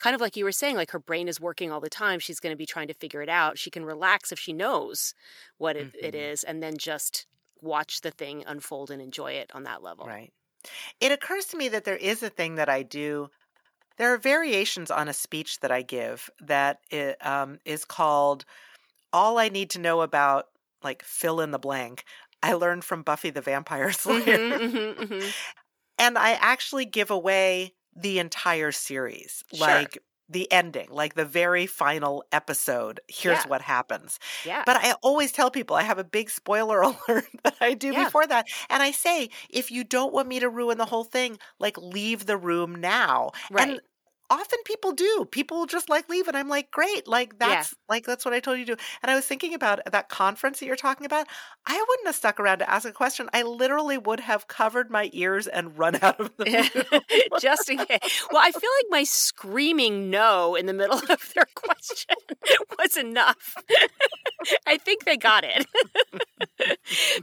Kind 0.00 0.14
of 0.14 0.20
like 0.20 0.36
you 0.36 0.44
were 0.44 0.52
saying, 0.52 0.76
like 0.76 0.90
her 0.90 0.98
brain 0.98 1.28
is 1.28 1.40
working 1.40 1.70
all 1.70 1.80
the 1.80 1.88
time. 1.88 2.18
She's 2.18 2.40
going 2.40 2.52
to 2.52 2.56
be 2.56 2.66
trying 2.66 2.88
to 2.88 2.94
figure 2.94 3.22
it 3.22 3.28
out. 3.28 3.58
She 3.58 3.70
can 3.70 3.84
relax 3.84 4.32
if 4.32 4.38
she 4.38 4.52
knows 4.52 5.14
what 5.58 5.76
it, 5.76 5.92
mm-hmm. 5.92 6.04
it 6.06 6.14
is 6.14 6.42
and 6.42 6.62
then 6.62 6.76
just 6.76 7.26
watch 7.60 8.00
the 8.02 8.10
thing 8.10 8.44
unfold 8.46 8.90
and 8.90 9.00
enjoy 9.00 9.32
it 9.32 9.50
on 9.54 9.62
that 9.64 9.82
level. 9.82 10.06
Right. 10.06 10.32
It 11.00 11.12
occurs 11.12 11.46
to 11.46 11.56
me 11.56 11.68
that 11.68 11.84
there 11.84 11.96
is 11.96 12.22
a 12.22 12.30
thing 12.30 12.56
that 12.56 12.68
I 12.68 12.82
do. 12.82 13.30
There 13.96 14.12
are 14.12 14.18
variations 14.18 14.90
on 14.90 15.08
a 15.08 15.12
speech 15.12 15.60
that 15.60 15.70
I 15.70 15.82
give 15.82 16.30
that 16.40 16.80
it, 16.90 17.24
um, 17.24 17.58
is 17.64 17.84
called 17.84 18.44
"All 19.12 19.38
I 19.38 19.48
Need 19.48 19.70
to 19.70 19.78
Know 19.78 20.00
About." 20.00 20.46
Like 20.82 21.02
fill 21.02 21.40
in 21.40 21.50
the 21.50 21.58
blank. 21.58 22.04
I 22.42 22.52
learned 22.52 22.84
from 22.84 23.02
Buffy 23.02 23.30
the 23.30 23.40
Vampire 23.40 23.90
Slayer, 23.92 24.20
mm-hmm, 24.20 24.76
mm-hmm, 24.76 25.02
mm-hmm. 25.02 25.28
and 25.98 26.18
I 26.18 26.32
actually 26.32 26.84
give 26.84 27.10
away 27.10 27.74
the 27.96 28.18
entire 28.18 28.72
series. 28.72 29.44
Sure. 29.52 29.66
Like 29.66 29.98
the 30.34 30.50
ending, 30.52 30.88
like 30.90 31.14
the 31.14 31.24
very 31.24 31.64
final 31.64 32.24
episode. 32.32 33.00
Here's 33.08 33.38
yeah. 33.38 33.48
what 33.48 33.62
happens. 33.62 34.18
Yeah. 34.44 34.64
But 34.66 34.76
I 34.76 34.94
always 35.00 35.32
tell 35.32 35.50
people 35.50 35.76
I 35.76 35.82
have 35.82 35.98
a 35.98 36.04
big 36.04 36.28
spoiler 36.28 36.80
alert 36.82 37.24
that 37.44 37.54
I 37.60 37.72
do 37.72 37.92
yeah. 37.92 38.04
before 38.04 38.26
that. 38.26 38.48
And 38.68 38.82
I 38.82 38.90
say, 38.90 39.30
if 39.48 39.70
you 39.70 39.84
don't 39.84 40.12
want 40.12 40.28
me 40.28 40.40
to 40.40 40.50
ruin 40.50 40.76
the 40.76 40.84
whole 40.84 41.04
thing, 41.04 41.38
like 41.58 41.78
leave 41.78 42.26
the 42.26 42.36
room 42.36 42.74
now. 42.74 43.30
Right. 43.50 43.68
And 43.68 43.80
often 44.30 44.58
people 44.64 44.92
do. 44.92 45.26
People 45.30 45.66
just 45.66 45.88
like 45.88 46.08
leave, 46.08 46.28
and 46.28 46.36
I'm 46.36 46.48
like, 46.48 46.70
great, 46.70 47.06
like 47.06 47.38
that's 47.38 47.72
yeah. 47.72 47.78
like 47.88 48.06
that's 48.06 48.24
what 48.24 48.34
I 48.34 48.40
told 48.40 48.58
you 48.58 48.64
to 48.66 48.76
do. 48.76 48.82
And 49.02 49.10
I 49.10 49.14
was 49.14 49.24
thinking 49.24 49.54
about 49.54 49.80
that 49.90 50.08
conference 50.08 50.60
that 50.60 50.66
you're 50.66 50.76
talking 50.76 51.06
about. 51.06 51.26
I 51.66 51.84
wouldn't 51.88 52.06
have 52.06 52.16
stuck 52.16 52.40
around 52.40 52.58
to 52.58 52.70
ask 52.70 52.86
a 52.86 52.92
question. 52.92 53.28
I 53.32 53.42
literally 53.42 53.98
would 53.98 54.20
have 54.20 54.48
covered 54.48 54.90
my 54.90 55.10
ears 55.12 55.46
and 55.46 55.78
run 55.78 55.96
out 56.02 56.20
of 56.20 56.36
the 56.36 56.44
room. 56.44 57.00
just 57.40 57.68
in 57.68 57.78
case. 57.78 58.26
Well, 58.30 58.42
I 58.42 58.50
feel 58.50 58.70
like 58.82 58.90
my 58.90 59.04
screaming 59.04 60.10
no 60.10 60.54
in 60.54 60.66
the 60.66 60.74
middle 60.74 60.98
of 60.98 61.32
their 61.34 61.46
question 61.54 62.16
was 62.78 62.96
enough. 62.96 63.56
I 64.66 64.76
think 64.76 65.04
they 65.04 65.16
got 65.16 65.44
it. 65.44 65.66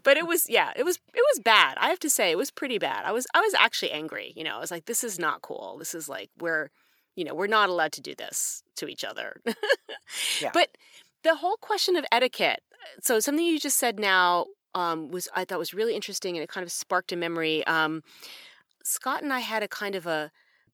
but 0.03 0.17
it 0.17 0.27
was 0.27 0.49
yeah, 0.49 0.71
it 0.75 0.83
was 0.83 0.97
it 1.13 1.23
was 1.33 1.39
bad. 1.39 1.77
I 1.79 1.89
have 1.89 1.99
to 1.99 2.09
say 2.09 2.31
it 2.31 2.37
was 2.37 2.51
pretty 2.51 2.77
bad. 2.77 3.05
I 3.05 3.11
was 3.11 3.27
I 3.33 3.41
was 3.41 3.53
actually 3.55 3.91
angry, 3.91 4.33
you 4.35 4.43
know. 4.43 4.57
I 4.57 4.59
was 4.59 4.71
like 4.71 4.85
this 4.85 5.03
is 5.03 5.19
not 5.19 5.41
cool. 5.41 5.77
This 5.77 5.93
is 5.93 6.09
like 6.09 6.29
we're 6.39 6.69
you 7.21 7.25
know, 7.25 7.35
we're 7.35 7.45
not 7.45 7.69
allowed 7.69 7.91
to 7.91 8.01
do 8.01 8.15
this 8.15 8.63
to 8.77 8.87
each 8.87 9.03
other. 9.03 9.39
yeah. 10.41 10.49
But 10.51 10.69
the 11.23 11.35
whole 11.35 11.57
question 11.57 11.95
of 11.95 12.03
etiquette. 12.11 12.61
So 12.99 13.19
something 13.19 13.45
you 13.45 13.59
just 13.59 13.77
said 13.77 13.99
now 13.99 14.47
um, 14.73 15.09
was 15.09 15.29
I 15.35 15.45
thought 15.45 15.59
was 15.59 15.71
really 15.71 15.95
interesting, 15.95 16.35
and 16.35 16.43
it 16.43 16.49
kind 16.49 16.65
of 16.65 16.71
sparked 16.71 17.11
a 17.11 17.15
memory. 17.15 17.63
Um, 17.67 18.01
Scott 18.83 19.21
and 19.21 19.31
I 19.31 19.41
had 19.41 19.61
a 19.61 19.67
kind 19.67 19.93
of 19.93 20.07
a 20.07 20.31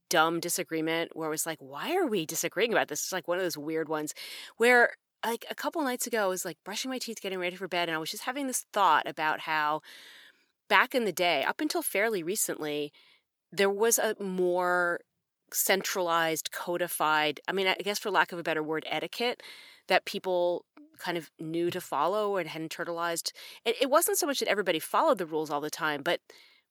dumb 0.10 0.40
disagreement 0.40 1.18
where 1.18 1.28
it 1.28 1.32
was 1.32 1.46
like, 1.46 1.58
why 1.60 1.94
are 1.98 2.08
we 2.08 2.26
disagreeing 2.26 2.72
about 2.72 2.88
this? 2.88 3.02
It's 3.02 3.12
like 3.12 3.28
one 3.28 3.40
of 3.40 3.44
those 3.44 3.58
weird 3.58 3.90
ones 3.90 4.14
where 4.56 4.94
like 5.26 5.46
a 5.50 5.56
couple 5.56 5.82
nights 5.84 6.08
ago 6.08 6.24
I 6.24 6.28
was 6.28 6.46
like 6.46 6.58
brushing 6.64 6.90
my 6.90 6.98
teeth, 6.98 7.20
getting 7.22 7.40
ready 7.40 7.58
for 7.58 7.68
bed, 7.68 7.90
and 7.90 7.96
I 7.98 8.00
was 8.00 8.10
just 8.10 8.24
having 8.24 8.48
this 8.48 8.66
thought 8.72 9.06
about 9.06 9.42
how 9.42 9.82
back 10.70 10.96
in 10.96 11.04
the 11.04 11.12
day, 11.12 11.44
up 11.44 11.60
until 11.60 11.82
fairly 11.82 12.24
recently, 12.24 12.94
there 13.52 13.70
was 13.70 14.00
a 14.00 14.16
more 14.18 15.02
centralized, 15.52 16.52
codified, 16.52 17.40
I 17.48 17.52
mean, 17.52 17.68
I 17.68 17.76
guess 17.76 18.00
for 18.00 18.12
lack 18.12 18.32
of 18.32 18.40
a 18.40 18.44
better 18.44 18.64
word, 18.64 18.86
etiquette 18.90 19.42
that 19.88 20.06
people 20.06 20.66
kind 21.00 21.18
of 21.18 21.30
knew 21.40 21.70
to 21.72 21.80
follow 21.80 22.38
and 22.38 22.50
had 22.50 22.62
internalized. 22.62 23.32
It, 23.66 23.76
it 23.82 23.90
wasn't 23.90 24.18
so 24.18 24.26
much 24.26 24.40
that 24.40 24.50
everybody 24.50 24.80
followed 24.80 25.18
the 25.18 25.26
rules 25.26 25.50
all 25.50 25.62
the 25.62 25.70
time, 25.70 26.02
but 26.02 26.20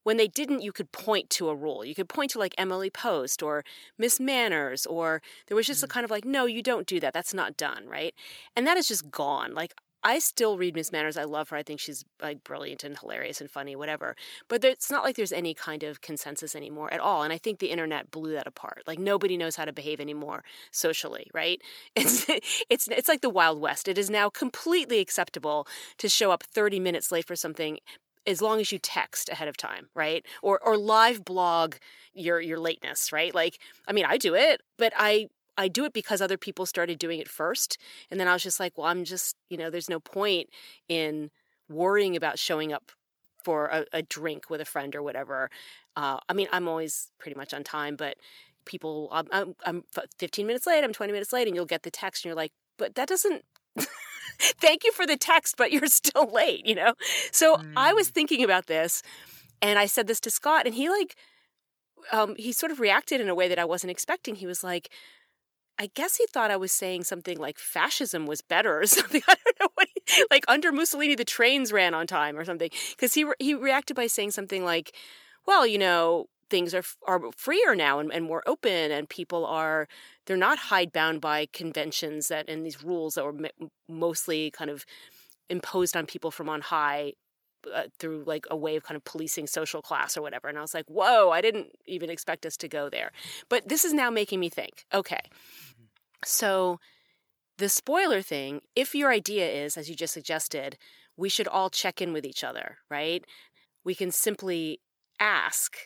when 0.02 0.18
they 0.18 0.28
didn't, 0.28 0.62
you 0.62 0.70
could 0.70 0.92
point 0.92 1.30
to 1.30 1.48
a 1.48 1.54
rule. 1.54 1.84
You 1.84 1.94
could 1.94 2.08
point 2.08 2.30
to 2.30 2.38
like 2.38 2.54
Emily 2.56 2.90
Post 2.90 3.42
or 3.42 3.64
Miss 3.98 4.20
Manners, 4.20 4.86
or 4.86 5.20
there 5.48 5.56
was 5.56 5.66
just 5.66 5.82
a 5.82 5.88
mm. 5.88 5.90
kind 5.90 6.04
of 6.04 6.12
like, 6.12 6.24
no, 6.24 6.46
you 6.46 6.62
don't 6.62 6.86
do 6.86 7.00
that. 7.00 7.12
That's 7.12 7.34
not 7.34 7.56
done, 7.56 7.88
right? 7.88 8.14
And 8.54 8.64
that 8.68 8.76
is 8.76 8.86
just 8.86 9.10
gone. 9.10 9.52
Like 9.52 9.74
I 10.06 10.20
still 10.20 10.56
read 10.56 10.76
Miss 10.76 10.92
Manners. 10.92 11.16
I 11.16 11.24
love 11.24 11.48
her. 11.48 11.56
I 11.56 11.64
think 11.64 11.80
she's 11.80 12.04
like 12.22 12.44
brilliant 12.44 12.84
and 12.84 12.96
hilarious 12.96 13.40
and 13.40 13.50
funny, 13.50 13.74
whatever. 13.74 14.14
But 14.46 14.62
it's 14.62 14.88
not 14.88 15.02
like 15.02 15.16
there's 15.16 15.32
any 15.32 15.52
kind 15.52 15.82
of 15.82 16.00
consensus 16.00 16.54
anymore 16.54 16.94
at 16.94 17.00
all. 17.00 17.24
And 17.24 17.32
I 17.32 17.38
think 17.38 17.58
the 17.58 17.72
internet 17.72 18.12
blew 18.12 18.32
that 18.34 18.46
apart. 18.46 18.84
Like 18.86 19.00
nobody 19.00 19.36
knows 19.36 19.56
how 19.56 19.64
to 19.64 19.72
behave 19.72 19.98
anymore 19.98 20.44
socially, 20.70 21.28
right? 21.34 21.60
It's 21.96 22.24
it's 22.70 22.88
it's 22.88 23.08
like 23.08 23.20
the 23.20 23.28
Wild 23.28 23.60
West. 23.60 23.88
It 23.88 23.98
is 23.98 24.08
now 24.08 24.30
completely 24.30 25.00
acceptable 25.00 25.66
to 25.98 26.08
show 26.08 26.30
up 26.30 26.44
30 26.44 26.78
minutes 26.78 27.10
late 27.10 27.26
for 27.26 27.34
something 27.34 27.80
as 28.28 28.40
long 28.40 28.60
as 28.60 28.70
you 28.70 28.78
text 28.78 29.28
ahead 29.28 29.48
of 29.48 29.56
time, 29.56 29.88
right? 29.94 30.24
Or 30.40 30.60
or 30.62 30.76
live 30.76 31.24
blog 31.24 31.74
your 32.14 32.40
your 32.40 32.60
lateness, 32.60 33.12
right? 33.12 33.34
Like 33.34 33.58
I 33.88 33.92
mean, 33.92 34.04
I 34.04 34.18
do 34.18 34.36
it, 34.36 34.60
but 34.78 34.92
I 34.96 35.30
I 35.56 35.68
do 35.68 35.84
it 35.84 35.92
because 35.92 36.20
other 36.20 36.36
people 36.36 36.66
started 36.66 36.98
doing 36.98 37.20
it 37.20 37.28
first. 37.28 37.78
And 38.10 38.20
then 38.20 38.28
I 38.28 38.32
was 38.32 38.42
just 38.42 38.60
like, 38.60 38.76
well, 38.76 38.86
I'm 38.86 39.04
just, 39.04 39.36
you 39.48 39.56
know, 39.56 39.70
there's 39.70 39.88
no 39.88 40.00
point 40.00 40.48
in 40.88 41.30
worrying 41.68 42.16
about 42.16 42.38
showing 42.38 42.72
up 42.72 42.92
for 43.42 43.66
a, 43.66 43.84
a 43.92 44.02
drink 44.02 44.50
with 44.50 44.60
a 44.60 44.64
friend 44.64 44.94
or 44.94 45.02
whatever. 45.02 45.50
Uh, 45.96 46.18
I 46.28 46.32
mean, 46.32 46.48
I'm 46.52 46.68
always 46.68 47.10
pretty 47.18 47.36
much 47.36 47.54
on 47.54 47.64
time, 47.64 47.96
but 47.96 48.16
people, 48.64 49.08
I'm, 49.12 49.28
I'm, 49.30 49.54
I'm 49.64 49.84
15 50.18 50.46
minutes 50.46 50.66
late, 50.66 50.82
I'm 50.82 50.92
20 50.92 51.12
minutes 51.12 51.32
late, 51.32 51.46
and 51.46 51.56
you'll 51.56 51.64
get 51.64 51.82
the 51.82 51.90
text 51.90 52.24
and 52.24 52.30
you're 52.30 52.36
like, 52.36 52.52
but 52.76 52.96
that 52.96 53.08
doesn't. 53.08 53.44
Thank 54.38 54.84
you 54.84 54.92
for 54.92 55.06
the 55.06 55.16
text, 55.16 55.54
but 55.56 55.72
you're 55.72 55.86
still 55.86 56.30
late, 56.30 56.66
you 56.66 56.74
know? 56.74 56.94
So 57.30 57.56
mm. 57.56 57.72
I 57.76 57.92
was 57.92 58.10
mm. 58.10 58.14
thinking 58.14 58.44
about 58.44 58.66
this 58.66 59.02
and 59.62 59.78
I 59.78 59.86
said 59.86 60.06
this 60.06 60.20
to 60.20 60.30
Scott, 60.30 60.66
and 60.66 60.74
he 60.74 60.88
like, 60.88 61.16
um, 62.12 62.34
he 62.36 62.52
sort 62.52 62.72
of 62.72 62.80
reacted 62.80 63.20
in 63.20 63.28
a 63.28 63.34
way 63.34 63.48
that 63.48 63.58
I 63.58 63.64
wasn't 63.64 63.90
expecting. 63.90 64.36
He 64.36 64.46
was 64.46 64.62
like, 64.62 64.90
I 65.78 65.90
guess 65.94 66.16
he 66.16 66.26
thought 66.26 66.50
I 66.50 66.56
was 66.56 66.72
saying 66.72 67.04
something 67.04 67.38
like 67.38 67.58
fascism 67.58 68.26
was 68.26 68.40
better 68.40 68.80
or 68.80 68.86
something. 68.98 69.22
I 69.28 69.34
don't 69.44 69.60
know 69.60 69.68
what, 69.74 69.88
he, 70.06 70.24
like 70.30 70.44
under 70.48 70.72
Mussolini 70.72 71.14
the 71.14 71.24
trains 71.24 71.72
ran 71.72 71.94
on 71.94 72.06
time 72.06 72.38
or 72.38 72.44
something. 72.44 72.70
Because 72.90 73.14
he 73.14 73.26
he 73.38 73.54
reacted 73.54 73.96
by 73.96 74.06
saying 74.06 74.30
something 74.32 74.64
like, 74.64 74.92
"Well, 75.46 75.66
you 75.66 75.78
know, 75.78 76.26
things 76.50 76.74
are 76.74 76.84
are 77.06 77.20
freer 77.36 77.74
now 77.74 77.98
and, 77.98 78.12
and 78.12 78.24
more 78.24 78.42
open, 78.46 78.90
and 78.90 79.08
people 79.08 79.44
are 79.46 79.88
they're 80.26 80.36
not 80.36 80.58
hidebound 80.58 81.20
by 81.20 81.46
conventions 81.52 82.28
that 82.28 82.48
and 82.48 82.64
these 82.64 82.82
rules 82.82 83.14
that 83.14 83.24
were 83.24 83.34
mostly 83.88 84.50
kind 84.50 84.70
of 84.70 84.84
imposed 85.50 85.96
on 85.96 86.06
people 86.06 86.30
from 86.30 86.48
on 86.48 86.60
high." 86.62 87.12
Uh, 87.74 87.84
through 87.98 88.22
like 88.26 88.46
a 88.50 88.56
way 88.56 88.76
of 88.76 88.84
kind 88.84 88.96
of 88.96 89.04
policing 89.04 89.46
social 89.46 89.82
class 89.82 90.16
or 90.16 90.22
whatever. 90.22 90.48
And 90.48 90.56
I 90.56 90.60
was 90.60 90.72
like, 90.72 90.86
whoa, 90.86 91.30
I 91.30 91.40
didn't 91.40 91.68
even 91.86 92.10
expect 92.10 92.46
us 92.46 92.56
to 92.58 92.68
go 92.68 92.88
there. 92.88 93.10
But 93.48 93.68
this 93.68 93.84
is 93.84 93.92
now 93.92 94.08
making 94.08 94.38
me 94.38 94.48
think 94.48 94.84
okay, 94.94 95.20
so, 96.24 96.80
the 97.58 97.68
spoiler 97.68 98.22
thing, 98.22 98.60
if 98.74 98.94
your 98.94 99.10
idea 99.10 99.48
is, 99.48 99.76
as 99.76 99.88
you 99.88 99.94
just 99.94 100.12
suggested, 100.12 100.76
we 101.16 101.28
should 101.28 101.48
all 101.48 101.70
check 101.70 102.02
in 102.02 102.12
with 102.12 102.26
each 102.26 102.44
other, 102.44 102.78
right? 102.90 103.24
We 103.84 103.94
can 103.94 104.10
simply 104.10 104.80
ask. 105.18 105.76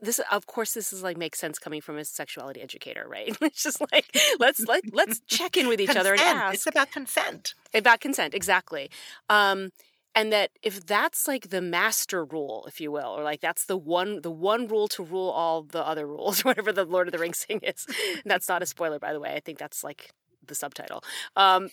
This, 0.00 0.20
of 0.30 0.46
course, 0.46 0.74
this 0.74 0.92
is 0.92 1.02
like 1.02 1.16
makes 1.16 1.40
sense 1.40 1.58
coming 1.58 1.80
from 1.80 1.98
a 1.98 2.04
sexuality 2.04 2.60
educator, 2.60 3.06
right? 3.08 3.36
it's 3.42 3.64
just 3.64 3.80
like 3.92 4.16
let's 4.38 4.60
let 4.60 4.82
let's 4.94 5.20
check 5.26 5.56
in 5.56 5.66
with 5.66 5.80
each 5.80 5.88
consent. 5.88 6.06
other 6.06 6.12
and 6.12 6.38
ask. 6.38 6.54
It's 6.54 6.66
about 6.66 6.92
consent. 6.92 7.54
About 7.74 8.00
consent, 8.00 8.32
exactly. 8.32 8.90
Um, 9.28 9.70
and 10.18 10.32
that 10.32 10.50
if 10.64 10.84
that's 10.84 11.28
like 11.28 11.50
the 11.50 11.62
master 11.62 12.24
rule 12.24 12.64
if 12.66 12.80
you 12.80 12.90
will 12.90 13.16
or 13.16 13.22
like 13.22 13.40
that's 13.40 13.66
the 13.66 13.76
one 13.76 14.20
the 14.22 14.30
one 14.30 14.66
rule 14.66 14.88
to 14.88 15.04
rule 15.04 15.30
all 15.30 15.62
the 15.62 15.86
other 15.86 16.06
rules 16.06 16.44
whatever 16.44 16.72
the 16.72 16.84
lord 16.84 17.06
of 17.06 17.12
the 17.12 17.18
rings 17.18 17.44
thing 17.44 17.60
is 17.62 17.86
that's 18.24 18.48
not 18.48 18.62
a 18.62 18.66
spoiler 18.66 18.98
by 18.98 19.12
the 19.12 19.20
way 19.20 19.32
i 19.34 19.40
think 19.40 19.58
that's 19.58 19.84
like 19.84 20.10
the 20.44 20.54
subtitle 20.54 21.04
um, 21.36 21.68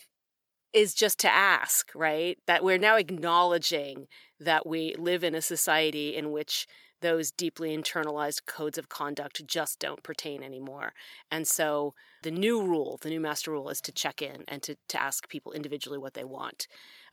is 0.72 0.94
just 0.94 1.18
to 1.18 1.32
ask 1.32 1.90
right 1.94 2.38
that 2.46 2.62
we're 2.62 2.78
now 2.78 2.96
acknowledging 2.96 4.06
that 4.38 4.66
we 4.66 4.94
live 4.96 5.24
in 5.24 5.34
a 5.34 5.42
society 5.42 6.14
in 6.14 6.30
which 6.30 6.66
those 7.02 7.30
deeply 7.30 7.76
internalized 7.76 8.46
codes 8.46 8.78
of 8.78 8.88
conduct 8.88 9.46
just 9.46 9.78
don't 9.78 10.02
pertain 10.02 10.42
anymore. 10.42 10.92
And 11.30 11.46
so 11.46 11.94
the 12.22 12.30
new 12.30 12.62
rule, 12.62 12.98
the 13.02 13.10
new 13.10 13.20
master 13.20 13.50
rule, 13.50 13.68
is 13.68 13.80
to 13.82 13.92
check 13.92 14.22
in 14.22 14.44
and 14.48 14.62
to, 14.62 14.76
to 14.88 15.00
ask 15.00 15.28
people 15.28 15.52
individually 15.52 15.98
what 15.98 16.14
they 16.14 16.24
want. 16.24 16.66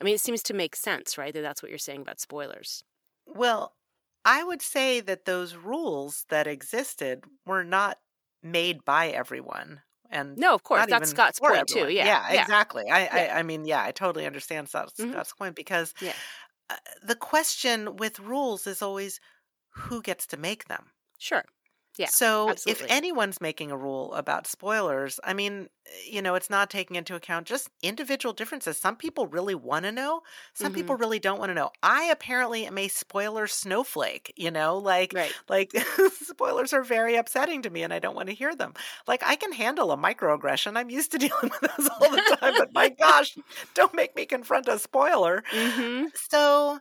I 0.04 0.06
mean, 0.06 0.16
it 0.16 0.22
seems 0.22 0.44
to 0.44 0.54
make 0.54 0.76
sense, 0.76 1.18
right? 1.18 1.34
That 1.34 1.44
that's 1.44 1.64
what 1.64 1.70
you're 1.70 1.80
saying 1.80 2.02
about 2.02 2.20
spoilers. 2.20 2.84
Well, 3.26 3.74
I 4.26 4.44
would 4.44 4.62
say 4.62 5.00
that 5.00 5.24
those 5.24 5.56
rules 5.56 6.26
that 6.28 6.46
existed 6.46 7.24
were 7.46 7.64
not 7.64 8.00
made 8.42 8.84
by 8.84 9.08
everyone. 9.08 9.80
And 10.10 10.38
no, 10.38 10.54
of 10.54 10.62
course, 10.62 10.88
that's 10.90 11.12
Scott's 11.12 11.40
point 11.40 11.72
everyone. 11.72 11.88
too. 11.88 11.94
Yeah, 11.94 12.06
yeah, 12.06 12.34
yeah. 12.34 12.42
exactly. 12.42 12.84
I, 12.92 13.04
yeah. 13.04 13.34
I, 13.34 13.40
I, 13.40 13.44
mean, 13.44 13.64
yeah, 13.64 13.82
I 13.82 13.92
totally 13.92 14.26
understand 14.26 14.68
Scott's, 14.68 15.00
mm-hmm. 15.00 15.14
Scott's 15.14 15.34
point 15.34 15.56
because 15.56 15.94
yeah. 16.02 16.12
uh, 16.70 16.76
the 17.02 17.16
question 17.16 17.96
with 17.96 18.20
rules 18.20 18.68
is 18.68 18.82
always 18.82 19.22
who 19.70 20.02
gets 20.02 20.28
to 20.28 20.38
make 20.38 20.68
them. 20.68 20.88
Sure. 21.18 21.46
Yeah. 21.98 22.08
So 22.08 22.50
absolutely. 22.50 22.86
if 22.86 22.92
anyone's 22.92 23.40
making 23.40 23.72
a 23.72 23.78
rule 23.78 24.14
about 24.14 24.48
spoilers, 24.48 25.20
I 25.24 25.34
mean, 25.34 25.70
you 26.10 26.22
know, 26.22 26.34
it's 26.34 26.50
not 26.50 26.70
taking 26.70 26.96
into 26.96 27.14
account 27.14 27.46
just 27.46 27.70
individual 27.84 28.34
differences. 28.34 28.78
Some 28.78 28.96
people 28.96 29.28
really 29.28 29.54
want 29.54 29.86
to 29.86 29.92
know, 29.92 30.22
some 30.54 30.68
mm-hmm. 30.68 30.76
people 30.76 30.96
really 30.96 31.20
don't 31.20 31.40
want 31.40 31.50
to 31.50 31.54
know. 31.54 31.72
I 31.84 32.06
apparently 32.06 32.66
am 32.66 32.78
a 32.78 32.88
spoiler 32.88 33.46
snowflake, 33.46 34.34
you 34.36 34.50
know, 34.50 34.78
like 34.78 35.14
right. 35.14 35.34
like 35.48 35.72
spoilers 36.22 36.74
are 36.74 36.84
very 36.84 37.16
upsetting 37.16 37.62
to 37.64 37.70
me 37.70 37.84
and 37.84 37.94
I 37.94 38.00
don't 38.00 38.16
want 38.16 38.30
to 38.30 38.36
hear 38.36 38.56
them. 38.56 38.74
Like 39.08 39.22
I 39.24 39.36
can 39.36 39.52
handle 39.52 39.92
a 39.92 39.98
microaggression. 39.98 40.78
I'm 40.78 40.90
used 40.90 41.12
to 41.12 41.18
dealing 41.20 41.52
with 41.52 41.72
those 41.78 41.90
all 41.90 42.10
the 42.10 42.38
time, 42.40 42.56
but 42.58 42.74
my 42.74 42.90
gosh, 43.00 43.38
don't 43.76 43.94
make 43.94 44.16
me 44.16 44.26
confront 44.26 44.68
a 44.68 44.80
spoiler. 44.80 45.44
Mm-hmm. 45.52 46.06
So 46.30 46.80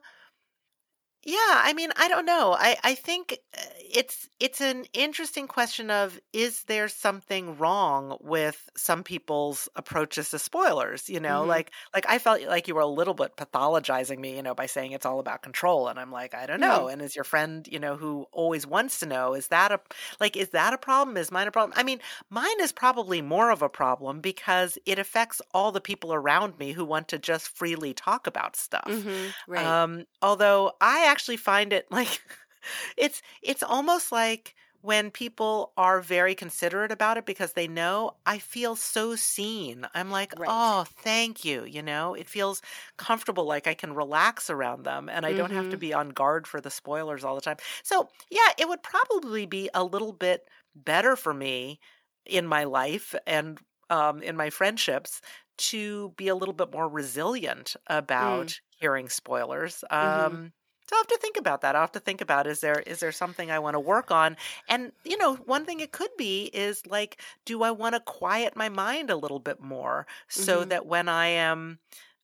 Yeah, 1.24 1.36
I 1.38 1.72
mean, 1.72 1.90
I 1.96 2.08
don't 2.08 2.26
know. 2.26 2.52
I 2.58 2.76
I 2.82 2.94
think 2.96 3.38
uh, 3.56 3.60
it's 3.78 4.28
it's 4.40 4.60
an 4.60 4.86
interesting 4.92 5.46
question 5.46 5.88
of 5.88 6.18
is 6.32 6.64
there 6.64 6.88
something 6.88 7.56
wrong 7.58 8.18
with 8.20 8.68
some 8.76 9.04
people's 9.04 9.68
approaches 9.76 10.30
to 10.30 10.40
spoilers, 10.40 11.08
you 11.08 11.20
know? 11.20 11.44
Mhm. 11.44 11.46
Like 11.46 11.70
like 11.94 12.06
I 12.08 12.18
felt 12.18 12.42
like 12.42 12.66
you 12.66 12.74
were 12.74 12.80
a 12.80 12.86
little 12.88 13.14
bit 13.14 13.36
pathologizing 13.36 14.18
me, 14.18 14.34
you 14.34 14.42
know, 14.42 14.54
by 14.56 14.66
saying 14.66 14.90
it's 14.92 15.06
all 15.06 15.20
about 15.20 15.42
control 15.42 15.86
and 15.86 16.00
I'm 16.00 16.10
like, 16.10 16.34
I 16.34 16.44
don't 16.46 16.58
know. 16.60 16.88
And 16.88 17.00
is 17.00 17.14
your 17.14 17.24
friend, 17.24 17.68
you 17.70 17.78
know, 17.78 17.96
who 17.96 18.26
always 18.32 18.66
wants 18.66 18.98
to 19.00 19.06
know, 19.06 19.34
is 19.34 19.46
that 19.48 19.70
a 19.70 19.80
like 20.18 20.36
is 20.36 20.50
that 20.50 20.72
a 20.74 20.78
problem? 20.78 21.16
Is 21.16 21.30
mine 21.30 21.46
a 21.46 21.52
problem? 21.52 21.72
I 21.78 21.84
mean, 21.84 22.00
mine 22.30 22.60
is 22.60 22.72
probably 22.72 23.22
more 23.22 23.50
of 23.52 23.62
a 23.62 23.68
problem 23.68 24.20
because 24.20 24.76
it 24.86 24.98
affects 24.98 25.40
all 25.54 25.70
the 25.70 25.80
people 25.80 26.12
around 26.12 26.58
me 26.58 26.72
who 26.72 26.84
want 26.84 27.06
to 27.08 27.18
just 27.18 27.48
freely 27.48 27.94
talk 27.94 28.26
about 28.26 28.56
stuff. 28.56 29.06
Mhm. 29.06 29.34
Right. 29.46 29.76
Um, 29.82 30.04
although 30.22 30.72
I 30.80 31.00
actually 31.12 31.36
find 31.38 31.72
it 31.72 31.90
like 31.92 32.22
it's 32.96 33.22
it's 33.42 33.62
almost 33.62 34.12
like 34.12 34.54
when 34.82 35.12
people 35.12 35.72
are 35.76 36.00
very 36.00 36.34
considerate 36.34 36.90
about 36.92 37.16
it 37.16 37.24
because 37.26 37.52
they 37.52 37.68
know 37.68 38.16
I 38.26 38.38
feel 38.40 38.74
so 38.76 39.14
seen. 39.16 39.86
I'm 39.94 40.10
like, 40.10 40.34
Right. 40.34 40.48
"Oh, 40.48 40.84
thank 40.84 41.44
you." 41.44 41.64
You 41.64 41.82
know, 41.82 42.14
it 42.14 42.28
feels 42.28 42.62
comfortable 42.96 43.44
like 43.44 43.66
I 43.68 43.74
can 43.74 43.94
relax 43.94 44.50
around 44.50 44.84
them 44.84 45.08
and 45.08 45.24
I 45.26 45.34
don't 45.34 45.52
have 45.52 45.68
to 45.70 45.76
Mhm. 45.76 45.84
be 45.86 45.94
on 45.94 46.10
guard 46.10 46.46
for 46.48 46.60
the 46.60 46.70
spoilers 46.70 47.24
all 47.24 47.36
the 47.36 47.40
time. 47.42 47.58
So, 47.84 48.08
yeah, 48.30 48.48
it 48.58 48.68
would 48.68 48.82
probably 48.82 49.46
be 49.46 49.70
a 49.74 49.84
little 49.84 50.12
bit 50.12 50.48
better 50.74 51.16
for 51.16 51.34
me 51.34 51.80
in 52.24 52.46
my 52.46 52.64
life 52.64 53.14
and 53.26 53.60
um, 53.90 54.22
in 54.22 54.36
my 54.36 54.50
friendships 54.50 55.20
to 55.58 56.10
be 56.16 56.28
a 56.28 56.34
little 56.34 56.54
bit 56.54 56.72
more 56.72 56.88
resilient 56.88 57.76
Mm. 58.18 58.52
about 58.52 58.58
hearing 58.78 59.08
spoilers. 59.08 59.84
Mhm. 60.00 60.36
Um, 60.36 60.52
so 60.88 60.96
I'll 60.96 61.00
have 61.02 61.06
to 61.08 61.18
think 61.18 61.36
about 61.36 61.60
that. 61.62 61.74
I'll 61.76 61.82
have 61.82 61.92
to 61.92 62.00
think 62.00 62.20
about 62.20 62.46
is 62.46 62.60
there 62.60 62.80
is 62.80 63.00
there 63.00 63.12
something 63.12 63.50
I 63.50 63.58
want 63.58 63.74
to 63.74 63.80
work 63.80 64.10
on? 64.10 64.36
And 64.68 64.92
you 65.04 65.16
know, 65.16 65.36
one 65.36 65.64
thing 65.64 65.80
it 65.80 65.92
could 65.92 66.10
be 66.18 66.46
is 66.52 66.86
like, 66.86 67.20
do 67.44 67.62
I 67.62 67.70
want 67.70 67.94
to 67.94 68.00
quiet 68.00 68.56
my 68.56 68.68
mind 68.68 69.10
a 69.10 69.16
little 69.16 69.38
bit 69.40 69.60
more 69.60 70.06
so 70.28 70.64
Mhm. 70.64 70.66
that 70.66 70.86
when 70.86 71.08
I 71.08 71.26
am 71.28 71.80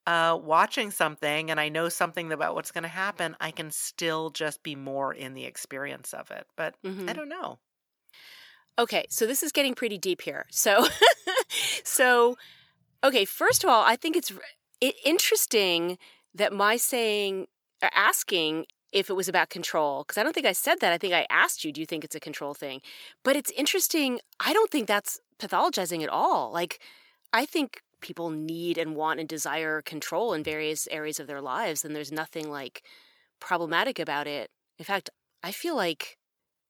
uh, 0.07 0.39
watching 0.43 0.91
something 0.91 1.51
and 1.51 1.61
I 1.61 1.69
know 1.69 1.89
something 1.89 2.33
about 2.33 2.55
what's 2.55 2.73
going 2.73 2.83
to 2.83 2.89
happen, 2.89 3.37
I 3.41 3.51
can 3.51 3.71
still 3.71 4.31
just 4.31 4.63
be 4.63 4.75
more 4.75 5.13
in 5.13 5.35
the 5.35 5.45
experience 5.45 6.15
of 6.15 6.31
it. 6.31 6.47
But 6.57 6.77
I 7.07 7.13
Mhm. 7.13 7.13
don't 7.13 7.29
know. 7.29 7.61
Okay, 8.79 9.07
so 9.11 9.27
this 9.27 9.43
is 9.43 9.51
getting 9.53 9.75
pretty 9.75 9.99
deep 9.99 10.23
here. 10.23 10.47
So, 10.51 10.87
so, 11.85 12.37
okay. 13.05 13.25
First 13.25 13.65
of 13.65 13.71
all, 13.71 13.85
I 13.85 13.97
think 13.97 14.17
it's 14.17 14.33
r- 14.33 14.41
it, 14.81 14.97
interesting 15.05 15.99
that 16.35 16.53
my 16.53 16.77
saying, 16.77 17.49
Uh, 17.83 17.89
asking 17.95 18.67
if 18.93 19.11
it 19.11 19.15
was 19.15 19.29
about 19.29 19.51
control, 19.51 20.03
because 20.03 20.19
I 20.19 20.23
don't 20.23 20.33
think 20.33 20.47
I 20.47 20.53
said 20.53 20.81
that. 20.81 20.93
I 20.93 20.99
think 20.99 21.13
I 21.13 21.27
asked 21.31 21.65
you, 21.65 21.73
do 21.73 21.81
you 21.81 21.87
think 21.87 22.05
it's 22.05 22.17
a 22.17 22.21
control 22.21 22.55
thing? 22.55 22.81
But 23.23 23.37
it's 23.37 23.51
interesting. 23.53 24.21
I 24.41 24.53
don't 24.53 24.71
think 24.71 24.89
that's 24.89 25.21
pathologizing 25.39 26.03
at 26.03 26.09
all. 26.09 26.51
Like, 26.53 26.81
I 27.33 27.45
think 27.45 27.83
people 28.01 28.31
need 28.31 28.79
and 28.79 28.97
want 28.97 29.21
and 29.21 29.29
desire 29.29 29.83
control 29.83 30.33
in 30.33 30.43
various 30.43 30.89
areas 30.91 31.21
of 31.21 31.27
their 31.27 31.41
lives, 31.41 31.85
and 31.85 31.95
there's 31.95 32.13
nothing 32.13 32.51
like 32.51 32.83
problematic 33.41 33.99
about 33.99 34.27
it. 34.27 34.51
In 34.79 34.85
fact, 34.85 35.11
I 35.43 35.53
feel 35.53 35.77
like 35.77 36.17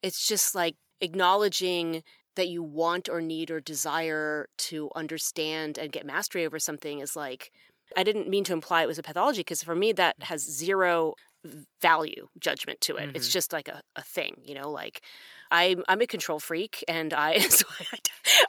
it's 0.02 0.26
just 0.26 0.54
like 0.54 0.76
acknowledging 1.00 2.02
that 2.36 2.48
you 2.48 2.62
want 2.62 3.08
or 3.08 3.20
need 3.20 3.50
or 3.50 3.60
desire 3.60 4.48
to 4.58 4.90
understand 4.94 5.78
and 5.78 5.92
get 5.92 6.06
mastery 6.06 6.46
over 6.46 6.58
something 6.58 7.00
is 7.00 7.16
like 7.16 7.50
I 7.96 8.02
didn't 8.02 8.28
mean 8.28 8.44
to 8.44 8.52
imply 8.52 8.82
it 8.82 8.86
was 8.86 8.98
a 8.98 9.02
pathology 9.02 9.40
because 9.40 9.62
for 9.62 9.74
me 9.74 9.92
that 9.92 10.16
has 10.22 10.42
zero 10.42 11.14
value 11.80 12.26
judgment 12.40 12.80
to 12.82 12.96
it. 12.96 13.10
It's 13.14 13.28
Mhm. 13.28 13.28
just 13.28 13.52
like 13.52 13.68
a, 13.68 13.80
a 13.96 14.02
thing, 14.02 14.34
you 14.44 14.54
know, 14.54 14.70
like 14.70 15.02
I'm 15.50 15.84
I'm 15.88 16.00
a 16.00 16.06
control 16.06 16.40
freak 16.40 16.84
and 16.88 17.14
I 17.14 17.38
so 17.48 17.64
I, 17.80 17.98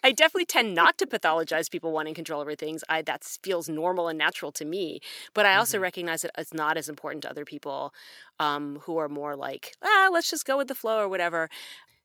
I 0.03 0.11
definitely 0.11 0.45
tend 0.45 0.73
not 0.75 0.97
to 0.97 1.05
pathologize 1.05 1.69
people 1.69 1.91
wanting 1.91 2.13
control 2.15 2.41
over 2.41 2.55
things. 2.55 2.83
I 2.89 3.01
that 3.03 3.23
feels 3.43 3.69
normal 3.69 4.07
and 4.07 4.17
natural 4.17 4.51
to 4.53 4.65
me, 4.65 4.99
but 5.33 5.45
I 5.45 5.55
also 5.55 5.77
Mhm. 5.77 5.79
recognize 5.79 6.23
that 6.23 6.31
it's 6.37 6.53
not 6.53 6.77
as 6.77 6.89
important 6.89 7.23
to 7.23 7.29
other 7.29 7.45
people 7.45 7.93
um, 8.39 8.79
who 8.83 8.97
are 8.97 9.09
more 9.09 9.35
like, 9.35 9.75
ah, 9.83 10.09
let's 10.11 10.29
just 10.29 10.45
go 10.45 10.57
with 10.57 10.67
the 10.67 10.75
flow 10.75 10.99
or 10.99 11.09
whatever. 11.09 11.49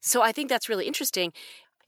So 0.01 0.23
I 0.23 0.33
think 0.33 0.49
that's 0.49 0.69
really 0.69 0.87
interesting. 0.87 1.33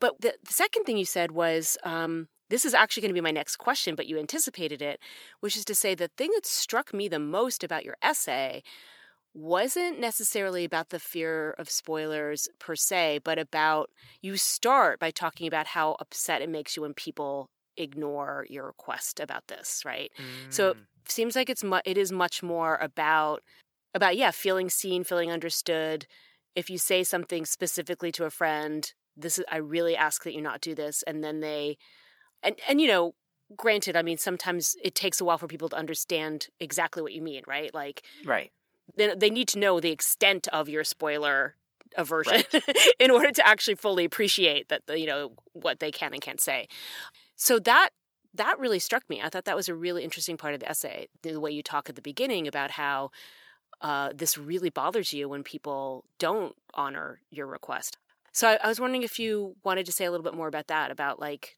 But 0.00 0.20
the, 0.20 0.34
the 0.44 0.52
second 0.52 0.84
thing 0.84 0.98
you 0.98 1.04
said 1.06 1.32
was 1.32 1.78
um, 1.84 2.28
this 2.48 2.64
is 2.64 2.74
actually 2.74 3.02
going 3.02 3.10
to 3.10 3.14
be 3.14 3.20
my 3.20 3.30
next 3.30 3.56
question, 3.56 3.94
but 3.94 4.06
you 4.06 4.18
anticipated 4.18 4.82
it, 4.82 5.00
which 5.40 5.56
is 5.56 5.64
to 5.66 5.74
say 5.74 5.94
the 5.94 6.08
thing 6.16 6.30
that 6.34 6.46
struck 6.46 6.94
me 6.94 7.08
the 7.08 7.18
most 7.18 7.64
about 7.64 7.84
your 7.84 7.96
essay 8.02 8.62
wasn't 9.34 10.00
necessarily 10.00 10.64
about 10.64 10.88
the 10.90 10.98
fear 10.98 11.52
of 11.58 11.68
spoilers 11.68 12.48
per 12.58 12.74
se, 12.74 13.20
but 13.24 13.38
about 13.38 13.90
you 14.22 14.36
start 14.36 14.98
by 14.98 15.10
talking 15.10 15.46
about 15.46 15.66
how 15.68 15.96
upset 16.00 16.40
it 16.40 16.48
makes 16.48 16.76
you 16.76 16.82
when 16.82 16.94
people 16.94 17.50
ignore 17.76 18.46
your 18.48 18.66
request 18.66 19.20
about 19.20 19.46
this, 19.48 19.82
right? 19.84 20.10
So 20.48 20.70
it 20.70 20.76
seems 21.08 21.36
like 21.36 21.50
it's 21.50 21.64
mu- 21.64 21.80
it 21.84 21.98
is 21.98 22.10
much 22.12 22.42
more 22.42 22.76
about 22.76 23.42
about 23.94 24.16
yeah 24.16 24.30
feeling 24.30 24.68
seen 24.70 25.04
feeling 25.04 25.30
understood 25.30 26.06
if 26.54 26.70
you 26.70 26.78
say 26.78 27.02
something 27.02 27.44
specifically 27.46 28.12
to 28.12 28.24
a 28.24 28.30
friend 28.30 28.92
this 29.16 29.38
is 29.38 29.44
i 29.50 29.56
really 29.56 29.96
ask 29.96 30.24
that 30.24 30.34
you 30.34 30.40
not 30.42 30.60
do 30.60 30.74
this 30.74 31.02
and 31.06 31.24
then 31.24 31.40
they 31.40 31.76
and 32.42 32.56
and 32.68 32.80
you 32.80 32.88
know 32.88 33.14
granted 33.56 33.96
i 33.96 34.02
mean 34.02 34.18
sometimes 34.18 34.76
it 34.82 34.94
takes 34.94 35.20
a 35.20 35.24
while 35.24 35.38
for 35.38 35.46
people 35.46 35.68
to 35.68 35.76
understand 35.76 36.48
exactly 36.58 37.02
what 37.02 37.12
you 37.12 37.22
mean 37.22 37.42
right? 37.46 37.72
Like 37.72 38.02
right. 38.24 38.52
they, 38.96 39.14
they 39.14 39.30
need 39.30 39.48
to 39.48 39.58
know 39.58 39.80
the 39.80 39.90
extent 39.90 40.48
of 40.48 40.68
your 40.68 40.84
spoiler 40.84 41.56
aversion 41.96 42.42
in 42.98 43.10
order 43.10 43.30
to 43.30 43.46
actually 43.46 43.76
fully 43.76 44.04
appreciate 44.04 44.68
that 44.68 44.86
the, 44.86 44.98
you 44.98 45.06
know 45.06 45.32
what 45.52 45.80
they 45.80 45.90
can 45.90 46.12
and 46.12 46.22
can't 46.22 46.40
say. 46.40 46.68
So 47.36 47.58
that 47.60 47.90
that 48.34 48.58
really 48.58 48.78
struck 48.78 49.08
me. 49.08 49.22
I 49.22 49.28
thought 49.28 49.46
that 49.46 49.56
was 49.56 49.68
a 49.68 49.74
really 49.74 50.04
interesting 50.04 50.36
part 50.36 50.54
of 50.54 50.60
the 50.60 50.68
essay 50.68 51.08
the 51.22 51.40
way 51.40 51.50
you 51.50 51.62
talk 51.62 51.88
at 51.88 51.96
the 51.96 52.02
beginning 52.02 52.46
about 52.46 52.72
how 52.72 53.10
uh, 53.80 54.10
this 54.14 54.36
really 54.36 54.70
bothers 54.70 55.12
you 55.12 55.28
when 55.28 55.42
people 55.42 56.04
don't 56.18 56.54
honor 56.74 57.20
your 57.30 57.46
request. 57.46 57.98
So 58.32 58.48
I, 58.48 58.58
I 58.62 58.68
was 58.68 58.80
wondering 58.80 59.02
if 59.02 59.18
you 59.18 59.56
wanted 59.64 59.86
to 59.86 59.92
say 59.92 60.04
a 60.04 60.10
little 60.10 60.24
bit 60.24 60.34
more 60.34 60.48
about 60.48 60.66
that 60.66 60.90
about 60.90 61.18
like 61.18 61.56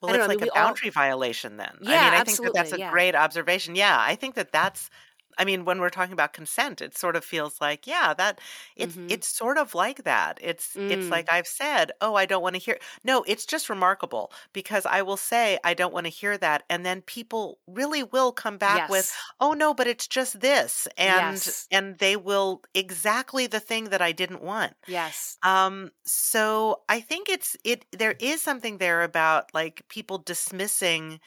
Well, 0.00 0.10
it's 0.14 0.18
know, 0.18 0.24
I 0.24 0.26
like 0.28 0.38
mean, 0.38 0.42
a 0.42 0.46
we 0.46 0.50
all- 0.50 0.66
boundary 0.68 0.90
violation 0.90 1.56
then. 1.56 1.72
I 1.80 1.84
mean, 1.84 1.90
I 1.90 2.24
think 2.24 2.38
that 2.42 2.54
that's 2.54 2.72
a 2.72 2.78
yeah. 2.78 2.90
great 2.90 3.14
observation. 3.14 3.74
Yeah, 3.74 3.96
I 3.98 4.14
think 4.14 4.34
that 4.36 4.52
that's 4.52 4.90
I 5.38 5.44
mean, 5.44 5.64
when 5.64 5.80
we're 5.80 5.90
talking 5.90 6.12
about 6.12 6.32
consent, 6.32 6.80
it 6.82 6.96
sort 6.98 7.16
of 7.16 7.24
feels 7.24 7.60
like, 7.60 7.86
yeah, 7.86 8.12
that 8.14 8.40
it's 8.76 8.98
Mhm. 8.98 9.08
it's 9.08 9.28
sort 9.28 9.56
of 9.58 9.74
like 9.74 10.04
that. 10.04 10.38
It's 10.42 10.78
it's 10.88 11.10
Mm. 11.10 11.12
like 11.12 11.30
I've 11.30 11.46
said, 11.46 11.92
"Oh, 12.00 12.14
I 12.16 12.26
don't 12.26 12.42
want 12.42 12.54
to 12.56 12.60
hear." 12.60 12.78
No, 13.04 13.22
it's 13.26 13.46
just 13.46 13.68
remarkable 13.70 14.32
because 14.52 14.84
I 14.86 15.02
will 15.02 15.16
say 15.16 15.58
I 15.64 15.74
don't 15.74 15.94
want 15.94 16.06
to 16.06 16.10
hear 16.10 16.36
that 16.38 16.64
and 16.68 16.84
then 16.84 17.02
people 17.02 17.60
really 17.66 18.02
will 18.02 18.32
come 18.32 18.58
back 18.58 18.88
with, 18.88 19.06
"Oh 19.40 19.52
no, 19.52 19.74
but 19.74 19.86
it's 19.86 20.06
just 20.08 20.40
this." 20.40 20.88
And 20.96 21.46
Yes. 21.46 21.70
and 21.70 21.98
they 21.98 22.16
will 22.16 22.62
exactly 22.74 23.46
the 23.46 23.60
thing 23.60 23.84
that 23.90 24.02
I 24.02 24.12
didn't 24.12 24.42
want. 24.42 24.74
yes 24.86 25.38
Um, 25.44 25.90
so 26.04 26.82
I 26.88 27.00
think 27.00 27.28
it's 27.28 27.56
it 27.64 27.86
there 27.92 28.16
is 28.20 28.42
something 28.42 28.78
there 28.78 29.02
about 29.02 29.54
like 29.54 29.86
people 29.88 30.18
dismissing 30.18 31.20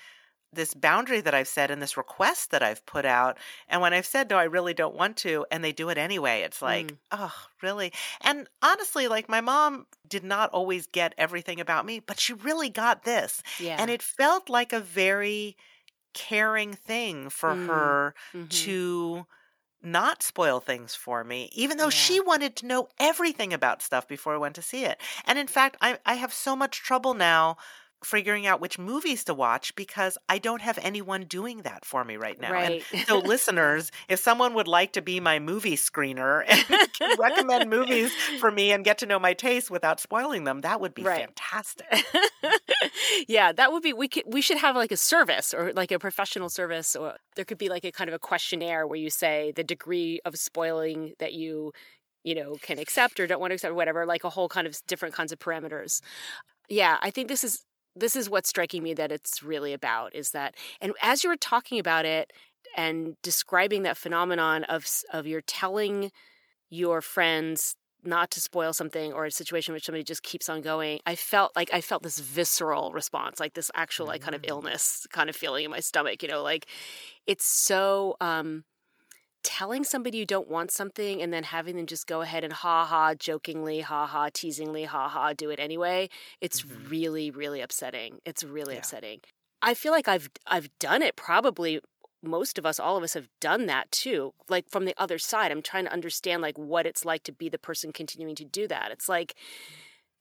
this 0.53 0.73
boundary 0.73 1.21
that 1.21 1.33
I've 1.33 1.47
set 1.47 1.71
and 1.71 1.81
this 1.81 1.95
request 1.97 2.51
that 2.51 2.61
I've 2.61 2.85
put 2.85 3.05
out. 3.05 3.37
And 3.69 3.81
when 3.81 3.93
I've 3.93 4.05
said 4.05 4.29
no, 4.29 4.37
I 4.37 4.43
really 4.43 4.73
don't 4.73 4.95
want 4.95 5.17
to, 5.17 5.45
and 5.51 5.63
they 5.63 5.71
do 5.71 5.89
it 5.89 5.97
anyway, 5.97 6.41
it's 6.41 6.61
like, 6.61 6.93
Mm. 6.93 6.99
oh, 7.11 7.33
really? 7.61 7.93
And 8.21 8.47
honestly, 8.61 9.07
like 9.07 9.29
my 9.29 9.41
mom 9.41 9.87
did 10.07 10.23
not 10.23 10.49
always 10.51 10.87
get 10.87 11.13
everything 11.17 11.59
about 11.59 11.85
me, 11.85 11.99
but 11.99 12.19
she 12.19 12.33
really 12.33 12.69
got 12.69 13.03
this. 13.03 13.41
yeah 13.57 13.77
And 13.77 13.89
it 13.89 14.01
felt 14.03 14.49
like 14.49 14.73
a 14.73 14.79
very 14.81 15.55
caring 16.13 16.73
thing 16.73 17.29
for 17.29 17.55
Mm. 17.55 17.55
her 17.55 18.13
Mhm. 18.33 18.75
to 18.89 19.25
not 19.81 20.23
spoil 20.23 20.59
things 20.59 20.95
for 20.95 21.23
me, 21.23 21.49
even 21.53 21.77
though 21.77 21.89
Yeah. 21.89 21.91
she 21.91 22.19
wanted 22.19 22.55
to 22.57 22.67
know 22.67 22.89
everything 22.99 23.53
about 23.53 23.81
stuff 23.81 24.07
before 24.07 24.35
I 24.35 24.37
went 24.39 24.55
to 24.55 24.61
see 24.61 24.85
it. 24.85 25.01
And 25.25 25.39
in 25.39 25.47
fact, 25.47 25.77
I, 25.81 25.99
I 26.05 26.15
have 26.15 26.33
so 26.33 26.55
much 26.55 26.79
trouble 26.83 27.13
now 27.15 27.57
figuring 28.03 28.47
out 28.47 28.61
which 28.61 28.79
movies 28.79 29.23
to 29.25 29.33
watch 29.33 29.75
because 29.75 30.17
I 30.29 30.37
don't 30.39 30.61
have 30.61 30.79
anyone 30.81 31.25
doing 31.25 31.59
that 31.63 31.85
for 31.85 32.03
me 32.03 32.17
right 32.17 32.39
now. 32.39 32.61
right 32.61 32.87
And 32.93 33.03
so, 33.07 33.19
listeners, 33.19 33.91
if 34.09 34.19
someone 34.19 34.53
would 34.55 34.67
like 34.67 34.93
to 34.93 35.01
be 35.01 35.19
my 35.19 35.39
movie 35.39 35.75
screener 35.77 36.43
and 36.47 36.65
recommend 37.15 37.69
movies 37.69 38.15
for 38.35 38.51
me 38.51 38.71
and 38.71 38.83
get 38.85 38.97
to 38.99 39.05
know 39.05 39.19
my 39.19 39.33
taste 39.33 39.69
without 39.71 39.99
spoiling 39.99 40.43
them, 40.45 40.61
that 40.61 40.81
would 40.81 40.93
be 40.93 41.03
Right. 41.03 41.05
fantastic. 41.05 41.87
yeah, 43.27 43.51
that 43.51 43.71
would 43.71 43.83
be 43.83 43.93
we 43.93 44.07
could 44.07 44.23
we 44.25 44.41
should 44.41 44.57
have 44.57 44.75
like 44.75 44.91
a 44.91 44.97
service 44.97 45.53
or 45.53 45.73
like 45.73 45.91
a 45.91 45.99
professional 45.99 46.49
service 46.49 46.95
or 46.95 47.17
there 47.35 47.45
could 47.45 47.57
be 47.57 47.69
like 47.69 47.85
a 47.85 47.91
kind 47.91 48.09
of 48.09 48.13
a 48.13 48.19
questionnaire 48.19 48.87
where 48.87 48.99
you 48.99 49.09
say 49.09 49.51
the 49.55 49.63
degree 49.63 50.19
of 50.25 50.37
spoiling 50.37 51.13
that 51.19 51.33
you 51.33 51.71
you 52.23 52.35
know 52.35 52.55
can 52.61 52.79
accept 52.79 53.19
or 53.19 53.27
don't 53.27 53.39
want 53.39 53.51
to 53.51 53.55
accept 53.55 53.71
or 53.71 53.75
whatever 53.75 54.05
like 54.05 54.23
a 54.23 54.29
whole 54.29 54.49
kind 54.49 54.67
of 54.67 54.77
different 54.87 55.13
kinds 55.15 55.31
of 55.31 55.39
parameters. 55.39 56.01
Yeah, 56.69 56.97
I 57.01 57.11
think 57.11 57.27
this 57.27 57.43
is 57.43 57.63
this 57.95 58.15
is 58.15 58.29
what's 58.29 58.49
striking 58.49 58.83
me 58.83 58.93
that 58.93 59.11
it's 59.11 59.43
really 59.43 59.73
about 59.73 60.15
is 60.15 60.31
that 60.31 60.55
and 60.79 60.93
as 61.01 61.23
you 61.23 61.29
were 61.29 61.37
talking 61.37 61.79
about 61.79 62.05
it 62.05 62.31
and 62.75 63.15
describing 63.21 63.83
that 63.83 63.97
phenomenon 63.97 64.63
of 64.65 64.87
of 65.11 65.27
you're 65.27 65.41
telling 65.41 66.11
your 66.69 67.01
friends 67.01 67.75
not 68.03 68.31
to 68.31 68.41
spoil 68.41 68.73
something 68.73 69.13
or 69.13 69.25
a 69.25 69.31
situation 69.31 69.73
which 69.73 69.85
somebody 69.85 70.03
just 70.03 70.23
keeps 70.23 70.49
on 70.49 70.61
going 70.61 70.99
i 71.05 71.15
felt 71.15 71.55
like 71.55 71.69
i 71.73 71.81
felt 71.81 72.03
this 72.03 72.19
visceral 72.19 72.91
response 72.93 73.39
like 73.39 73.53
this 73.53 73.69
actual 73.75 74.07
like 74.07 74.21
kind 74.21 74.35
of 74.35 74.41
mm. 74.41 74.49
illness 74.49 75.05
kind 75.11 75.29
of 75.29 75.35
feeling 75.35 75.65
in 75.65 75.71
my 75.71 75.79
stomach 75.79 76.23
you 76.23 76.29
know 76.29 76.41
like 76.41 76.65
it's 77.27 77.45
so 77.45 78.15
um 78.21 78.63
telling 79.43 79.83
somebody 79.83 80.17
you 80.17 80.25
don't 80.25 80.49
want 80.49 80.71
something 80.71 81.21
and 81.21 81.33
then 81.33 81.43
having 81.43 81.75
them 81.75 81.85
just 81.85 82.07
go 82.07 82.21
ahead 82.21 82.43
and 82.43 82.53
ha 82.53 82.85
ha 82.85 83.13
jokingly 83.13 83.81
ha 83.81 84.05
ha 84.05 84.29
teasingly 84.33 84.85
ha 84.85 85.07
ha 85.07 85.33
do 85.33 85.49
it 85.49 85.59
anyway 85.59 86.09
it's 86.39 86.61
mm-hmm. 86.61 86.89
really 86.89 87.31
really 87.31 87.61
upsetting. 87.61 88.19
It's 88.25 88.43
really 88.43 88.73
yeah. 88.73 88.79
upsetting. 88.79 89.21
I 89.61 89.73
feel 89.73 89.91
like 89.91 90.07
i've 90.07 90.29
i've 90.47 90.69
done 90.79 91.01
it 91.01 91.15
probably 91.15 91.79
most 92.23 92.59
of 92.59 92.65
us 92.65 92.79
all 92.79 92.97
of 92.97 93.03
us 93.03 93.15
have 93.15 93.27
done 93.39 93.65
that 93.65 93.91
too 93.91 94.33
like 94.49 94.69
from 94.69 94.85
the 94.85 94.95
other 94.97 95.17
side. 95.17 95.51
I'm 95.51 95.61
trying 95.61 95.85
to 95.85 95.93
understand 95.93 96.41
like 96.41 96.57
what 96.57 96.85
it's 96.85 97.05
like 97.05 97.23
to 97.23 97.31
be 97.31 97.49
the 97.49 97.57
person 97.57 97.91
continuing 97.91 98.35
to 98.35 98.45
do 98.45 98.67
that. 98.67 98.91
It's 98.91 99.09
like 99.09 99.35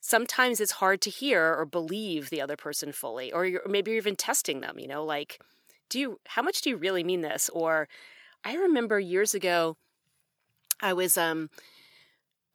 sometimes 0.00 0.60
it's 0.60 0.72
hard 0.72 1.02
to 1.02 1.10
hear 1.10 1.54
or 1.58 1.66
believe 1.66 2.30
the 2.30 2.40
other 2.40 2.56
person 2.56 2.90
fully 2.90 3.30
or, 3.32 3.44
or 3.44 3.68
maybe 3.68 3.90
you're 3.90 3.98
even 3.98 4.16
testing 4.16 4.62
them 4.62 4.78
you 4.78 4.88
know 4.88 5.04
like 5.04 5.38
do 5.90 5.98
you 5.98 6.20
how 6.28 6.40
much 6.40 6.62
do 6.62 6.70
you 6.70 6.76
really 6.76 7.04
mean 7.04 7.20
this? 7.20 7.50
Or 7.52 7.88
I 8.44 8.54
remember 8.54 8.98
years 8.98 9.34
ago, 9.34 9.76
I 10.80 10.92
was 10.92 11.16
um 11.18 11.50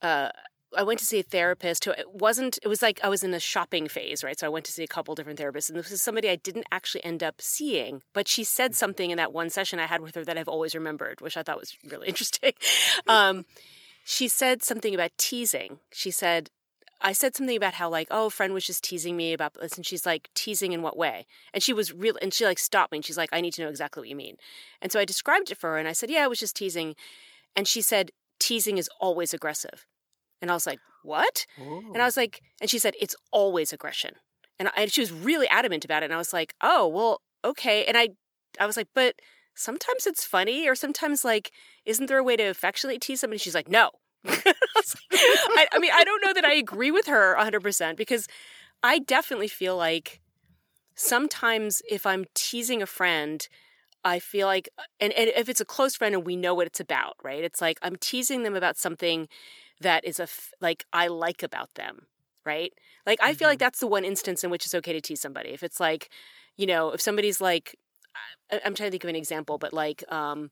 uh 0.02 0.30
I 0.76 0.82
went 0.82 0.98
to 0.98 1.06
see 1.06 1.20
a 1.20 1.22
therapist 1.22 1.84
who 1.84 1.92
it 1.92 2.12
wasn't 2.12 2.58
it 2.62 2.68
was 2.68 2.82
like 2.82 3.00
I 3.02 3.08
was 3.08 3.22
in 3.22 3.32
a 3.32 3.40
shopping 3.40 3.88
phase, 3.88 4.22
right? 4.24 4.38
So 4.38 4.46
I 4.46 4.50
went 4.50 4.64
to 4.66 4.72
see 4.72 4.84
a 4.84 4.88
couple 4.88 5.14
different 5.14 5.38
therapists 5.38 5.68
and 5.68 5.78
this 5.78 5.90
was 5.90 6.02
somebody 6.02 6.28
I 6.28 6.36
didn't 6.36 6.66
actually 6.72 7.04
end 7.04 7.22
up 7.22 7.40
seeing, 7.40 8.02
but 8.12 8.28
she 8.28 8.44
said 8.44 8.72
mm. 8.72 8.76
something 8.76 9.10
in 9.10 9.16
that 9.16 9.32
one 9.32 9.50
session 9.50 9.78
I 9.78 9.86
had 9.86 10.00
with 10.00 10.14
her 10.16 10.24
that 10.24 10.36
I've 10.36 10.48
always 10.48 10.74
remembered, 10.74 11.20
which 11.20 11.36
I 11.36 11.42
thought 11.42 11.60
was 11.60 11.76
really 11.90 12.08
interesting. 12.12 12.52
Um, 13.08 13.44
she 14.08 14.28
said 14.28 14.62
something 14.62 14.94
about 14.94 15.10
teasing. 15.18 15.80
She 15.92 16.12
said 16.12 16.50
I 17.00 17.12
said 17.12 17.36
something 17.36 17.56
about 17.56 17.74
how 17.74 17.88
like, 17.90 18.08
oh, 18.10 18.26
a 18.26 18.30
friend 18.30 18.54
was 18.54 18.66
just 18.66 18.82
teasing 18.82 19.16
me 19.16 19.32
about 19.32 19.54
this, 19.54 19.76
and 19.76 19.84
she's 19.84 20.06
like, 20.06 20.30
teasing 20.34 20.72
in 20.72 20.82
what 20.82 20.96
way? 20.96 21.26
And 21.52 21.62
she 21.62 21.72
was 21.72 21.92
real, 21.92 22.16
and 22.22 22.32
she 22.32 22.44
like 22.44 22.58
stopped 22.58 22.92
me, 22.92 22.98
and 22.98 23.04
she's 23.04 23.16
like, 23.18 23.30
I 23.32 23.40
need 23.40 23.52
to 23.54 23.62
know 23.62 23.68
exactly 23.68 24.00
what 24.00 24.08
you 24.08 24.16
mean. 24.16 24.36
And 24.80 24.90
so 24.90 24.98
I 24.98 25.04
described 25.04 25.50
it 25.50 25.58
for 25.58 25.70
her, 25.70 25.78
and 25.78 25.88
I 25.88 25.92
said, 25.92 26.10
yeah, 26.10 26.24
I 26.24 26.26
was 26.26 26.38
just 26.38 26.56
teasing, 26.56 26.94
and 27.54 27.68
she 27.68 27.82
said, 27.82 28.10
teasing 28.38 28.78
is 28.78 28.88
always 29.00 29.34
aggressive, 29.34 29.86
and 30.40 30.50
I 30.50 30.54
was 30.54 30.66
like, 30.66 30.78
what? 31.02 31.46
Ooh. 31.60 31.90
And 31.92 31.98
I 31.98 32.02
oh. 32.02 32.06
was 32.06 32.16
like, 32.16 32.40
and 32.60 32.70
she 32.70 32.78
said, 32.78 32.94
it's 33.00 33.16
always 33.30 33.72
aggression, 33.72 34.14
and, 34.58 34.68
I, 34.68 34.72
and 34.82 34.92
she 34.92 35.02
was 35.02 35.12
really 35.12 35.48
adamant 35.48 35.84
about 35.84 36.02
it, 36.02 36.06
and 36.06 36.14
I 36.14 36.18
was 36.18 36.32
like, 36.32 36.54
oh, 36.62 36.88
well, 36.88 37.20
okay, 37.44 37.84
and 37.84 37.96
I, 37.96 38.08
I 38.58 38.66
was 38.66 38.76
like, 38.76 38.88
but 38.94 39.16
sometimes 39.54 40.06
it's 40.06 40.24
funny, 40.24 40.68
or 40.68 40.74
sometimes 40.74 41.24
like, 41.24 41.50
isn't 41.84 42.06
there 42.06 42.18
a 42.18 42.24
way 42.24 42.36
to 42.36 42.44
affectionately 42.44 42.98
tease 42.98 43.20
somebody? 43.20 43.38
She's 43.38 43.54
like, 43.54 43.68
no. 43.68 43.90
I, 45.12 45.66
I 45.72 45.78
mean, 45.78 45.90
I 45.94 46.04
don't 46.04 46.24
know 46.24 46.32
that 46.32 46.44
I 46.44 46.54
agree 46.54 46.90
with 46.90 47.06
her 47.06 47.36
100% 47.38 47.96
because 47.96 48.28
I 48.82 48.98
definitely 48.98 49.48
feel 49.48 49.76
like 49.76 50.20
sometimes 50.94 51.82
if 51.88 52.06
I'm 52.06 52.24
teasing 52.34 52.82
a 52.82 52.86
friend, 52.86 53.46
I 54.04 54.18
feel 54.18 54.46
like, 54.46 54.68
and, 55.00 55.12
and, 55.12 55.30
if 55.34 55.48
it's 55.48 55.60
a 55.60 55.64
close 55.64 55.96
friend 55.96 56.14
and 56.14 56.24
we 56.24 56.36
know 56.36 56.54
what 56.54 56.66
it's 56.66 56.80
about, 56.80 57.16
right? 57.22 57.42
It's 57.42 57.60
like 57.60 57.78
I'm 57.82 57.96
teasing 57.96 58.42
them 58.42 58.54
about 58.54 58.76
something 58.76 59.28
that 59.80 60.04
is 60.04 60.20
a 60.20 60.28
like 60.60 60.86
I 60.92 61.08
like 61.08 61.42
about 61.42 61.74
them, 61.74 62.06
right? 62.44 62.72
Like 63.04 63.20
I 63.20 63.30
mm-hmm. 63.30 63.38
feel 63.38 63.48
like 63.48 63.58
mm-hmm. 63.58 63.64
that's 63.64 63.80
the 63.80 63.86
one 63.86 64.04
instance 64.04 64.42
in 64.42 64.50
which 64.50 64.64
it's 64.64 64.74
okay 64.74 64.92
to 64.92 65.00
tease 65.00 65.20
somebody. 65.20 65.50
If 65.50 65.62
it's 65.62 65.80
like, 65.80 66.08
you 66.56 66.66
know, 66.66 66.90
if 66.90 67.00
somebody's 67.00 67.40
like, 67.40 67.76
I'm 68.50 68.74
trying 68.74 68.88
to 68.88 68.90
think 68.92 69.04
of 69.04 69.10
an 69.10 69.16
example, 69.16 69.58
but 69.58 69.72
like, 69.72 70.04
um, 70.10 70.50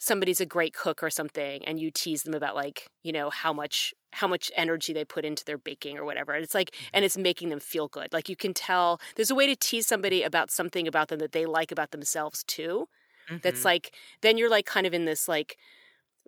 somebody's 0.00 0.40
a 0.40 0.46
great 0.46 0.72
cook 0.72 1.02
or 1.02 1.10
something 1.10 1.62
and 1.66 1.78
you 1.78 1.90
tease 1.90 2.22
them 2.22 2.32
about 2.32 2.56
like 2.56 2.88
you 3.02 3.12
know 3.12 3.28
how 3.28 3.52
much 3.52 3.94
how 4.12 4.26
much 4.26 4.50
energy 4.56 4.92
they 4.94 5.04
put 5.04 5.26
into 5.26 5.44
their 5.44 5.58
baking 5.58 5.98
or 5.98 6.04
whatever 6.04 6.32
and 6.32 6.42
it's 6.42 6.54
like 6.54 6.74
and 6.92 7.02
mm-hmm. 7.02 7.06
it's 7.06 7.18
making 7.18 7.50
them 7.50 7.60
feel 7.60 7.86
good 7.86 8.12
like 8.12 8.28
you 8.28 8.34
can 8.34 8.54
tell 8.54 8.98
there's 9.14 9.30
a 9.30 9.34
way 9.34 9.46
to 9.46 9.54
tease 9.54 9.86
somebody 9.86 10.22
about 10.22 10.50
something 10.50 10.88
about 10.88 11.08
them 11.08 11.18
that 11.18 11.32
they 11.32 11.44
like 11.44 11.70
about 11.70 11.90
themselves 11.90 12.42
too 12.44 12.88
mm-hmm. 13.28 13.36
that's 13.42 13.64
like 13.64 13.92
then 14.22 14.38
you're 14.38 14.50
like 14.50 14.64
kind 14.64 14.86
of 14.86 14.94
in 14.94 15.04
this 15.04 15.28
like 15.28 15.58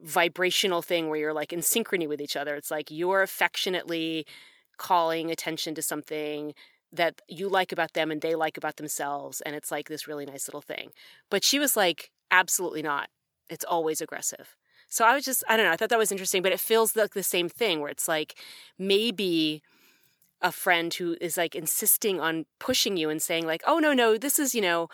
vibrational 0.00 0.82
thing 0.82 1.08
where 1.08 1.18
you're 1.18 1.32
like 1.32 1.52
in 1.52 1.60
synchrony 1.60 2.06
with 2.06 2.20
each 2.20 2.36
other 2.36 2.54
it's 2.54 2.70
like 2.70 2.90
you're 2.90 3.22
affectionately 3.22 4.26
calling 4.76 5.30
attention 5.30 5.74
to 5.74 5.80
something 5.82 6.52
that 6.92 7.22
you 7.26 7.48
like 7.48 7.72
about 7.72 7.94
them 7.94 8.10
and 8.10 8.20
they 8.20 8.34
like 8.34 8.58
about 8.58 8.76
themselves 8.76 9.40
and 9.40 9.56
it's 9.56 9.70
like 9.70 9.88
this 9.88 10.06
really 10.06 10.26
nice 10.26 10.46
little 10.46 10.60
thing 10.60 10.90
but 11.30 11.42
she 11.42 11.58
was 11.58 11.74
like 11.74 12.10
absolutely 12.30 12.82
not 12.82 13.08
it's 13.52 13.64
always 13.64 14.00
aggressive. 14.00 14.56
So 14.88 15.04
I 15.04 15.14
was 15.14 15.24
just, 15.24 15.42
I 15.48 15.56
don't 15.56 15.66
know, 15.66 15.72
I 15.72 15.76
thought 15.76 15.88
that 15.88 15.98
was 15.98 16.12
interesting, 16.12 16.42
but 16.42 16.52
it 16.52 16.60
feels 16.60 16.96
like 16.96 17.14
the 17.14 17.22
same 17.22 17.48
thing 17.48 17.80
where 17.80 17.90
it's 17.90 18.08
like 18.08 18.34
maybe 18.78 19.62
a 20.42 20.52
friend 20.52 20.92
who 20.92 21.16
is 21.20 21.36
like 21.36 21.54
insisting 21.54 22.20
on 22.20 22.44
pushing 22.58 22.96
you 22.96 23.08
and 23.08 23.22
saying, 23.22 23.46
like, 23.46 23.62
oh, 23.66 23.78
no, 23.78 23.92
no, 23.92 24.18
this 24.18 24.38
is, 24.38 24.54
you 24.54 24.60
know, 24.60 24.88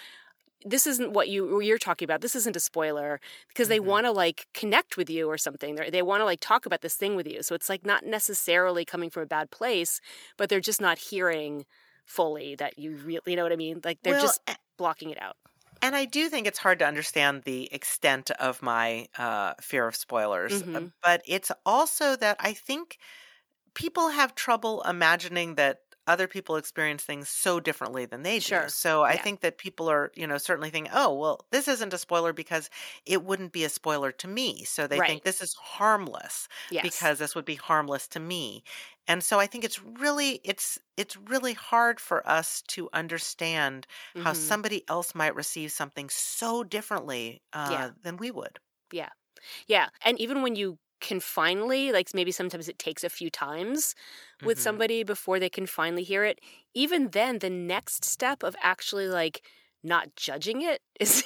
this 0.65 0.87
isn't 0.87 1.13
what 1.13 1.29
you 1.29 1.61
you're 1.61 1.79
talking 1.79 2.05
about. 2.05 2.21
This 2.21 2.35
isn't 2.35 2.57
a 2.57 2.61
spoiler 2.61 3.21
because 3.49 3.67
mm-hmm. 3.67 3.75
they 3.75 3.81
want 3.81 4.07
to 4.07 4.13
like 4.13 4.47
connect 4.55 4.97
with 4.97 5.09
you 5.09 5.29
or 5.29 5.39
something. 5.39 5.77
They're, 5.77 5.91
they 5.91 6.03
want 6.03 6.21
to 6.21 6.25
like 6.25 6.41
talk 6.41 6.67
about 6.67 6.81
this 6.81 6.95
thing 6.95 7.17
with 7.17 7.27
you. 7.27 7.43
So 7.43 7.55
it's 7.55 7.69
like 7.69 7.87
not 7.87 8.05
necessarily 8.05 8.85
coming 8.85 9.11
from 9.11 9.23
a 9.23 9.27
bad 9.27 9.51
place, 9.51 10.01
but 10.37 10.49
they're 10.49 10.61
just 10.61 10.81
not 10.81 10.99
hearing 10.99 11.65
fully 12.05 12.55
that 12.57 12.79
you 12.79 12.97
really, 13.05 13.21
you 13.27 13.37
know 13.37 13.43
what 13.43 13.53
I 13.53 13.57
mean? 13.57 13.81
Like 13.85 13.99
they're 14.03 14.15
well, 14.15 14.23
just 14.23 14.41
blocking 14.77 15.11
it 15.11 15.23
out. 15.23 15.37
And 15.81 15.95
I 15.95 16.05
do 16.05 16.29
think 16.29 16.47
it's 16.47 16.59
hard 16.59 16.79
to 16.81 16.87
understand 16.87 17.43
the 17.45 17.73
extent 17.73 18.31
of 18.33 18.63
my 18.63 19.09
uh, 19.17 19.55
fear 19.61 19.87
of 19.87 19.97
spoilers. 19.97 20.63
Uh, 20.63 20.65
mm-hmm. 20.65 20.87
But 21.03 21.23
it's 21.25 21.53
also 21.65 22.17
that 22.17 22.37
I 22.41 22.53
think 22.53 22.99
people 23.75 24.09
have 24.09 24.35
trouble 24.35 24.83
imagining 24.83 25.55
that 25.55 25.83
other 26.09 26.27
people 26.27 26.57
experience 26.57 27.05
things 27.05 27.29
so 27.29 27.61
differently 27.61 28.07
than 28.07 28.23
they 28.23 28.37
do. 28.37 28.41
Sure. 28.41 28.69
So 28.69 29.03
I 29.03 29.13
yeah. 29.13 29.23
think 29.23 29.41
that 29.41 29.59
people 29.59 29.89
are, 29.89 30.11
you 30.15 30.27
know, 30.27 30.39
certainly 30.39 30.71
thinking, 30.71 30.91
oh, 30.95 31.15
well, 31.15 31.45
this 31.53 31.69
isn't 31.69 31.93
a 31.93 31.99
spoiler 31.99 32.33
because 32.33 32.71
it 33.07 33.23
wouldn't 33.23 33.53
be 33.53 33.65
a 33.65 33.69
spoiler 33.69 34.11
to 34.13 34.27
me. 34.27 34.65
So 34.65 34.87
they 34.87 34.99
right. 34.99 35.09
think 35.09 35.23
this 35.23 35.43
is 35.43 35.55
harmless 35.55 36.49
yes. 36.71 36.83
because 36.83 37.19
this 37.19 37.35
would 37.35 37.45
be 37.45 37.57
harmless 37.57 38.09
to 38.09 38.21
me. 38.21 38.65
And 39.07 39.23
so 39.23 39.39
I 39.39 39.47
think 39.47 39.65
it's 39.65 39.83
really 39.83 40.41
it's 40.45 40.79
it's 40.97 41.17
really 41.17 41.55
hard 41.55 42.01
for 42.01 42.29
us 42.29 42.63
to 42.69 42.89
understand 42.93 43.87
mm-hmm. 44.15 44.25
how 44.25 44.33
somebody 44.33 44.85
else 44.89 45.15
might 45.15 45.35
receive 45.35 45.73
something 45.73 46.09
so 46.11 46.65
differently 46.65 47.43
uh, 47.53 47.69
yeah. 47.71 47.91
than 48.03 48.17
we 48.17 48.31
would. 48.31 48.59
Yeah. 48.93 49.11
Yeah. 49.67 49.89
And 50.05 50.19
even 50.19 50.43
when 50.43 50.57
you 50.57 50.79
can 51.01 51.21
finally 51.21 51.93
like 51.93 52.09
maybe 52.15 52.31
sometimes 52.31 52.69
it 52.69 52.79
takes 52.79 53.05
a 53.05 53.09
few 53.09 53.31
times 53.31 53.95
with 54.45 54.57
mm-hmm. 54.57 54.63
somebody 54.63 55.03
before 55.03 55.39
they 55.39 55.49
can 55.49 55.67
finally 55.67 56.03
hear 56.03 56.25
it 56.25 56.41
even 56.75 57.09
then 57.11 57.39
the 57.39 57.51
next 57.51 58.05
step 58.05 58.43
of 58.43 58.57
actually 58.63 59.09
like 59.09 59.43
not 59.85 60.15
judging 60.17 60.63
it 60.63 60.81
is 61.01 61.23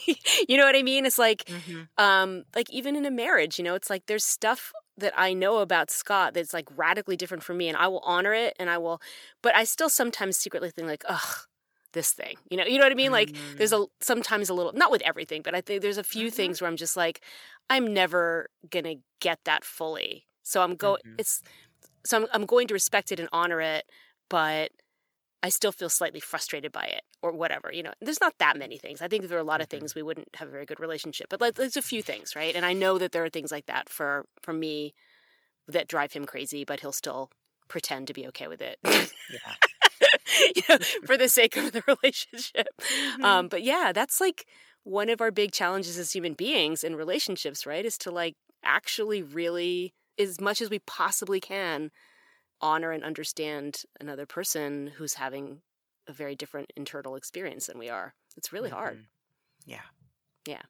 you 0.49 0.57
know 0.57 0.65
what 0.65 0.77
i 0.77 0.83
mean 0.83 1.07
it's 1.07 1.19
like 1.19 1.45
mm-hmm. 1.45 1.83
um 1.99 2.45
like 2.55 2.71
even 2.71 2.97
in 2.97 3.07
a 3.07 3.11
marriage 3.11 3.59
you 3.59 3.65
know 3.65 3.75
it's 3.75 3.91
like 3.91 4.07
there's 4.07 4.25
stuff 4.25 4.73
that 4.99 5.13
i 5.17 5.33
know 5.33 5.59
about 5.59 5.91
scott 5.91 6.35
that's 6.35 6.53
like 6.53 6.69
radically 6.77 7.17
different 7.17 7.43
from 7.43 7.57
me 7.57 7.69
and 7.69 7.77
i 7.79 7.89
will 7.89 8.03
honor 8.05 8.35
it 8.35 8.55
and 8.59 8.69
i 8.69 8.77
will 8.77 9.01
but 9.43 9.57
i 9.57 9.65
still 9.65 9.89
sometimes 9.89 10.37
secretly 10.37 10.71
think 10.71 10.87
like 10.87 11.05
ugh 11.09 11.47
this 11.93 12.13
thing 12.13 12.37
you 12.51 12.57
know 12.57 12.65
you 12.65 12.79
know 12.79 12.85
what 12.85 12.93
i 12.93 12.97
mean 12.97 13.13
like 13.13 13.31
mm-hmm. 13.31 13.57
there's 13.57 13.73
a 13.73 13.85
sometimes 14.01 14.49
a 14.49 14.55
little 14.55 14.73
not 14.73 14.91
with 14.91 15.03
everything 15.03 15.43
but 15.43 15.55
i 15.55 15.61
think 15.61 15.83
there's 15.83 15.99
a 15.99 16.05
few 16.05 16.27
mm-hmm. 16.27 16.37
things 16.37 16.61
where 16.61 16.69
i'm 16.69 16.77
just 16.77 16.97
like 16.97 17.21
i'm 17.71 17.93
never 17.93 18.49
gonna 18.71 18.95
get 19.21 19.39
that 19.45 19.65
fully 19.65 20.27
so 20.43 20.63
i'm 20.63 20.75
going 20.75 21.01
mm-hmm. 21.07 21.17
it's 21.19 21.43
so 22.05 22.23
I'm, 22.23 22.27
I'm 22.33 22.47
going 22.47 22.67
to 22.69 22.75
respect 22.75 23.13
it 23.13 23.21
and 23.21 23.29
honor 23.33 23.61
it 23.61 23.85
but 24.29 24.71
i 25.43 25.49
still 25.49 25.73
feel 25.73 25.89
slightly 25.89 26.21
frustrated 26.21 26.73
by 26.73 26.85
it 26.85 27.03
or 27.23 27.33
whatever 27.33 27.71
you 27.73 27.83
know 27.83 27.93
there's 28.01 28.21
not 28.21 28.35
that 28.39 28.59
many 28.59 28.79
things 28.79 29.03
i 29.03 29.09
think 29.09 29.29
there 29.29 29.39
are 29.39 29.41
a 29.41 29.45
lot 29.45 29.61
of 29.61 29.69
mm-hmm. 29.69 29.81
things 29.81 29.95
we 29.95 30.03
wouldn't 30.03 30.29
have 30.37 30.49
a 30.49 30.53
very 30.53 30.67
good 30.67 30.81
relationship 30.81 31.27
but 31.29 31.41
like 31.41 31.55
there's 31.55 31.77
a 31.77 31.83
few 31.83 32.03
things 32.03 32.35
right 32.35 32.55
and 32.55 32.65
i 32.65 32.73
know 32.73 32.99
that 32.99 33.13
there 33.13 33.25
are 33.25 33.31
things 33.31 33.53
like 33.53 33.67
that 33.67 33.89
for 33.89 34.27
for 34.43 34.53
me 34.53 34.95
that 35.69 35.89
drive 35.89 36.13
him 36.13 36.25
crazy 36.25 36.65
but 36.65 36.81
he'll 36.81 36.93
still 36.93 37.31
pretend 37.69 38.07
to 38.07 38.13
be 38.13 38.27
okay 38.27 38.49
with 38.49 38.61
it 38.61 38.79
yeah 38.85 39.55
you 40.57 40.63
know, 40.69 40.79
for 41.05 41.17
the 41.17 41.29
sake 41.29 41.57
of 41.57 41.73
the 41.73 41.83
relationship. 42.03 42.69
Mm-hmm. 42.81 43.25
Um, 43.25 43.49
but 43.49 43.63
yeah, 43.63 43.93
that's 43.95 44.21
like 44.21 44.47
one 44.85 45.09
of 45.09 45.21
our 45.21 45.31
big 45.31 45.53
challenges 45.53 45.99
as 45.99 46.13
human 46.13 46.35
beings 46.35 46.83
in 46.85 46.97
relationships, 46.97 47.67
right? 47.67 47.85
Is 47.85 47.99
to 47.99 48.11
like 48.11 48.35
actually 48.65 49.23
really, 49.23 49.95
as 50.19 50.41
much 50.41 50.61
as 50.61 50.71
we 50.71 50.81
possibly 50.81 51.41
can, 51.41 51.91
honor 52.61 52.93
and 52.93 53.05
understand 53.05 53.83
another 54.01 54.27
person 54.27 54.93
who's 54.97 55.15
having 55.15 55.61
a 56.09 56.13
very 56.13 56.35
different 56.35 56.73
internal 56.77 57.17
experience 57.17 57.67
than 57.67 57.79
we 57.79 57.89
are. 57.89 58.15
It's 58.37 58.53
really 58.53 58.71
mm-hmm. 58.71 58.79
hard. 58.79 59.05
Yeah. 59.67 59.83
Yeah. 60.47 60.63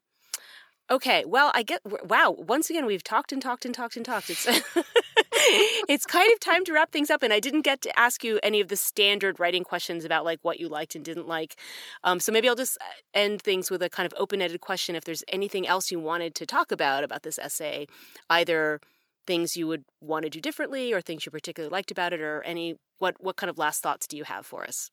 Okay, 0.91 1.24
well, 1.26 1.51
I 1.55 1.62
get 1.62 1.80
wow. 1.85 2.33
Once 2.39 2.68
again, 2.68 2.87
we've 2.87 3.05
talked 3.05 3.33
and 3.33 3.41
talked 3.41 3.64
and 3.64 3.74
talked 3.74 3.97
and 3.97 4.05
talked. 4.05 4.28
It's 4.30 4.47
it's 5.89 6.07
kind 6.07 6.33
of 6.33 6.41
time 6.41 6.64
to 6.64 6.72
wrap 6.72 6.93
things 6.93 7.11
up. 7.11 7.22
And 7.22 7.33
I 7.33 7.41
didn't 7.41 7.62
get 7.62 7.80
to 7.83 7.99
ask 7.99 8.22
you 8.22 8.39
any 8.43 8.61
of 8.61 8.68
the 8.68 8.76
standard 8.76 9.41
writing 9.41 9.64
questions 9.64 10.05
about 10.05 10.24
like 10.24 10.39
what 10.43 10.61
you 10.61 10.68
liked 10.68 10.95
and 10.95 11.05
didn't 11.05 11.26
like. 11.28 11.57
Um, 12.05 12.20
so 12.20 12.33
maybe 12.33 12.49
I'll 12.49 12.55
just 12.55 12.78
uh, 12.80 12.85
end 13.14 13.43
things 13.43 13.70
with 13.70 13.83
a 13.83 13.89
kind 13.91 14.07
of 14.07 14.14
open 14.18 14.43
ended 14.43 14.61
question. 14.61 14.95
If 14.95 15.05
there's 15.05 15.24
anything 15.28 15.66
else 15.66 15.91
you 15.91 15.99
wanted 15.99 16.35
to 16.37 16.47
talk 16.47 16.70
about 16.70 17.05
about 17.05 17.22
this 17.22 17.39
essay, 17.39 17.87
either 18.30 18.80
things 19.26 19.57
you 19.57 19.66
would 19.66 19.85
want 20.01 20.24
to 20.24 20.30
do 20.30 20.41
differently 20.41 20.93
or 20.93 21.01
things 21.01 21.24
you 21.26 21.33
particularly 21.33 21.72
liked 21.72 21.91
about 21.91 22.12
it 22.12 22.20
or 22.20 22.43
any 22.43 22.76
what 22.99 23.16
what 23.20 23.37
kind 23.37 23.51
of 23.51 23.59
last 23.59 23.83
thoughts 23.83 24.07
do 24.07 24.16
you 24.16 24.24
have 24.24 24.45
for 24.45 24.64
us 24.64 24.91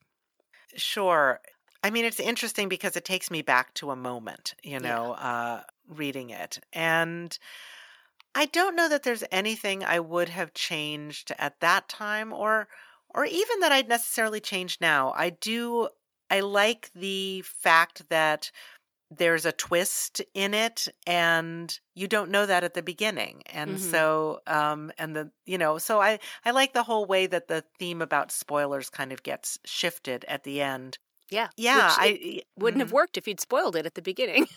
sure 0.76 1.40
i 1.84 1.90
mean 1.90 2.06
it's 2.06 2.20
interesting 2.20 2.70
because 2.70 2.96
it 2.96 3.06
takes 3.06 3.30
me 3.32 3.42
back 3.42 3.74
to 3.74 3.92
a 3.92 3.96
moment 3.96 4.54
you 4.64 4.80
know 4.80 5.16
yeah. 5.18 5.28
uh 5.28 5.62
reading 5.88 6.30
it 6.30 6.60
and 6.74 7.40
I 8.36 8.46
don't 8.46 8.76
know 8.76 8.88
that 8.90 9.04
there's 9.04 9.24
anything 9.32 9.84
I 9.84 10.00
would 10.00 10.30
have 10.30 10.54
changed 10.54 11.32
at 11.38 11.60
that 11.62 11.90
time 11.90 12.32
or 12.32 12.68
or 13.14 13.26
even 13.26 13.60
that 13.62 13.72
I'd 13.72 13.90
necessarily 13.90 14.40
change 14.40 14.78
now. 14.80 15.14
I 15.16 15.32
do 15.32 15.90
I 16.30 16.42
like 16.42 16.92
the 16.94 17.42
fact 17.42 18.08
that 18.10 18.52
there's 19.12 19.46
a 19.46 19.52
twist 19.52 20.22
in 20.36 20.54
it 20.54 20.88
and 21.08 21.80
you 21.96 22.08
don't 22.08 22.30
know 22.30 22.46
that 22.46 22.64
at 22.64 22.76
the 22.76 22.84
beginning 22.84 23.42
and 23.48 23.72
mm-hmm. 23.72 23.90
so 23.90 24.40
um 24.46 24.92
and 25.00 25.16
the 25.16 25.32
you 25.48 25.58
know 25.58 25.80
so 25.80 26.00
i 26.00 26.20
i 26.46 26.52
like 26.52 26.74
the 26.74 26.84
whole 26.84 27.08
way 27.08 27.26
that 27.26 27.48
the 27.48 27.64
theme 27.80 28.04
about 28.04 28.32
spoilers 28.32 28.88
kind 28.92 29.12
of 29.12 29.24
gets 29.24 29.58
shifted 29.66 30.24
at 30.28 30.44
the 30.44 30.62
end 30.62 31.00
yeah 31.30 31.48
yeah 31.58 31.94
i 31.98 32.42
wouldn't 32.58 32.80
mm-hmm. 32.80 32.88
have 32.88 32.92
worked 32.92 33.18
if 33.18 33.28
you'd 33.28 33.40
spoiled 33.40 33.76
it 33.76 33.86
at 33.86 33.96
the 33.96 34.02
beginning 34.02 34.48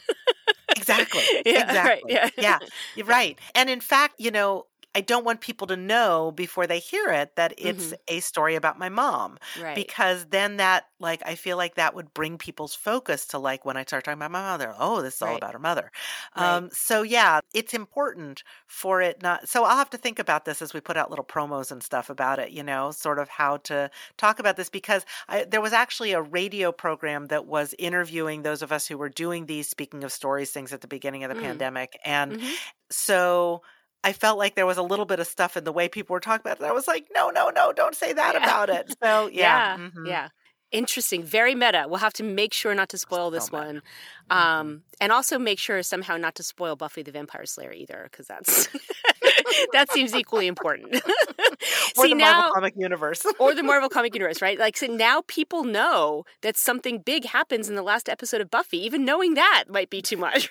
exactly. 0.76 1.22
Yeah, 1.46 1.64
exactly. 1.64 2.14
Right, 2.14 2.32
yeah. 2.36 2.42
yeah. 2.42 2.58
You're 2.96 3.06
right. 3.06 3.38
And 3.54 3.70
in 3.70 3.80
fact, 3.80 4.14
you 4.18 4.30
know, 4.30 4.66
I 4.94 5.00
don't 5.00 5.24
want 5.24 5.40
people 5.40 5.66
to 5.68 5.76
know 5.76 6.32
before 6.32 6.66
they 6.66 6.78
hear 6.78 7.08
it 7.08 7.36
that 7.36 7.54
it's 7.56 7.86
mm-hmm. 7.86 7.94
a 8.08 8.20
story 8.20 8.54
about 8.56 8.78
my 8.78 8.88
mom. 8.88 9.38
Right. 9.60 9.74
Because 9.74 10.26
then 10.26 10.58
that, 10.58 10.84
like, 11.00 11.22
I 11.24 11.34
feel 11.34 11.56
like 11.56 11.76
that 11.76 11.94
would 11.94 12.12
bring 12.12 12.36
people's 12.38 12.74
focus 12.74 13.26
to, 13.28 13.38
like, 13.38 13.64
when 13.64 13.76
I 13.76 13.84
start 13.84 14.04
talking 14.04 14.18
about 14.18 14.30
my 14.30 14.42
mother, 14.42 14.74
oh, 14.78 15.00
this 15.00 15.14
is 15.14 15.22
right. 15.22 15.30
all 15.30 15.36
about 15.36 15.54
her 15.54 15.58
mother. 15.58 15.90
Right. 16.36 16.56
Um, 16.56 16.68
so, 16.72 17.02
yeah, 17.02 17.40
it's 17.54 17.74
important 17.74 18.42
for 18.66 19.00
it 19.00 19.22
not. 19.22 19.48
So, 19.48 19.64
I'll 19.64 19.78
have 19.78 19.90
to 19.90 19.98
think 19.98 20.18
about 20.18 20.44
this 20.44 20.60
as 20.60 20.74
we 20.74 20.80
put 20.80 20.96
out 20.96 21.10
little 21.10 21.24
promos 21.24 21.72
and 21.72 21.82
stuff 21.82 22.10
about 22.10 22.38
it, 22.38 22.50
you 22.50 22.62
know, 22.62 22.90
sort 22.90 23.18
of 23.18 23.28
how 23.28 23.58
to 23.58 23.90
talk 24.18 24.38
about 24.38 24.56
this. 24.56 24.68
Because 24.68 25.06
I, 25.28 25.44
there 25.44 25.62
was 25.62 25.72
actually 25.72 26.12
a 26.12 26.20
radio 26.22 26.70
program 26.70 27.28
that 27.28 27.46
was 27.46 27.74
interviewing 27.78 28.42
those 28.42 28.62
of 28.62 28.72
us 28.72 28.86
who 28.86 28.98
were 28.98 29.08
doing 29.08 29.46
these 29.46 29.68
speaking 29.68 30.04
of 30.04 30.12
stories 30.12 30.50
things 30.50 30.72
at 30.72 30.82
the 30.82 30.88
beginning 30.88 31.24
of 31.24 31.34
the 31.34 31.40
mm. 31.40 31.44
pandemic. 31.44 31.98
And 32.04 32.32
mm-hmm. 32.32 32.52
so, 32.90 33.62
I 34.04 34.12
felt 34.12 34.38
like 34.38 34.54
there 34.54 34.66
was 34.66 34.78
a 34.78 34.82
little 34.82 35.04
bit 35.04 35.20
of 35.20 35.26
stuff 35.26 35.56
in 35.56 35.64
the 35.64 35.72
way 35.72 35.88
people 35.88 36.14
were 36.14 36.20
talking 36.20 36.42
about 36.44 36.60
it. 36.60 36.68
I 36.68 36.72
was 36.72 36.88
like, 36.88 37.06
no, 37.14 37.30
no, 37.30 37.50
no, 37.50 37.72
don't 37.72 37.94
say 37.94 38.12
that 38.12 38.34
yeah. 38.34 38.42
about 38.42 38.68
it. 38.68 38.94
So 39.02 39.26
yeah. 39.32 39.76
Yeah. 39.76 39.78
Mm-hmm. 39.78 40.06
yeah. 40.06 40.28
Interesting. 40.72 41.22
Very 41.22 41.54
meta. 41.54 41.84
We'll 41.86 41.98
have 41.98 42.14
to 42.14 42.22
make 42.22 42.54
sure 42.54 42.74
not 42.74 42.88
to 42.90 42.98
spoil 42.98 43.30
this 43.30 43.46
so 43.46 43.58
one. 43.58 43.82
Mm-hmm. 44.30 44.38
Um, 44.38 44.82
and 45.02 45.12
also 45.12 45.38
make 45.38 45.58
sure 45.58 45.82
somehow 45.82 46.16
not 46.16 46.34
to 46.36 46.42
spoil 46.42 46.76
Buffy 46.76 47.02
the 47.02 47.12
Vampire 47.12 47.44
Slayer 47.44 47.72
either, 47.72 48.08
because 48.10 48.26
that's 48.26 48.68
that 49.72 49.92
seems 49.92 50.14
equally 50.14 50.46
important. 50.46 50.94
or 50.94 52.04
See, 52.04 52.08
the 52.08 52.14
Marvel 52.14 52.54
comic 52.54 52.74
universe. 52.76 53.26
or 53.38 53.54
the 53.54 53.62
Marvel 53.62 53.90
comic 53.90 54.14
universe, 54.14 54.40
right? 54.40 54.58
Like 54.58 54.78
so 54.78 54.86
now 54.86 55.22
people 55.26 55.64
know 55.64 56.24
that 56.40 56.56
something 56.56 56.98
big 56.98 57.26
happens 57.26 57.68
in 57.68 57.74
the 57.74 57.82
last 57.82 58.08
episode 58.08 58.40
of 58.40 58.50
Buffy. 58.50 58.78
Even 58.78 59.04
knowing 59.04 59.34
that 59.34 59.64
might 59.68 59.90
be 59.90 60.00
too 60.00 60.16
much. 60.16 60.50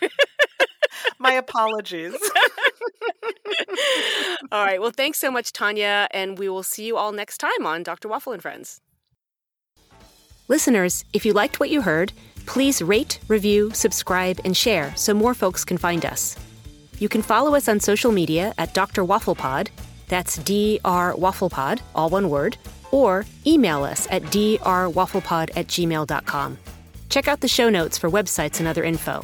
My 1.20 1.34
apologies. 1.34 2.14
all 4.52 4.66
right. 4.66 4.82
Well, 4.82 4.92
thanks 4.92 5.20
so 5.20 5.32
much, 5.32 5.52
Tania, 5.54 6.08
and 6.12 6.38
we 6.38 6.50
will 6.50 6.64
see 6.64 6.86
you 6.86 6.98
all 6.98 7.12
next 7.12 7.38
time 7.38 7.66
on 7.66 7.84
Dr. 7.84 8.08
Waffle 8.08 8.34
and 8.34 8.42
Friends. 8.42 8.82
Listeners, 10.48 11.06
if 11.14 11.26
you 11.26 11.34
liked 11.34 11.60
what 11.60 11.70
you 11.70 11.82
heard, 11.82 12.12
please 12.46 12.82
rate, 12.82 13.20
review, 13.28 13.72
subscribe, 13.74 14.40
and 14.44 14.56
share 14.56 14.94
so 14.96 15.14
more 15.14 15.34
folks 15.34 15.64
can 15.64 15.78
find 15.78 16.06
us. 16.06 16.38
You 17.00 17.10
can 17.10 17.22
follow 17.22 17.56
us 17.56 17.68
on 17.68 17.80
social 17.80 18.12
media 18.12 18.54
at 18.58 18.74
Dr. 18.74 19.04
Wafflepod. 19.04 19.70
That's 20.08 20.38
Dr. 20.38 21.16
Wafflepod, 21.18 21.80
all 21.96 22.10
one 22.10 22.30
word, 22.30 22.58
or 22.92 23.26
email 23.48 23.84
us 23.84 24.08
at 24.12 24.24
drwafflepod 24.24 25.52
at 25.56 25.68
gmail.com. 25.68 26.58
Check 27.10 27.28
out 27.28 27.42
the 27.42 27.48
show 27.48 27.70
notes 27.70 27.98
for 27.98 28.10
websites 28.10 28.60
and 28.60 28.68
other 28.68 28.84
info. 28.84 29.24